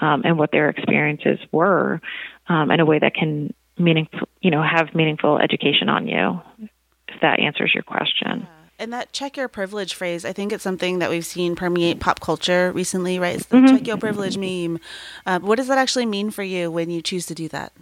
um, 0.00 0.22
and 0.24 0.38
what 0.38 0.52
their 0.52 0.68
experiences 0.68 1.38
were 1.52 2.00
um, 2.48 2.70
in 2.70 2.80
a 2.80 2.86
way 2.86 2.98
that 2.98 3.14
can 3.14 3.52
meaningful, 3.78 4.28
you 4.40 4.50
know, 4.50 4.62
have 4.62 4.94
meaningful 4.94 5.38
education 5.38 5.88
on 5.88 6.06
you. 6.06 6.40
If 7.08 7.20
that 7.22 7.40
answers 7.40 7.72
your 7.74 7.82
question. 7.82 8.46
And 8.78 8.92
that 8.92 9.12
check 9.12 9.36
your 9.36 9.48
privilege 9.48 9.94
phrase, 9.94 10.24
I 10.24 10.32
think 10.32 10.52
it's 10.52 10.62
something 10.62 11.00
that 11.00 11.10
we've 11.10 11.26
seen 11.26 11.56
permeate 11.56 11.98
pop 11.98 12.20
culture 12.20 12.70
recently, 12.72 13.18
right? 13.18 13.34
It's 13.34 13.46
the 13.46 13.56
mm-hmm. 13.56 13.76
check 13.76 13.86
your 13.86 13.96
privilege 13.96 14.38
meme. 14.38 14.78
Uh, 15.26 15.40
what 15.40 15.56
does 15.56 15.66
that 15.66 15.78
actually 15.78 16.06
mean 16.06 16.30
for 16.30 16.44
you 16.44 16.70
when 16.70 16.90
you 16.90 17.02
choose 17.02 17.26
to 17.26 17.34
do 17.34 17.48
that? 17.48 17.72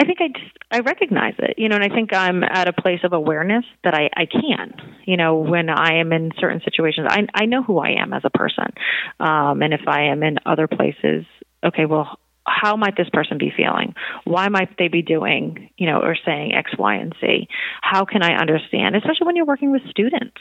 I 0.00 0.04
think 0.04 0.18
I 0.20 0.28
just 0.28 0.56
I 0.70 0.80
recognize 0.80 1.34
it, 1.38 1.56
you 1.58 1.68
know, 1.68 1.76
and 1.76 1.84
I 1.84 1.94
think 1.94 2.14
I'm 2.14 2.42
at 2.42 2.68
a 2.68 2.72
place 2.72 3.00
of 3.04 3.12
awareness 3.12 3.66
that 3.84 3.92
I 3.92 4.08
I 4.16 4.24
can, 4.24 4.72
you 5.04 5.18
know, 5.18 5.36
when 5.36 5.68
I 5.68 5.98
am 6.00 6.12
in 6.12 6.30
certain 6.40 6.62
situations, 6.64 7.06
I 7.10 7.26
I 7.34 7.44
know 7.44 7.62
who 7.62 7.78
I 7.78 7.90
am 8.00 8.14
as 8.14 8.22
a 8.24 8.30
person, 8.30 8.72
um, 9.18 9.60
and 9.62 9.74
if 9.74 9.82
I 9.86 10.04
am 10.04 10.22
in 10.22 10.38
other 10.46 10.66
places, 10.66 11.26
okay, 11.62 11.84
well, 11.84 12.18
how 12.46 12.76
might 12.76 12.96
this 12.96 13.10
person 13.12 13.36
be 13.36 13.52
feeling? 13.54 13.94
Why 14.24 14.48
might 14.48 14.78
they 14.78 14.88
be 14.88 15.02
doing, 15.02 15.68
you 15.76 15.86
know, 15.86 16.00
or 16.00 16.16
saying 16.24 16.54
X, 16.54 16.70
Y, 16.78 16.94
and 16.94 17.14
Z? 17.20 17.48
How 17.82 18.06
can 18.06 18.22
I 18.22 18.40
understand, 18.40 18.96
especially 18.96 19.26
when 19.26 19.36
you're 19.36 19.44
working 19.44 19.70
with 19.70 19.82
students? 19.90 20.38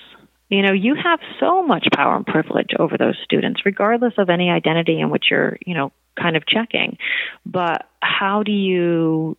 You 0.47 0.63
know, 0.63 0.71
you 0.71 0.95
have 0.95 1.19
so 1.39 1.61
much 1.61 1.85
power 1.93 2.15
and 2.15 2.25
privilege 2.25 2.69
over 2.79 2.97
those 2.97 3.15
students, 3.25 3.61
regardless 3.65 4.13
of 4.17 4.29
any 4.29 4.49
identity 4.49 4.99
in 5.01 5.09
which 5.09 5.25
you're, 5.29 5.57
you 5.65 5.75
know, 5.75 5.91
kind 6.19 6.35
of 6.35 6.47
checking. 6.47 6.97
But 7.45 7.87
how 8.01 8.43
do 8.43 8.51
you 8.51 9.37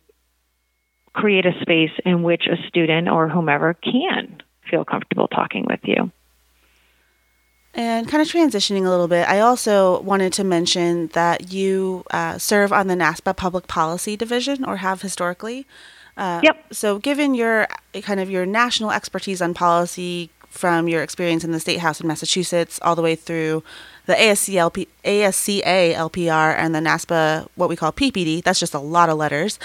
create 1.13 1.45
a 1.45 1.53
space 1.61 1.91
in 2.05 2.23
which 2.23 2.47
a 2.47 2.55
student 2.67 3.09
or 3.09 3.27
whomever 3.27 3.73
can 3.73 4.41
feel 4.69 4.85
comfortable 4.85 5.27
talking 5.27 5.65
with 5.69 5.79
you? 5.83 6.11
And 7.73 8.07
kind 8.07 8.21
of 8.21 8.27
transitioning 8.27 8.85
a 8.85 8.89
little 8.89 9.07
bit, 9.07 9.27
I 9.29 9.39
also 9.39 10.01
wanted 10.01 10.33
to 10.33 10.43
mention 10.43 11.07
that 11.07 11.53
you 11.53 12.03
uh, 12.11 12.37
serve 12.37 12.73
on 12.73 12.87
the 12.87 12.95
NASPA 12.95 13.37
Public 13.37 13.67
Policy 13.67 14.17
Division, 14.17 14.65
or 14.65 14.77
have 14.77 15.01
historically. 15.01 15.65
Uh, 16.17 16.41
yep. 16.43 16.65
So, 16.73 16.99
given 16.99 17.33
your 17.33 17.67
kind 18.01 18.19
of 18.19 18.29
your 18.29 18.45
national 18.45 18.91
expertise 18.91 19.41
on 19.41 19.53
policy 19.53 20.29
from 20.51 20.89
your 20.89 21.01
experience 21.01 21.43
in 21.45 21.51
the 21.53 21.59
State 21.59 21.79
House 21.79 22.01
in 22.01 22.07
Massachusetts, 22.07 22.77
all 22.83 22.95
the 22.95 23.01
way 23.01 23.15
through 23.15 23.63
the 24.05 24.13
ASCLP, 24.13 24.87
ASCA 25.05 25.95
LPR 25.95 26.55
and 26.57 26.75
the 26.75 26.79
NASPA, 26.79 27.47
what 27.55 27.69
we 27.69 27.77
call 27.77 27.93
PPD. 27.93 28.43
That's 28.43 28.59
just 28.59 28.73
a 28.73 28.79
lot 28.79 29.09
of 29.09 29.17
letters. 29.17 29.59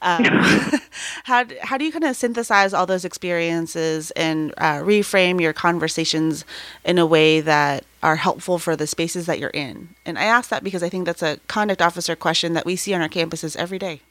Um, 0.00 0.24
how 1.24 1.44
how 1.60 1.76
do 1.76 1.84
you 1.84 1.90
kind 1.90 2.04
of 2.04 2.14
synthesize 2.14 2.72
all 2.72 2.86
those 2.86 3.04
experiences 3.04 4.12
and 4.12 4.54
uh, 4.58 4.78
reframe 4.78 5.40
your 5.40 5.52
conversations 5.52 6.44
in 6.84 6.98
a 6.98 7.06
way 7.06 7.40
that 7.40 7.84
are 8.02 8.16
helpful 8.16 8.58
for 8.58 8.76
the 8.76 8.86
spaces 8.86 9.26
that 9.26 9.40
you're 9.40 9.50
in? 9.50 9.88
And 10.06 10.18
I 10.18 10.24
ask 10.24 10.50
that 10.50 10.62
because 10.62 10.84
I 10.84 10.88
think 10.88 11.04
that's 11.04 11.22
a 11.22 11.38
conduct 11.48 11.82
officer 11.82 12.14
question 12.14 12.52
that 12.52 12.64
we 12.64 12.76
see 12.76 12.94
on 12.94 13.00
our 13.00 13.08
campuses 13.08 13.56
every 13.56 13.80
day. 13.80 14.02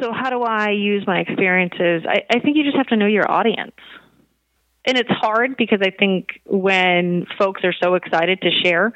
So, 0.00 0.12
how 0.12 0.30
do 0.30 0.42
I 0.42 0.70
use 0.70 1.04
my 1.06 1.18
experiences? 1.18 2.04
I, 2.08 2.22
I 2.30 2.40
think 2.40 2.56
you 2.56 2.64
just 2.64 2.76
have 2.76 2.86
to 2.88 2.96
know 2.96 3.06
your 3.06 3.30
audience 3.30 3.74
and 4.86 4.96
it's 4.96 5.10
hard 5.10 5.56
because 5.56 5.80
I 5.82 5.90
think 5.90 6.40
when 6.44 7.26
folks 7.38 7.62
are 7.64 7.74
so 7.82 7.94
excited 7.94 8.40
to 8.42 8.50
share, 8.62 8.92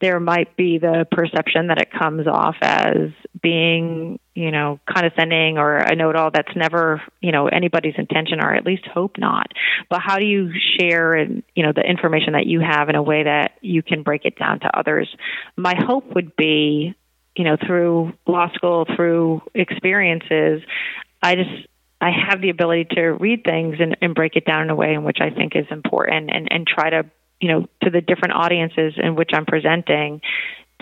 there 0.00 0.18
might 0.18 0.56
be 0.56 0.78
the 0.78 1.06
perception 1.10 1.66
that 1.66 1.78
it 1.78 1.90
comes 1.92 2.26
off 2.26 2.56
as 2.62 3.10
being, 3.42 4.18
you 4.34 4.50
know, 4.50 4.80
condescending 4.88 5.58
or 5.58 5.76
a 5.76 5.94
know 5.94 6.08
it 6.08 6.16
all 6.16 6.30
that's 6.32 6.56
never, 6.56 7.02
you 7.20 7.30
know, 7.30 7.48
anybody's 7.48 7.94
intention 7.98 8.40
or 8.42 8.54
at 8.54 8.64
least 8.64 8.86
hope 8.86 9.18
not. 9.18 9.48
But 9.90 10.00
how 10.00 10.18
do 10.18 10.24
you 10.24 10.50
share 10.80 11.14
and, 11.14 11.42
you 11.54 11.62
know, 11.62 11.72
the 11.74 11.82
information 11.82 12.32
that 12.32 12.46
you 12.46 12.60
have 12.60 12.88
in 12.88 12.94
a 12.94 13.02
way 13.02 13.24
that 13.24 13.52
you 13.60 13.82
can 13.82 14.02
break 14.02 14.24
it 14.24 14.38
down 14.38 14.60
to 14.60 14.78
others? 14.78 15.14
My 15.56 15.74
hope 15.76 16.14
would 16.14 16.34
be, 16.36 16.94
you 17.36 17.44
know, 17.44 17.58
through 17.66 18.14
law 18.26 18.50
school, 18.54 18.86
through 18.96 19.42
experiences, 19.54 20.62
I 21.22 21.34
just 21.36 21.68
I 22.04 22.10
have 22.28 22.42
the 22.42 22.50
ability 22.50 22.84
to 22.96 23.02
read 23.02 23.44
things 23.44 23.76
and, 23.80 23.96
and 24.02 24.14
break 24.14 24.36
it 24.36 24.44
down 24.44 24.60
in 24.60 24.68
a 24.68 24.74
way 24.74 24.92
in 24.92 25.04
which 25.04 25.18
I 25.22 25.30
think 25.30 25.56
is 25.56 25.64
important 25.70 26.28
and, 26.30 26.52
and 26.52 26.66
try 26.66 26.90
to, 26.90 27.06
you 27.40 27.48
know, 27.48 27.66
to 27.82 27.88
the 27.88 28.02
different 28.02 28.34
audiences 28.34 28.92
in 29.02 29.14
which 29.14 29.30
I'm 29.32 29.46
presenting 29.46 30.20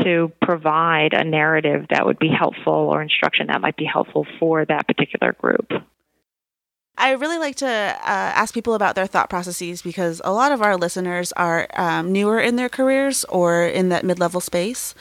to 0.03 0.33
provide 0.43 1.13
a 1.13 1.23
narrative 1.23 1.87
that 1.91 2.05
would 2.07 2.19
be 2.19 2.29
helpful 2.29 2.73
or 2.73 3.01
instruction 3.01 3.47
that 3.47 3.61
might 3.61 3.77
be 3.77 3.85
helpful 3.85 4.27
for 4.41 4.65
that 4.65 4.89
particular 4.89 5.33
group. 5.33 5.71
I 6.99 7.13
really 7.13 7.39
like 7.39 7.55
to 7.57 7.69
uh, 7.69 8.01
ask 8.05 8.53
people 8.53 8.75
about 8.75 8.97
their 8.97 9.07
thought 9.07 9.31
processes 9.31 9.81
because 9.81 10.21
a 10.25 10.33
lot 10.33 10.51
of 10.51 10.61
our 10.61 10.77
listeners 10.77 11.31
are 11.33 11.69
um, 11.75 12.11
newer 12.11 12.41
in 12.41 12.57
their 12.57 12.69
careers 12.69 13.25
or 13.27 13.65
in 13.65 13.91
that 13.91 14.05
mid 14.05 14.19
level 14.19 14.41
space. 14.41 14.97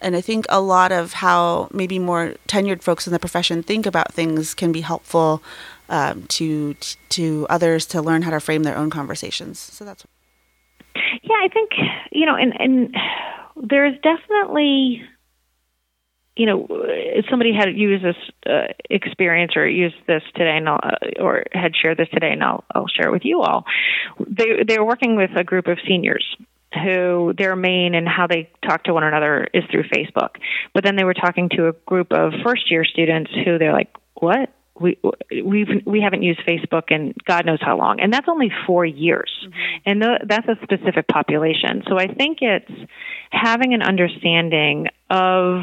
And 0.00 0.14
I 0.14 0.20
think 0.20 0.46
a 0.48 0.60
lot 0.60 0.92
of 0.92 1.14
how 1.14 1.68
maybe 1.72 1.98
more 1.98 2.34
tenured 2.48 2.82
folks 2.82 3.06
in 3.06 3.12
the 3.12 3.18
profession 3.18 3.62
think 3.62 3.86
about 3.86 4.12
things 4.12 4.54
can 4.54 4.72
be 4.72 4.82
helpful 4.82 5.42
um, 5.88 6.24
to 6.28 6.74
to 7.10 7.46
others 7.48 7.86
to 7.86 8.02
learn 8.02 8.22
how 8.22 8.30
to 8.30 8.40
frame 8.40 8.62
their 8.62 8.76
own 8.76 8.90
conversations. 8.90 9.58
So 9.58 9.84
that's. 9.84 10.04
Yeah, 11.22 11.36
I 11.42 11.48
think 11.48 11.70
you 12.12 12.26
know, 12.26 12.36
and 12.36 12.52
and 12.58 12.96
there's 13.56 13.94
definitely, 14.02 15.02
you 16.36 16.46
know, 16.46 16.66
if 16.70 17.26
somebody 17.30 17.52
had 17.54 17.68
used 17.74 18.04
this 18.04 18.16
uh, 18.46 18.72
experience 18.90 19.52
or 19.56 19.66
used 19.66 19.96
this 20.06 20.22
today, 20.34 20.56
and 20.56 20.68
I'll, 20.68 20.80
uh, 20.82 21.22
or 21.22 21.44
had 21.52 21.72
shared 21.74 21.98
this 21.98 22.08
today, 22.12 22.32
and 22.32 22.42
I'll 22.42 22.64
I'll 22.74 22.88
share 22.88 23.08
it 23.08 23.12
with 23.12 23.24
you 23.24 23.42
all. 23.42 23.64
They 24.18 24.62
they 24.66 24.78
were 24.78 24.86
working 24.86 25.16
with 25.16 25.30
a 25.36 25.44
group 25.44 25.66
of 25.68 25.78
seniors 25.86 26.36
who 26.74 27.32
their 27.36 27.56
main 27.56 27.94
and 27.94 28.08
how 28.08 28.26
they 28.26 28.50
talk 28.66 28.84
to 28.84 28.94
one 28.94 29.04
another 29.04 29.46
is 29.54 29.64
through 29.70 29.84
Facebook. 29.84 30.36
But 30.74 30.84
then 30.84 30.96
they 30.96 31.04
were 31.04 31.14
talking 31.14 31.48
to 31.56 31.68
a 31.68 31.72
group 31.86 32.12
of 32.12 32.32
first 32.44 32.70
year 32.70 32.84
students 32.84 33.30
who 33.44 33.58
they're 33.58 33.72
like, 33.72 33.94
"What? 34.14 34.52
We 34.78 34.98
we've 35.42 35.68
we 35.86 36.00
haven't 36.00 36.22
used 36.22 36.40
Facebook 36.46 36.90
in 36.90 37.14
God 37.26 37.46
knows 37.46 37.60
how 37.60 37.78
long." 37.78 38.00
And 38.00 38.12
that's 38.12 38.28
only 38.28 38.50
4 38.66 38.84
years. 38.84 39.32
Mm-hmm. 39.42 39.90
And 39.90 40.02
th- 40.02 40.20
that's 40.28 40.48
a 40.48 40.56
specific 40.62 41.08
population. 41.08 41.82
So 41.88 41.98
I 41.98 42.08
think 42.08 42.38
it's 42.40 42.70
having 43.30 43.72
an 43.72 43.82
understanding 43.82 44.88
of 45.08 45.62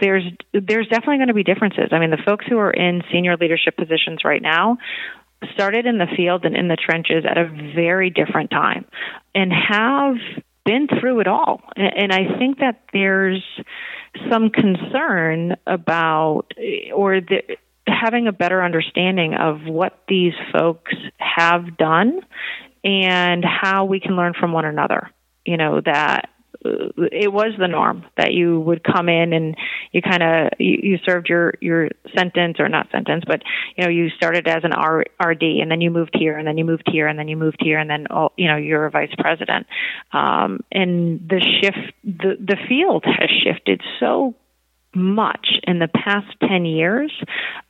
there's 0.00 0.24
there's 0.52 0.88
definitely 0.88 1.18
going 1.18 1.28
to 1.28 1.34
be 1.34 1.44
differences. 1.44 1.88
I 1.92 1.98
mean, 1.98 2.10
the 2.10 2.22
folks 2.24 2.44
who 2.48 2.58
are 2.58 2.70
in 2.70 3.02
senior 3.12 3.36
leadership 3.36 3.76
positions 3.76 4.20
right 4.24 4.42
now 4.42 4.78
started 5.52 5.86
in 5.86 5.98
the 5.98 6.06
field 6.16 6.44
and 6.44 6.56
in 6.56 6.68
the 6.68 6.76
trenches 6.76 7.24
at 7.28 7.38
a 7.38 7.46
very 7.74 8.10
different 8.10 8.50
time 8.50 8.84
and 9.34 9.52
have 9.52 10.16
been 10.64 10.88
through 10.88 11.20
it 11.20 11.26
all. 11.26 11.60
And 11.76 12.12
I 12.12 12.38
think 12.38 12.58
that 12.58 12.84
there's 12.92 13.42
some 14.30 14.50
concern 14.50 15.56
about 15.66 16.52
or 16.94 17.20
the, 17.20 17.56
having 17.86 18.28
a 18.28 18.32
better 18.32 18.62
understanding 18.62 19.34
of 19.34 19.62
what 19.64 19.98
these 20.08 20.32
folks 20.52 20.94
have 21.18 21.76
done 21.76 22.20
and 22.82 23.44
how 23.44 23.84
we 23.84 24.00
can 24.00 24.16
learn 24.16 24.34
from 24.38 24.52
one 24.52 24.64
another. 24.64 25.10
You 25.44 25.58
know, 25.58 25.80
that 25.84 26.30
it 26.64 27.32
was 27.32 27.52
the 27.58 27.68
norm 27.68 28.04
that 28.16 28.32
you 28.32 28.58
would 28.60 28.82
come 28.82 29.08
in 29.08 29.32
and 29.32 29.56
you 29.92 30.00
kind 30.00 30.22
of 30.22 30.52
you, 30.58 30.78
you 30.82 30.98
served 31.04 31.28
your 31.28 31.54
your 31.60 31.90
sentence 32.16 32.58
or 32.58 32.68
not 32.68 32.90
sentence, 32.90 33.24
but 33.26 33.42
you 33.76 33.84
know 33.84 33.90
you 33.90 34.08
started 34.10 34.48
as 34.48 34.64
an 34.64 34.72
R, 34.72 35.04
RD 35.22 35.42
and 35.42 35.70
then 35.70 35.80
you 35.80 35.90
moved 35.90 36.16
here 36.18 36.38
and 36.38 36.46
then 36.46 36.56
you 36.56 36.64
moved 36.64 36.88
here 36.90 37.06
and 37.06 37.18
then 37.18 37.28
you 37.28 37.36
moved 37.36 37.58
here 37.60 37.78
and 37.78 37.90
then 37.90 38.06
all, 38.08 38.32
you 38.36 38.48
know 38.48 38.56
you're 38.56 38.86
a 38.86 38.90
vice 38.90 39.14
president. 39.18 39.66
Um, 40.12 40.60
and 40.72 41.20
the 41.28 41.40
shift, 41.60 41.94
the 42.02 42.36
the 42.40 42.56
field 42.68 43.04
has 43.06 43.30
shifted 43.44 43.82
so 44.00 44.34
much 44.96 45.48
in 45.64 45.78
the 45.78 45.88
past 45.88 46.26
10 46.48 46.64
years 46.64 47.12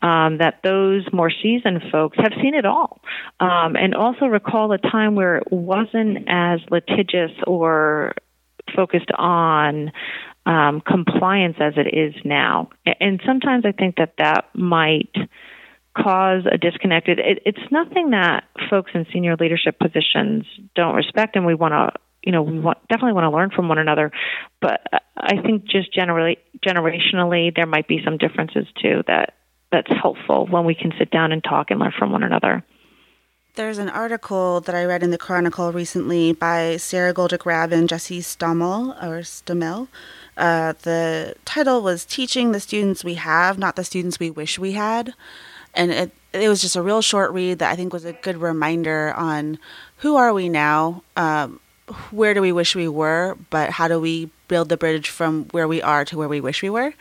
um, 0.03 0.39
that 0.39 0.61
those 0.63 1.07
more 1.13 1.31
seasoned 1.31 1.83
folks 1.91 2.19
have 2.19 2.33
seen 2.43 2.55
it 2.55 2.67
all. 2.67 3.01
Um, 3.41 3.77
and 3.77 3.95
also 3.95 4.27
recall 4.27 4.73
a 4.73 4.79
time 4.79 5.15
where 5.15 5.39
it 5.39 5.51
wasn't 5.51 6.29
as 6.29 6.61
litigious 6.71 7.33
or 7.47 8.15
focused 8.75 9.11
on 9.17 9.93
um, 10.47 10.81
compliance 10.81 11.57
as 11.61 11.75
it 11.77 11.97
is 11.97 12.15
now. 12.25 12.71
And 13.01 13.21
sometimes 13.27 13.65
I 13.65 13.73
think 13.73 13.97
that 13.97 14.15
that 14.19 14.51
might 14.55 15.15
cause 15.97 16.43
a 16.51 16.59
disconnect. 16.59 17.09
It, 17.09 17.19
it's 17.47 17.71
nothing 17.71 18.11
that 18.11 18.45
folks 18.69 18.91
in 18.95 19.07
senior 19.13 19.37
leadership 19.37 19.79
positions 19.79 20.45
don't 20.75 20.95
respect, 20.95 21.37
and 21.37 21.47
we 21.47 21.55
want 21.55 21.73
to, 21.73 22.01
you 22.23 22.33
know, 22.33 22.43
we 22.43 22.59
want, 22.59 22.79
definitely 22.89 23.13
want 23.13 23.25
to 23.25 23.37
learn 23.37 23.51
from 23.51 23.69
one 23.69 23.79
another. 23.79 24.11
But 24.61 24.81
I 25.17 25.41
think 25.41 25.65
just 25.65 25.93
generally, 25.95 26.39
generationally, 26.67 27.55
there 27.55 27.67
might 27.67 27.89
be 27.89 28.01
some 28.05 28.19
differences 28.19 28.67
too 28.83 29.03
that 29.07 29.35
that's 29.71 29.91
helpful 29.91 30.47
when 30.47 30.65
we 30.65 30.75
can 30.75 30.93
sit 30.99 31.11
down 31.11 31.33
and 31.33 31.43
talk 31.43 31.71
and 31.71 31.81
learn 31.81 31.93
from 31.99 32.13
one 32.13 32.23
another. 32.23 32.65
There's 33.57 33.79
an 33.79 33.89
article 33.89 34.61
that 34.63 34.75
I 34.75 34.85
read 34.85 35.05
in 35.05 35.13
the 35.13 35.19
Chronicle 35.19 35.71
recently 35.71 36.33
by 36.33 36.77
Sara 36.77 37.15
Goldrick-Rab 37.15 37.71
and 37.71 37.89
Jesse 37.89 38.19
Stommel 38.21 39.01
or 39.01 39.21
Stomel. 39.21 39.87
Uh, 40.37 40.73
the 40.83 41.37
title 41.45 41.81
was 41.81 42.05
"Teaching 42.05 42.51
the 42.51 42.59
Students 42.59 43.05
We 43.05 43.15
Have, 43.15 43.57
Not 43.57 43.77
the 43.77 43.85
Students 43.85 44.19
We 44.19 44.29
Wish 44.29 44.59
We 44.59 44.73
Had," 44.73 45.15
and 45.73 45.93
it 45.93 46.11
it 46.33 46.49
was 46.49 46.63
just 46.63 46.75
a 46.75 46.83
real 46.83 47.01
short 47.01 47.31
read 47.31 47.61
that 47.61 47.71
I 47.71 47.77
think 47.77 47.93
was 47.93 48.05
a 48.05 48.15
good 48.15 48.39
reminder 48.39 49.15
on 49.17 49.61
who 49.99 50.17
are 50.17 50.35
we 50.35 50.49
now, 50.49 51.05
um, 51.17 51.61
where 52.11 52.35
do 52.35 52.41
we 52.41 52.51
wish 52.51 52.75
we 52.75 52.89
were, 52.89 53.39
but 53.51 53.71
how 53.71 53.87
do 53.87 54.01
we 54.01 54.31
build 54.49 54.69
the 54.69 54.77
bridge 54.77 55.09
from 55.09 55.45
where 55.53 55.69
we 55.69 55.81
are 55.81 56.05
to 56.07 56.19
where 56.19 56.29
we 56.29 56.41
wish 56.41 56.61
we 56.61 56.71
were? 56.71 56.93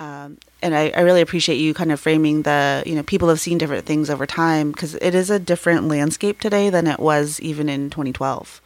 Um, 0.00 0.38
and 0.62 0.74
I, 0.74 0.90
I, 0.96 1.00
really 1.02 1.20
appreciate 1.20 1.56
you 1.56 1.74
kind 1.74 1.92
of 1.92 2.00
framing 2.00 2.40
the, 2.40 2.82
you 2.86 2.94
know, 2.94 3.02
people 3.02 3.28
have 3.28 3.38
seen 3.38 3.58
different 3.58 3.84
things 3.84 4.08
over 4.08 4.24
time 4.24 4.72
because 4.72 4.94
it 4.94 5.14
is 5.14 5.28
a 5.28 5.38
different 5.38 5.88
landscape 5.88 6.40
today 6.40 6.70
than 6.70 6.86
it 6.86 6.98
was 6.98 7.38
even 7.40 7.68
in 7.68 7.90
2012. 7.90 8.62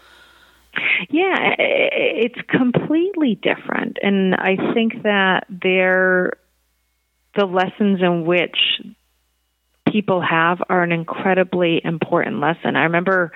Yeah, 1.11 1.55
it's 1.59 2.41
completely 2.49 3.35
different. 3.35 3.99
And 4.01 4.37
I 4.37 4.57
think 4.74 5.03
that 5.03 5.47
there, 5.49 6.35
the 7.37 7.47
lessons 7.47 8.01
in 8.01 8.24
which 8.24 8.57
people 9.91 10.20
have 10.20 10.62
are 10.68 10.85
an 10.85 10.93
incredibly 10.93 11.80
important 11.82 12.39
lesson. 12.39 12.76
I 12.76 12.85
remember 12.85 13.32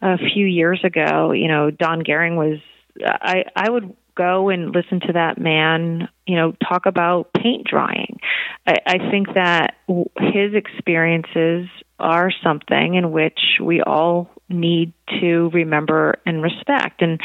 a 0.00 0.16
few 0.16 0.46
years 0.46 0.80
ago, 0.84 1.32
you 1.32 1.48
know, 1.48 1.72
Don 1.72 2.02
Gehring 2.02 2.36
was, 2.36 2.60
I, 3.04 3.46
I 3.56 3.68
would 3.68 3.96
go 4.16 4.48
and 4.48 4.74
listen 4.74 5.00
to 5.00 5.12
that 5.14 5.38
man, 5.38 6.08
you 6.26 6.36
know, 6.36 6.52
talk 6.68 6.86
about 6.86 7.32
paint 7.32 7.66
drying. 7.66 8.18
I, 8.66 8.76
I 8.86 9.10
think 9.10 9.28
that 9.34 9.76
his 10.18 10.54
experiences 10.54 11.68
are 11.98 12.30
something 12.42 12.94
in 12.94 13.12
which 13.12 13.38
we 13.60 13.82
all 13.82 14.30
need 14.48 14.92
to 15.20 15.50
remember 15.52 16.20
and 16.26 16.42
respect. 16.42 17.02
And 17.02 17.20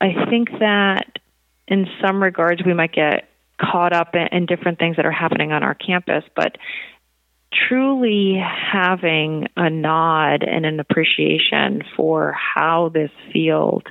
I 0.00 0.26
think 0.30 0.50
that 0.60 1.18
in 1.68 1.86
some 2.00 2.22
regards 2.22 2.62
we 2.64 2.74
might 2.74 2.92
get 2.92 3.28
caught 3.60 3.92
up 3.92 4.14
in, 4.14 4.28
in 4.32 4.46
different 4.46 4.78
things 4.78 4.96
that 4.96 5.06
are 5.06 5.12
happening 5.12 5.52
on 5.52 5.62
our 5.62 5.74
campus, 5.74 6.24
but 6.34 6.56
truly 7.68 8.40
having 8.40 9.46
a 9.56 9.68
nod 9.68 10.42
and 10.42 10.64
an 10.64 10.80
appreciation 10.80 11.82
for 11.96 12.32
how 12.32 12.90
this 12.92 13.10
field 13.32 13.86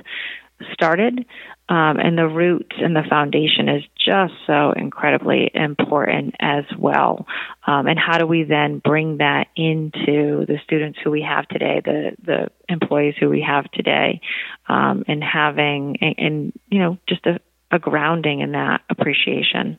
started 0.72 1.24
um, 1.68 1.98
and 1.98 2.18
the 2.18 2.26
roots 2.26 2.76
and 2.78 2.94
the 2.94 3.04
foundation 3.08 3.68
is 3.68 3.84
just 3.96 4.34
so 4.46 4.72
incredibly 4.72 5.50
important 5.54 6.34
as 6.40 6.64
well. 6.76 7.26
Um, 7.66 7.86
and 7.86 7.98
how 7.98 8.18
do 8.18 8.26
we 8.26 8.42
then 8.42 8.78
bring 8.78 9.18
that 9.18 9.46
into 9.56 10.44
the 10.46 10.58
students 10.64 10.98
who 11.02 11.10
we 11.10 11.22
have 11.22 11.46
today, 11.48 11.80
the 11.84 12.16
the 12.22 12.48
employees 12.68 13.14
who 13.18 13.28
we 13.28 13.42
have 13.42 13.70
today, 13.70 14.20
um, 14.68 15.04
and 15.06 15.22
having 15.22 15.96
and, 16.00 16.14
and 16.18 16.52
you 16.68 16.80
know 16.80 16.98
just 17.08 17.24
a, 17.26 17.40
a 17.70 17.78
grounding 17.78 18.40
in 18.40 18.52
that 18.52 18.82
appreciation. 18.90 19.78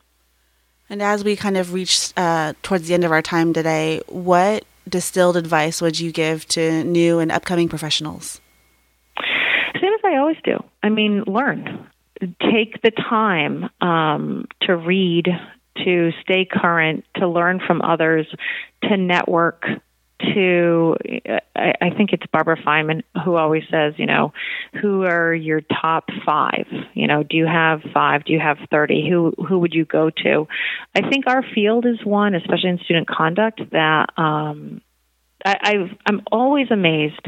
And 0.88 1.02
as 1.02 1.22
we 1.22 1.36
kind 1.36 1.56
of 1.56 1.74
reach 1.74 2.12
uh, 2.16 2.54
towards 2.62 2.88
the 2.88 2.94
end 2.94 3.04
of 3.04 3.12
our 3.12 3.22
time 3.22 3.52
today, 3.52 4.00
what 4.08 4.64
distilled 4.88 5.36
advice 5.36 5.80
would 5.80 5.98
you 5.98 6.12
give 6.12 6.46
to 6.48 6.84
new 6.84 7.18
and 7.18 7.30
upcoming 7.30 7.68
professionals? 7.68 8.40
I 10.04 10.16
always 10.18 10.36
do. 10.44 10.62
I 10.82 10.88
mean, 10.88 11.24
learn. 11.26 11.88
Take 12.20 12.82
the 12.82 12.90
time 12.90 13.68
um, 13.80 14.46
to 14.62 14.76
read, 14.76 15.28
to 15.84 16.10
stay 16.22 16.46
current, 16.50 17.04
to 17.16 17.28
learn 17.28 17.60
from 17.66 17.82
others, 17.82 18.26
to 18.84 18.96
network, 18.96 19.66
to 20.20 20.96
I, 21.56 21.72
I 21.80 21.90
think 21.90 22.12
it's 22.12 22.24
Barbara 22.32 22.56
Feynman 22.56 23.02
who 23.24 23.34
always 23.34 23.64
says, 23.70 23.94
you 23.96 24.06
know, 24.06 24.32
who 24.80 25.02
are 25.02 25.34
your 25.34 25.60
top 25.60 26.08
five? 26.24 26.66
You 26.94 27.06
know, 27.06 27.22
do 27.22 27.36
you 27.36 27.46
have 27.46 27.80
five? 27.92 28.24
Do 28.24 28.32
you 28.32 28.40
have 28.40 28.58
thirty? 28.70 29.08
Who 29.08 29.34
who 29.46 29.58
would 29.58 29.74
you 29.74 29.84
go 29.84 30.10
to? 30.10 30.46
I 30.94 31.08
think 31.08 31.26
our 31.26 31.42
field 31.54 31.84
is 31.86 32.04
one, 32.04 32.34
especially 32.34 32.70
in 32.70 32.78
student 32.78 33.08
conduct, 33.08 33.60
that 33.72 34.10
um, 34.16 34.80
I, 35.44 35.56
I've, 35.62 35.98
I'm 36.06 36.22
always 36.32 36.70
amazed 36.70 37.26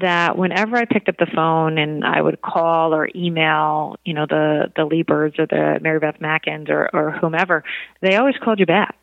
that 0.00 0.38
whenever 0.38 0.76
I 0.76 0.84
picked 0.86 1.08
up 1.08 1.16
the 1.18 1.26
phone 1.26 1.76
and 1.78 2.04
I 2.04 2.20
would 2.22 2.40
call 2.40 2.94
or 2.94 3.10
email, 3.14 3.96
you 4.04 4.14
know, 4.14 4.26
the 4.26 4.72
the 4.74 4.82
Liebers 4.82 5.38
or 5.38 5.46
the 5.46 5.78
Mary 5.82 5.98
Beth 5.98 6.20
Mackins 6.20 6.70
or, 6.70 6.88
or 6.92 7.10
whomever, 7.10 7.64
they 8.00 8.16
always 8.16 8.36
called 8.42 8.60
you 8.60 8.66
back 8.66 8.96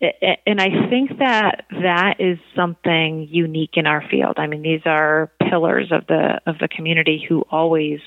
and 0.00 0.60
I 0.60 0.88
think 0.90 1.18
that 1.18 1.64
that 1.70 2.16
is 2.18 2.38
something 2.54 3.28
unique 3.30 3.72
in 3.74 3.86
our 3.86 4.06
field. 4.10 4.34
I 4.36 4.46
mean, 4.46 4.62
these 4.62 4.82
are 4.84 5.30
pillars 5.48 5.90
of 5.90 6.06
the 6.06 6.40
of 6.46 6.58
the 6.58 6.68
community 6.68 7.24
who 7.26 7.44
always 7.50 8.00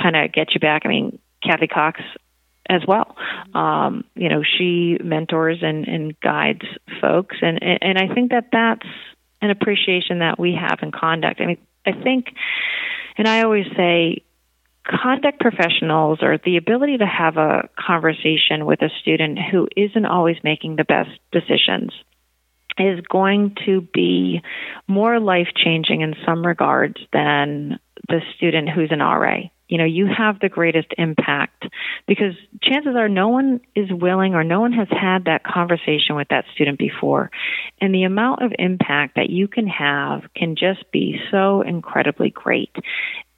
kind 0.00 0.16
of 0.16 0.32
get 0.32 0.52
you 0.52 0.60
back. 0.60 0.82
I 0.84 0.88
mean, 0.88 1.18
Kathy 1.42 1.66
Cox 1.66 2.00
as 2.68 2.82
well. 2.86 3.16
Um, 3.54 4.04
you 4.14 4.28
know, 4.28 4.42
she 4.42 4.98
mentors 5.02 5.58
and, 5.62 5.88
and 5.88 6.20
guides 6.20 6.64
folks, 7.00 7.36
and 7.40 7.62
and 7.62 7.98
I 7.98 8.12
think 8.12 8.30
that 8.30 8.48
that's 8.52 8.86
an 9.44 9.50
appreciation 9.50 10.20
that 10.20 10.38
we 10.38 10.54
have 10.54 10.78
in 10.82 10.90
conduct. 10.90 11.40
I 11.40 11.46
mean, 11.46 11.58
I 11.86 11.92
think, 11.92 12.26
and 13.16 13.28
I 13.28 13.42
always 13.42 13.66
say, 13.76 14.24
conduct 14.86 15.40
professionals 15.40 16.18
or 16.22 16.38
the 16.44 16.56
ability 16.56 16.98
to 16.98 17.06
have 17.06 17.36
a 17.36 17.68
conversation 17.78 18.66
with 18.66 18.82
a 18.82 18.90
student 19.00 19.38
who 19.38 19.68
isn't 19.76 20.04
always 20.04 20.36
making 20.42 20.76
the 20.76 20.84
best 20.84 21.10
decisions 21.32 21.92
is 22.76 23.00
going 23.08 23.56
to 23.64 23.80
be 23.80 24.42
more 24.88 25.20
life 25.20 25.48
changing 25.54 26.00
in 26.00 26.14
some 26.26 26.44
regards 26.44 26.96
than 27.12 27.78
the 28.08 28.20
student 28.36 28.68
who's 28.68 28.90
an 28.90 28.98
RA. 28.98 29.42
You 29.68 29.78
know, 29.78 29.84
you 29.84 30.06
have 30.06 30.40
the 30.40 30.48
greatest 30.48 30.88
impact 30.98 31.66
because 32.06 32.34
chances 32.62 32.96
are 32.96 33.08
no 33.08 33.28
one 33.28 33.60
is 33.74 33.88
willing 33.90 34.34
or 34.34 34.44
no 34.44 34.60
one 34.60 34.72
has 34.72 34.88
had 34.90 35.24
that 35.24 35.42
conversation 35.44 36.16
with 36.16 36.28
that 36.28 36.44
student 36.54 36.78
before. 36.78 37.30
And 37.80 37.94
the 37.94 38.04
amount 38.04 38.42
of 38.42 38.52
impact 38.58 39.16
that 39.16 39.30
you 39.30 39.48
can 39.48 39.66
have 39.66 40.22
can 40.36 40.56
just 40.56 40.90
be 40.92 41.18
so 41.30 41.62
incredibly 41.62 42.30
great 42.30 42.74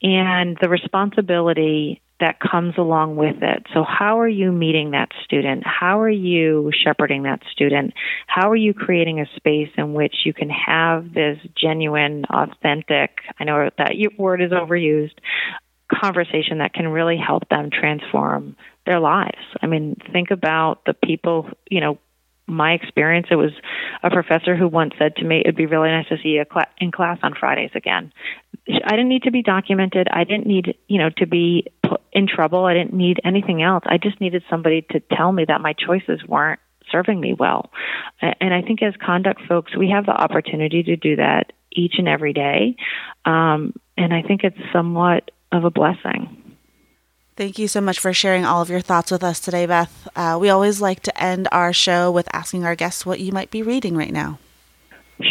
and 0.02 0.58
the 0.60 0.68
responsibility 0.68 2.02
that 2.18 2.40
comes 2.40 2.74
along 2.78 3.16
with 3.16 3.36
it. 3.42 3.66
So, 3.74 3.84
how 3.84 4.20
are 4.20 4.28
you 4.28 4.50
meeting 4.50 4.92
that 4.92 5.10
student? 5.24 5.64
How 5.66 6.00
are 6.00 6.10
you 6.10 6.70
shepherding 6.84 7.24
that 7.24 7.42
student? 7.52 7.92
How 8.26 8.50
are 8.50 8.56
you 8.56 8.72
creating 8.72 9.20
a 9.20 9.26
space 9.36 9.68
in 9.76 9.92
which 9.92 10.14
you 10.24 10.32
can 10.32 10.48
have 10.48 11.12
this 11.12 11.38
genuine, 11.60 12.24
authentic, 12.30 13.18
I 13.38 13.44
know 13.44 13.68
that 13.76 13.92
word 14.18 14.40
is 14.40 14.50
overused, 14.50 15.14
conversation 15.92 16.58
that 16.58 16.72
can 16.72 16.88
really 16.88 17.16
help 17.16 17.48
them 17.48 17.70
transform 17.70 18.56
their 18.84 19.00
lives? 19.00 19.38
I 19.60 19.66
mean, 19.66 19.96
think 20.12 20.30
about 20.30 20.84
the 20.84 20.94
people, 20.94 21.48
you 21.70 21.80
know, 21.80 21.98
my 22.48 22.72
experience, 22.72 23.26
it 23.30 23.36
was 23.36 23.50
a 24.02 24.10
professor 24.10 24.54
who 24.54 24.68
once 24.68 24.94
said 24.98 25.16
to 25.16 25.24
me, 25.24 25.40
"It'd 25.40 25.56
be 25.56 25.66
really 25.66 25.88
nice 25.88 26.06
to 26.08 26.18
see 26.18 26.30
you 26.30 26.44
in 26.78 26.92
class 26.92 27.18
on 27.22 27.34
Fridays 27.34 27.72
again." 27.74 28.12
I 28.68 28.90
didn't 28.90 29.08
need 29.08 29.24
to 29.24 29.30
be 29.30 29.42
documented. 29.42 30.08
I 30.10 30.24
didn't 30.24 30.46
need, 30.46 30.76
you 30.88 30.98
know, 30.98 31.10
to 31.18 31.26
be 31.26 31.66
in 32.12 32.26
trouble. 32.26 32.64
I 32.64 32.74
didn't 32.74 32.94
need 32.94 33.20
anything 33.24 33.62
else. 33.62 33.84
I 33.86 33.98
just 33.98 34.20
needed 34.20 34.42
somebody 34.48 34.82
to 34.90 35.00
tell 35.00 35.30
me 35.30 35.44
that 35.46 35.60
my 35.60 35.72
choices 35.72 36.24
weren't 36.26 36.60
serving 36.90 37.20
me 37.20 37.34
well. 37.34 37.70
And 38.20 38.54
I 38.54 38.62
think 38.62 38.82
as 38.82 38.94
conduct 39.04 39.42
folks, 39.48 39.76
we 39.76 39.90
have 39.90 40.06
the 40.06 40.12
opportunity 40.12 40.82
to 40.84 40.96
do 40.96 41.16
that 41.16 41.52
each 41.72 41.94
and 41.98 42.08
every 42.08 42.32
day. 42.32 42.76
Um, 43.24 43.74
and 43.96 44.14
I 44.14 44.22
think 44.22 44.44
it's 44.44 44.58
somewhat 44.72 45.30
of 45.52 45.64
a 45.64 45.70
blessing. 45.70 46.42
Thank 47.36 47.58
you 47.58 47.68
so 47.68 47.82
much 47.82 47.98
for 47.98 48.14
sharing 48.14 48.46
all 48.46 48.62
of 48.62 48.70
your 48.70 48.80
thoughts 48.80 49.10
with 49.10 49.22
us 49.22 49.40
today, 49.40 49.66
Beth. 49.66 50.08
Uh, 50.16 50.38
we 50.40 50.48
always 50.48 50.80
like 50.80 51.00
to 51.00 51.22
end 51.22 51.48
our 51.52 51.72
show 51.72 52.10
with 52.10 52.26
asking 52.32 52.64
our 52.64 52.74
guests 52.74 53.04
what 53.04 53.20
you 53.20 53.30
might 53.30 53.50
be 53.50 53.62
reading 53.62 53.94
right 53.94 54.12
now. 54.12 54.38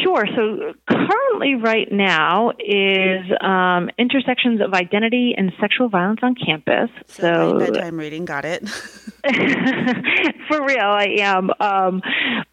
Sure. 0.04 0.26
So 0.36 0.74
currently, 0.90 1.56
right 1.56 1.92
now, 1.92 2.52
is 2.60 3.26
um, 3.40 3.92
intersections 4.00 4.60
of 4.62 4.74
identity 4.74 5.36
and 5.38 5.52
sexual 5.60 5.90
violence 5.90 6.22
on 6.24 6.34
campus. 6.34 6.90
So, 7.08 7.60
so 7.60 7.60
bedtime 7.60 7.98
reading, 7.98 8.26
got 8.26 8.46
it. 8.46 8.68
for 10.48 10.66
real, 10.66 10.80
I 10.80 11.18
am. 11.20 11.52
Um, 11.60 12.02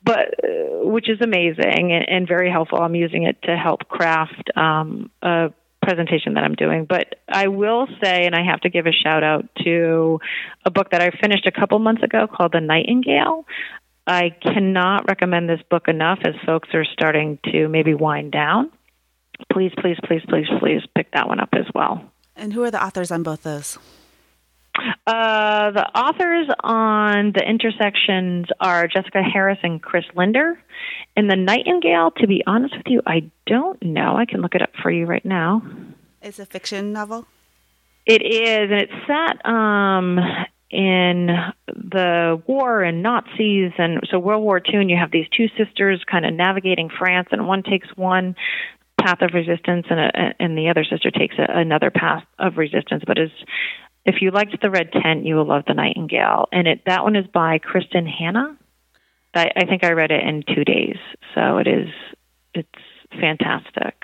but 0.05 0.45
uh, 0.45 0.87
which 0.87 1.09
is 1.09 1.23
amazing 1.23 1.93
and, 1.93 2.07
and, 2.09 2.29
very 2.29 2.51
helpful. 2.51 2.81
I'm 2.81 2.95
using 2.95 3.23
it 3.23 3.41
to 3.45 3.57
help 3.57 3.89
craft 3.89 4.51
um, 4.55 5.11
a 5.23 5.53
presentation 5.83 6.35
that 6.35 6.45
I'm 6.45 6.55
doing. 6.55 6.87
But 6.89 7.17
I 7.29 7.49
will 7.49 7.87
say, 8.03 8.27
and 8.27 8.35
I 8.35 8.45
have 8.45 8.61
to 8.61 8.71
give 8.71 8.87
a 8.87 8.93
shout 8.93 9.23
out 9.23 9.45
to 9.65 10.21
a 10.65 10.71
book 10.71 10.91
that 10.91 11.03
I 11.03 11.11
finished 11.11 11.47
a 11.47 11.53
couple 11.53 11.79
months 11.79 12.03
ago 12.03 12.27
called 12.27 12.53
The 12.53 12.61
Nightingale. 12.61 13.45
I 14.07 14.31
cannot 14.31 15.09
recommend 15.09 15.49
this 15.49 15.61
book 15.71 15.89
enough 15.89 16.21
as 16.25 16.35
folks 16.47 16.69
are 16.75 16.85
starting 16.85 17.39
to 17.53 17.69
maybe 17.69 17.95
wind 17.95 18.33
down. 18.33 18.71
Please, 19.53 19.73
please, 19.79 19.97
please, 20.05 20.23
please, 20.29 20.47
please 20.61 20.83
pick 20.97 21.11
that 21.13 21.29
one 21.29 21.41
up 21.41 21.51
as 21.53 21.67
well. 21.75 22.05
And 22.37 22.53
who 22.53 22.63
are 22.65 22.71
the 22.71 22.83
authors 22.83 23.11
on 23.11 23.23
both 23.23 23.43
those? 23.43 23.79
Uh, 25.07 25.71
the 25.71 25.87
authors 25.95 26.49
on 26.63 27.33
the 27.33 27.43
intersections 27.47 28.47
are 28.59 28.89
Jessica 28.89 29.23
Harris 29.23 29.59
and 29.63 29.83
Chris 29.83 30.05
Linder. 30.17 30.59
In 31.17 31.27
the 31.27 31.37
Nightingale, 31.37 32.13
to 32.19 32.27
be 32.27 32.43
honest 32.47 32.77
with 32.77 32.87
you, 32.87 33.03
I 33.07 33.31
don't 33.47 33.83
know. 33.83 34.17
I 34.17 34.25
can 34.25 34.41
look 34.41 34.55
it 34.55 34.63
up 34.63 34.71
for 34.83 34.91
you 34.91 35.05
right 35.05 35.25
now. 35.25 35.63
It's 36.23 36.39
a 36.39 36.47
fiction 36.47 36.93
novel. 36.93 37.27
It 38.07 38.23
is, 38.23 38.71
and 38.71 38.81
it's 38.81 38.93
set 39.07 39.47
um, 39.47 40.19
in 40.71 41.29
the 41.69 42.43
war 42.47 42.83
and 42.83 43.03
Nazis, 43.03 43.73
and 43.79 44.01
so 44.11 44.19
World 44.19 44.43
War 44.43 44.59
II. 44.59 44.81
And 44.81 44.91
you 44.91 44.97
have 44.97 45.11
these 45.11 45.29
two 45.37 45.49
sisters 45.59 46.03
kind 46.11 46.25
of 46.25 46.33
navigating 46.33 46.89
France, 46.89 47.29
and 47.31 47.47
one 47.47 47.63
takes 47.63 47.89
one 47.95 48.35
path 49.01 49.21
of 49.21 49.35
resistance, 49.35 49.87
and 49.91 50.01
a, 50.01 50.35
and 50.41 50.57
the 50.57 50.69
other 50.71 50.85
sister 50.85 51.11
takes 51.11 51.37
a, 51.39 51.47
another 51.49 51.91
path 51.91 52.25
of 52.39 52.57
resistance. 52.57 53.05
But 53.07 53.19
as 53.19 53.31
if 54.05 54.17
you 54.21 54.31
liked 54.31 54.61
the 54.61 54.71
Red 54.71 54.91
Tent, 54.93 55.25
you 55.25 55.37
will 55.37 55.47
love 55.47 55.65
the 55.67 55.75
Nightingale, 55.75 56.49
and 56.53 56.67
it 56.67 56.83
that 56.87 57.05
one 57.05 57.17
is 57.17 57.27
by 57.33 57.59
Kristin 57.59 58.09
Hannah. 58.09 58.57
I, 59.35 59.51
I 59.57 59.65
think 59.65 59.85
I 59.85 59.93
read 59.93 60.11
it 60.11 60.23
in 60.23 60.43
two 60.55 60.65
days, 60.65 60.97
so 61.35 61.59
it 61.59 61.67
is 61.67 61.89
it's 62.55 62.69
fantastic. 63.21 63.95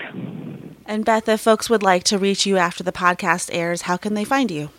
And 0.87 1.05
Beth, 1.05 1.29
if 1.29 1.41
folks 1.41 1.69
would 1.69 1.83
like 1.83 2.05
to 2.05 2.19
reach 2.19 2.47
you 2.47 2.57
after 2.57 2.83
the 2.83 2.93
podcast 2.93 3.51
airs, 3.53 3.83
how 3.83 3.97
can 3.97 4.15
they 4.15 4.25
find 4.25 4.51
you? 4.51 4.71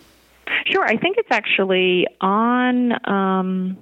Sure, 0.66 0.84
I 0.84 0.96
think 0.96 1.16
it's 1.18 1.30
actually 1.30 2.06
on 2.20 2.92
um, 3.08 3.78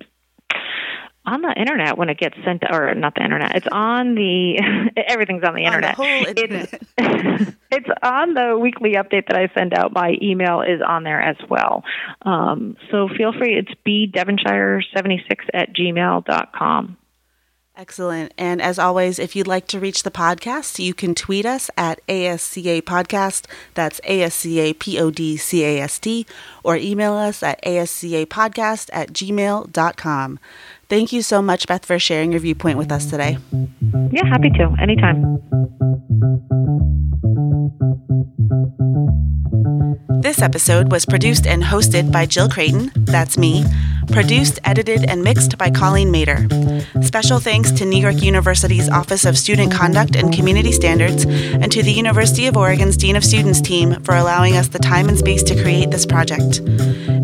on 1.25 1.43
the 1.43 1.55
internet 1.57 1.97
when 1.97 2.09
it 2.09 2.19
gets 2.19 2.37
sent, 2.45 2.65
or 2.71 2.95
not 2.95 3.15
the 3.15 3.23
internet. 3.23 3.57
It's 3.57 3.67
on 3.71 4.15
the 4.15 4.93
everything's 5.07 5.45
on 5.45 5.55
the 5.55 5.65
internet. 5.65 5.99
On 5.99 6.05
the 6.25 6.43
internet. 6.43 6.83
It's, 6.99 7.53
it's 7.79 7.89
on 8.03 8.35
the 8.35 8.59
weekly 8.59 8.93
update 8.93 9.29
that 9.29 9.37
I 9.37 9.49
send 9.55 9.73
out. 9.75 9.93
My 9.93 10.17
email 10.21 10.63
is 10.63 10.81
on 10.87 11.05
there 11.05 11.21
as 11.21 11.37
well. 11.49 11.85
Um, 12.23 12.77
so 12.91 13.09
feel 13.17 13.33
free. 13.33 13.57
It's 13.57 13.73
b 13.85 14.07
devonshire 14.07 14.83
seventy 14.95 15.23
six 15.29 15.45
at 15.55 15.75
gmail 15.75 16.25
dot 16.25 16.53
com. 16.53 16.97
Excellent. 17.77 18.35
And 18.37 18.61
as 18.61 18.77
always, 18.77 19.21
if 19.21 19.37
you'd 19.37 19.47
like 19.47 19.69
to 19.69 19.79
reach 19.79 20.03
the 20.03 20.11
podcast, 20.11 20.85
you 20.85 20.93
can 20.93 21.15
tweet 21.15 21.47
us 21.47 21.71
at 21.77 22.05
ASCA 22.09 22.83
Podcast. 22.83 23.47
That's 23.75 24.01
ASCA 24.01 24.77
P 24.77 24.99
O 24.99 25.13
D 25.13 25.37
C 25.37 25.65
A 25.65 25.81
S 25.83 26.01
T, 26.01 26.27
or 26.65 26.77
email 26.77 27.13
us 27.13 27.41
at 27.41 27.63
ASCA 27.63 28.27
Podcast 28.27 28.91
at 28.93 29.13
gmail.com. 29.13 30.41
Thank 30.89 31.13
you 31.13 31.21
so 31.21 31.43
much, 31.43 31.67
Beth, 31.67 31.85
for 31.85 31.99
sharing 31.99 32.33
your 32.33 32.41
viewpoint 32.41 32.79
with 32.79 32.91
us 32.91 33.07
today. 33.07 33.37
Yeah, 34.11 34.25
happy 34.25 34.49
to. 34.51 34.75
Anytime. 34.81 35.39
This 40.21 40.43
episode 40.43 40.91
was 40.91 41.07
produced 41.07 41.47
and 41.47 41.63
hosted 41.63 42.11
by 42.11 42.27
Jill 42.27 42.49
Creighton, 42.49 42.91
that's 42.95 43.39
me, 43.39 43.65
produced, 44.11 44.59
edited, 44.65 45.09
and 45.09 45.23
mixed 45.23 45.57
by 45.59 45.71
Colleen 45.71 46.11
Mater. 46.11 46.47
Special 47.03 47.39
thanks 47.39 47.71
to 47.73 47.85
New 47.85 48.01
York 48.01 48.23
University's 48.23 48.89
Office 48.89 49.25
of 49.25 49.39
Student 49.39 49.73
Conduct 49.73 50.17
and 50.17 50.33
Community 50.33 50.73
Standards 50.73 51.25
and 51.25 51.71
to 51.71 51.83
the 51.83 51.93
University 51.93 52.47
of 52.47 52.57
Oregon's 52.57 52.97
Dean 52.97 53.17
of 53.17 53.25
Students 53.25 53.61
team 53.61 54.03
for 54.03 54.17
allowing 54.17 54.57
us 54.57 54.69
the 54.69 54.79
time 54.79 55.09
and 55.09 55.19
space 55.19 55.43
to 55.45 55.63
create 55.63 55.91
this 55.91 56.05
project. 56.05 56.63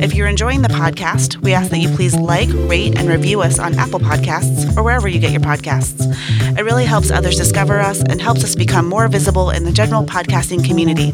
If 0.01 0.15
you're 0.15 0.29
enjoying 0.29 0.63
the 0.63 0.69
podcast, 0.69 1.39
we 1.39 1.53
ask 1.53 1.71
that 1.71 1.79
you 1.79 1.89
please 1.97 2.15
like, 2.15 2.49
rate, 2.53 2.97
and 2.97 3.09
review 3.09 3.43
us 3.55 3.59
on 3.59 3.79
Apple 3.79 4.01
Podcasts 4.01 4.77
or 4.77 4.83
wherever 4.83 5.09
you 5.09 5.19
get 5.19 5.31
your 5.33 5.41
podcasts. 5.41 6.05
It 6.59 6.63
really 6.63 6.85
helps 6.85 7.11
others 7.11 7.37
discover 7.37 7.81
us 7.81 8.03
and 8.03 8.21
helps 8.21 8.45
us 8.45 8.55
become 8.55 8.89
more 8.89 9.09
visible 9.09 9.51
in 9.51 9.65
the 9.65 9.73
general 9.73 10.05
podcasting 10.05 10.65
community. 10.65 11.13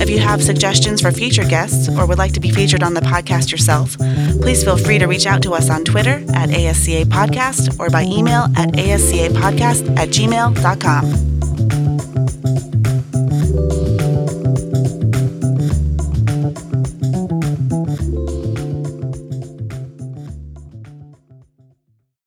If 0.00 0.10
you 0.10 0.18
have 0.18 0.42
suggestions 0.42 1.00
for 1.00 1.12
future 1.12 1.44
guests 1.44 1.88
or 1.88 2.06
would 2.06 2.18
like 2.18 2.32
to 2.32 2.40
be 2.40 2.50
featured 2.50 2.82
on 2.82 2.94
the 2.94 3.00
podcast 3.00 3.50
yourself, 3.50 3.96
please 4.40 4.64
feel 4.64 4.76
free 4.76 4.98
to 4.98 5.06
reach 5.06 5.26
out 5.26 5.42
to 5.42 5.52
us 5.52 5.70
on 5.70 5.84
Twitter 5.84 6.24
at 6.34 6.50
ASCA 6.50 7.04
Podcast 7.04 7.78
or 7.78 7.90
by 7.90 8.02
email 8.02 8.44
at 8.56 8.70
ascapodcast 8.70 9.96
at 9.98 10.08
gmail.com. 10.08 11.49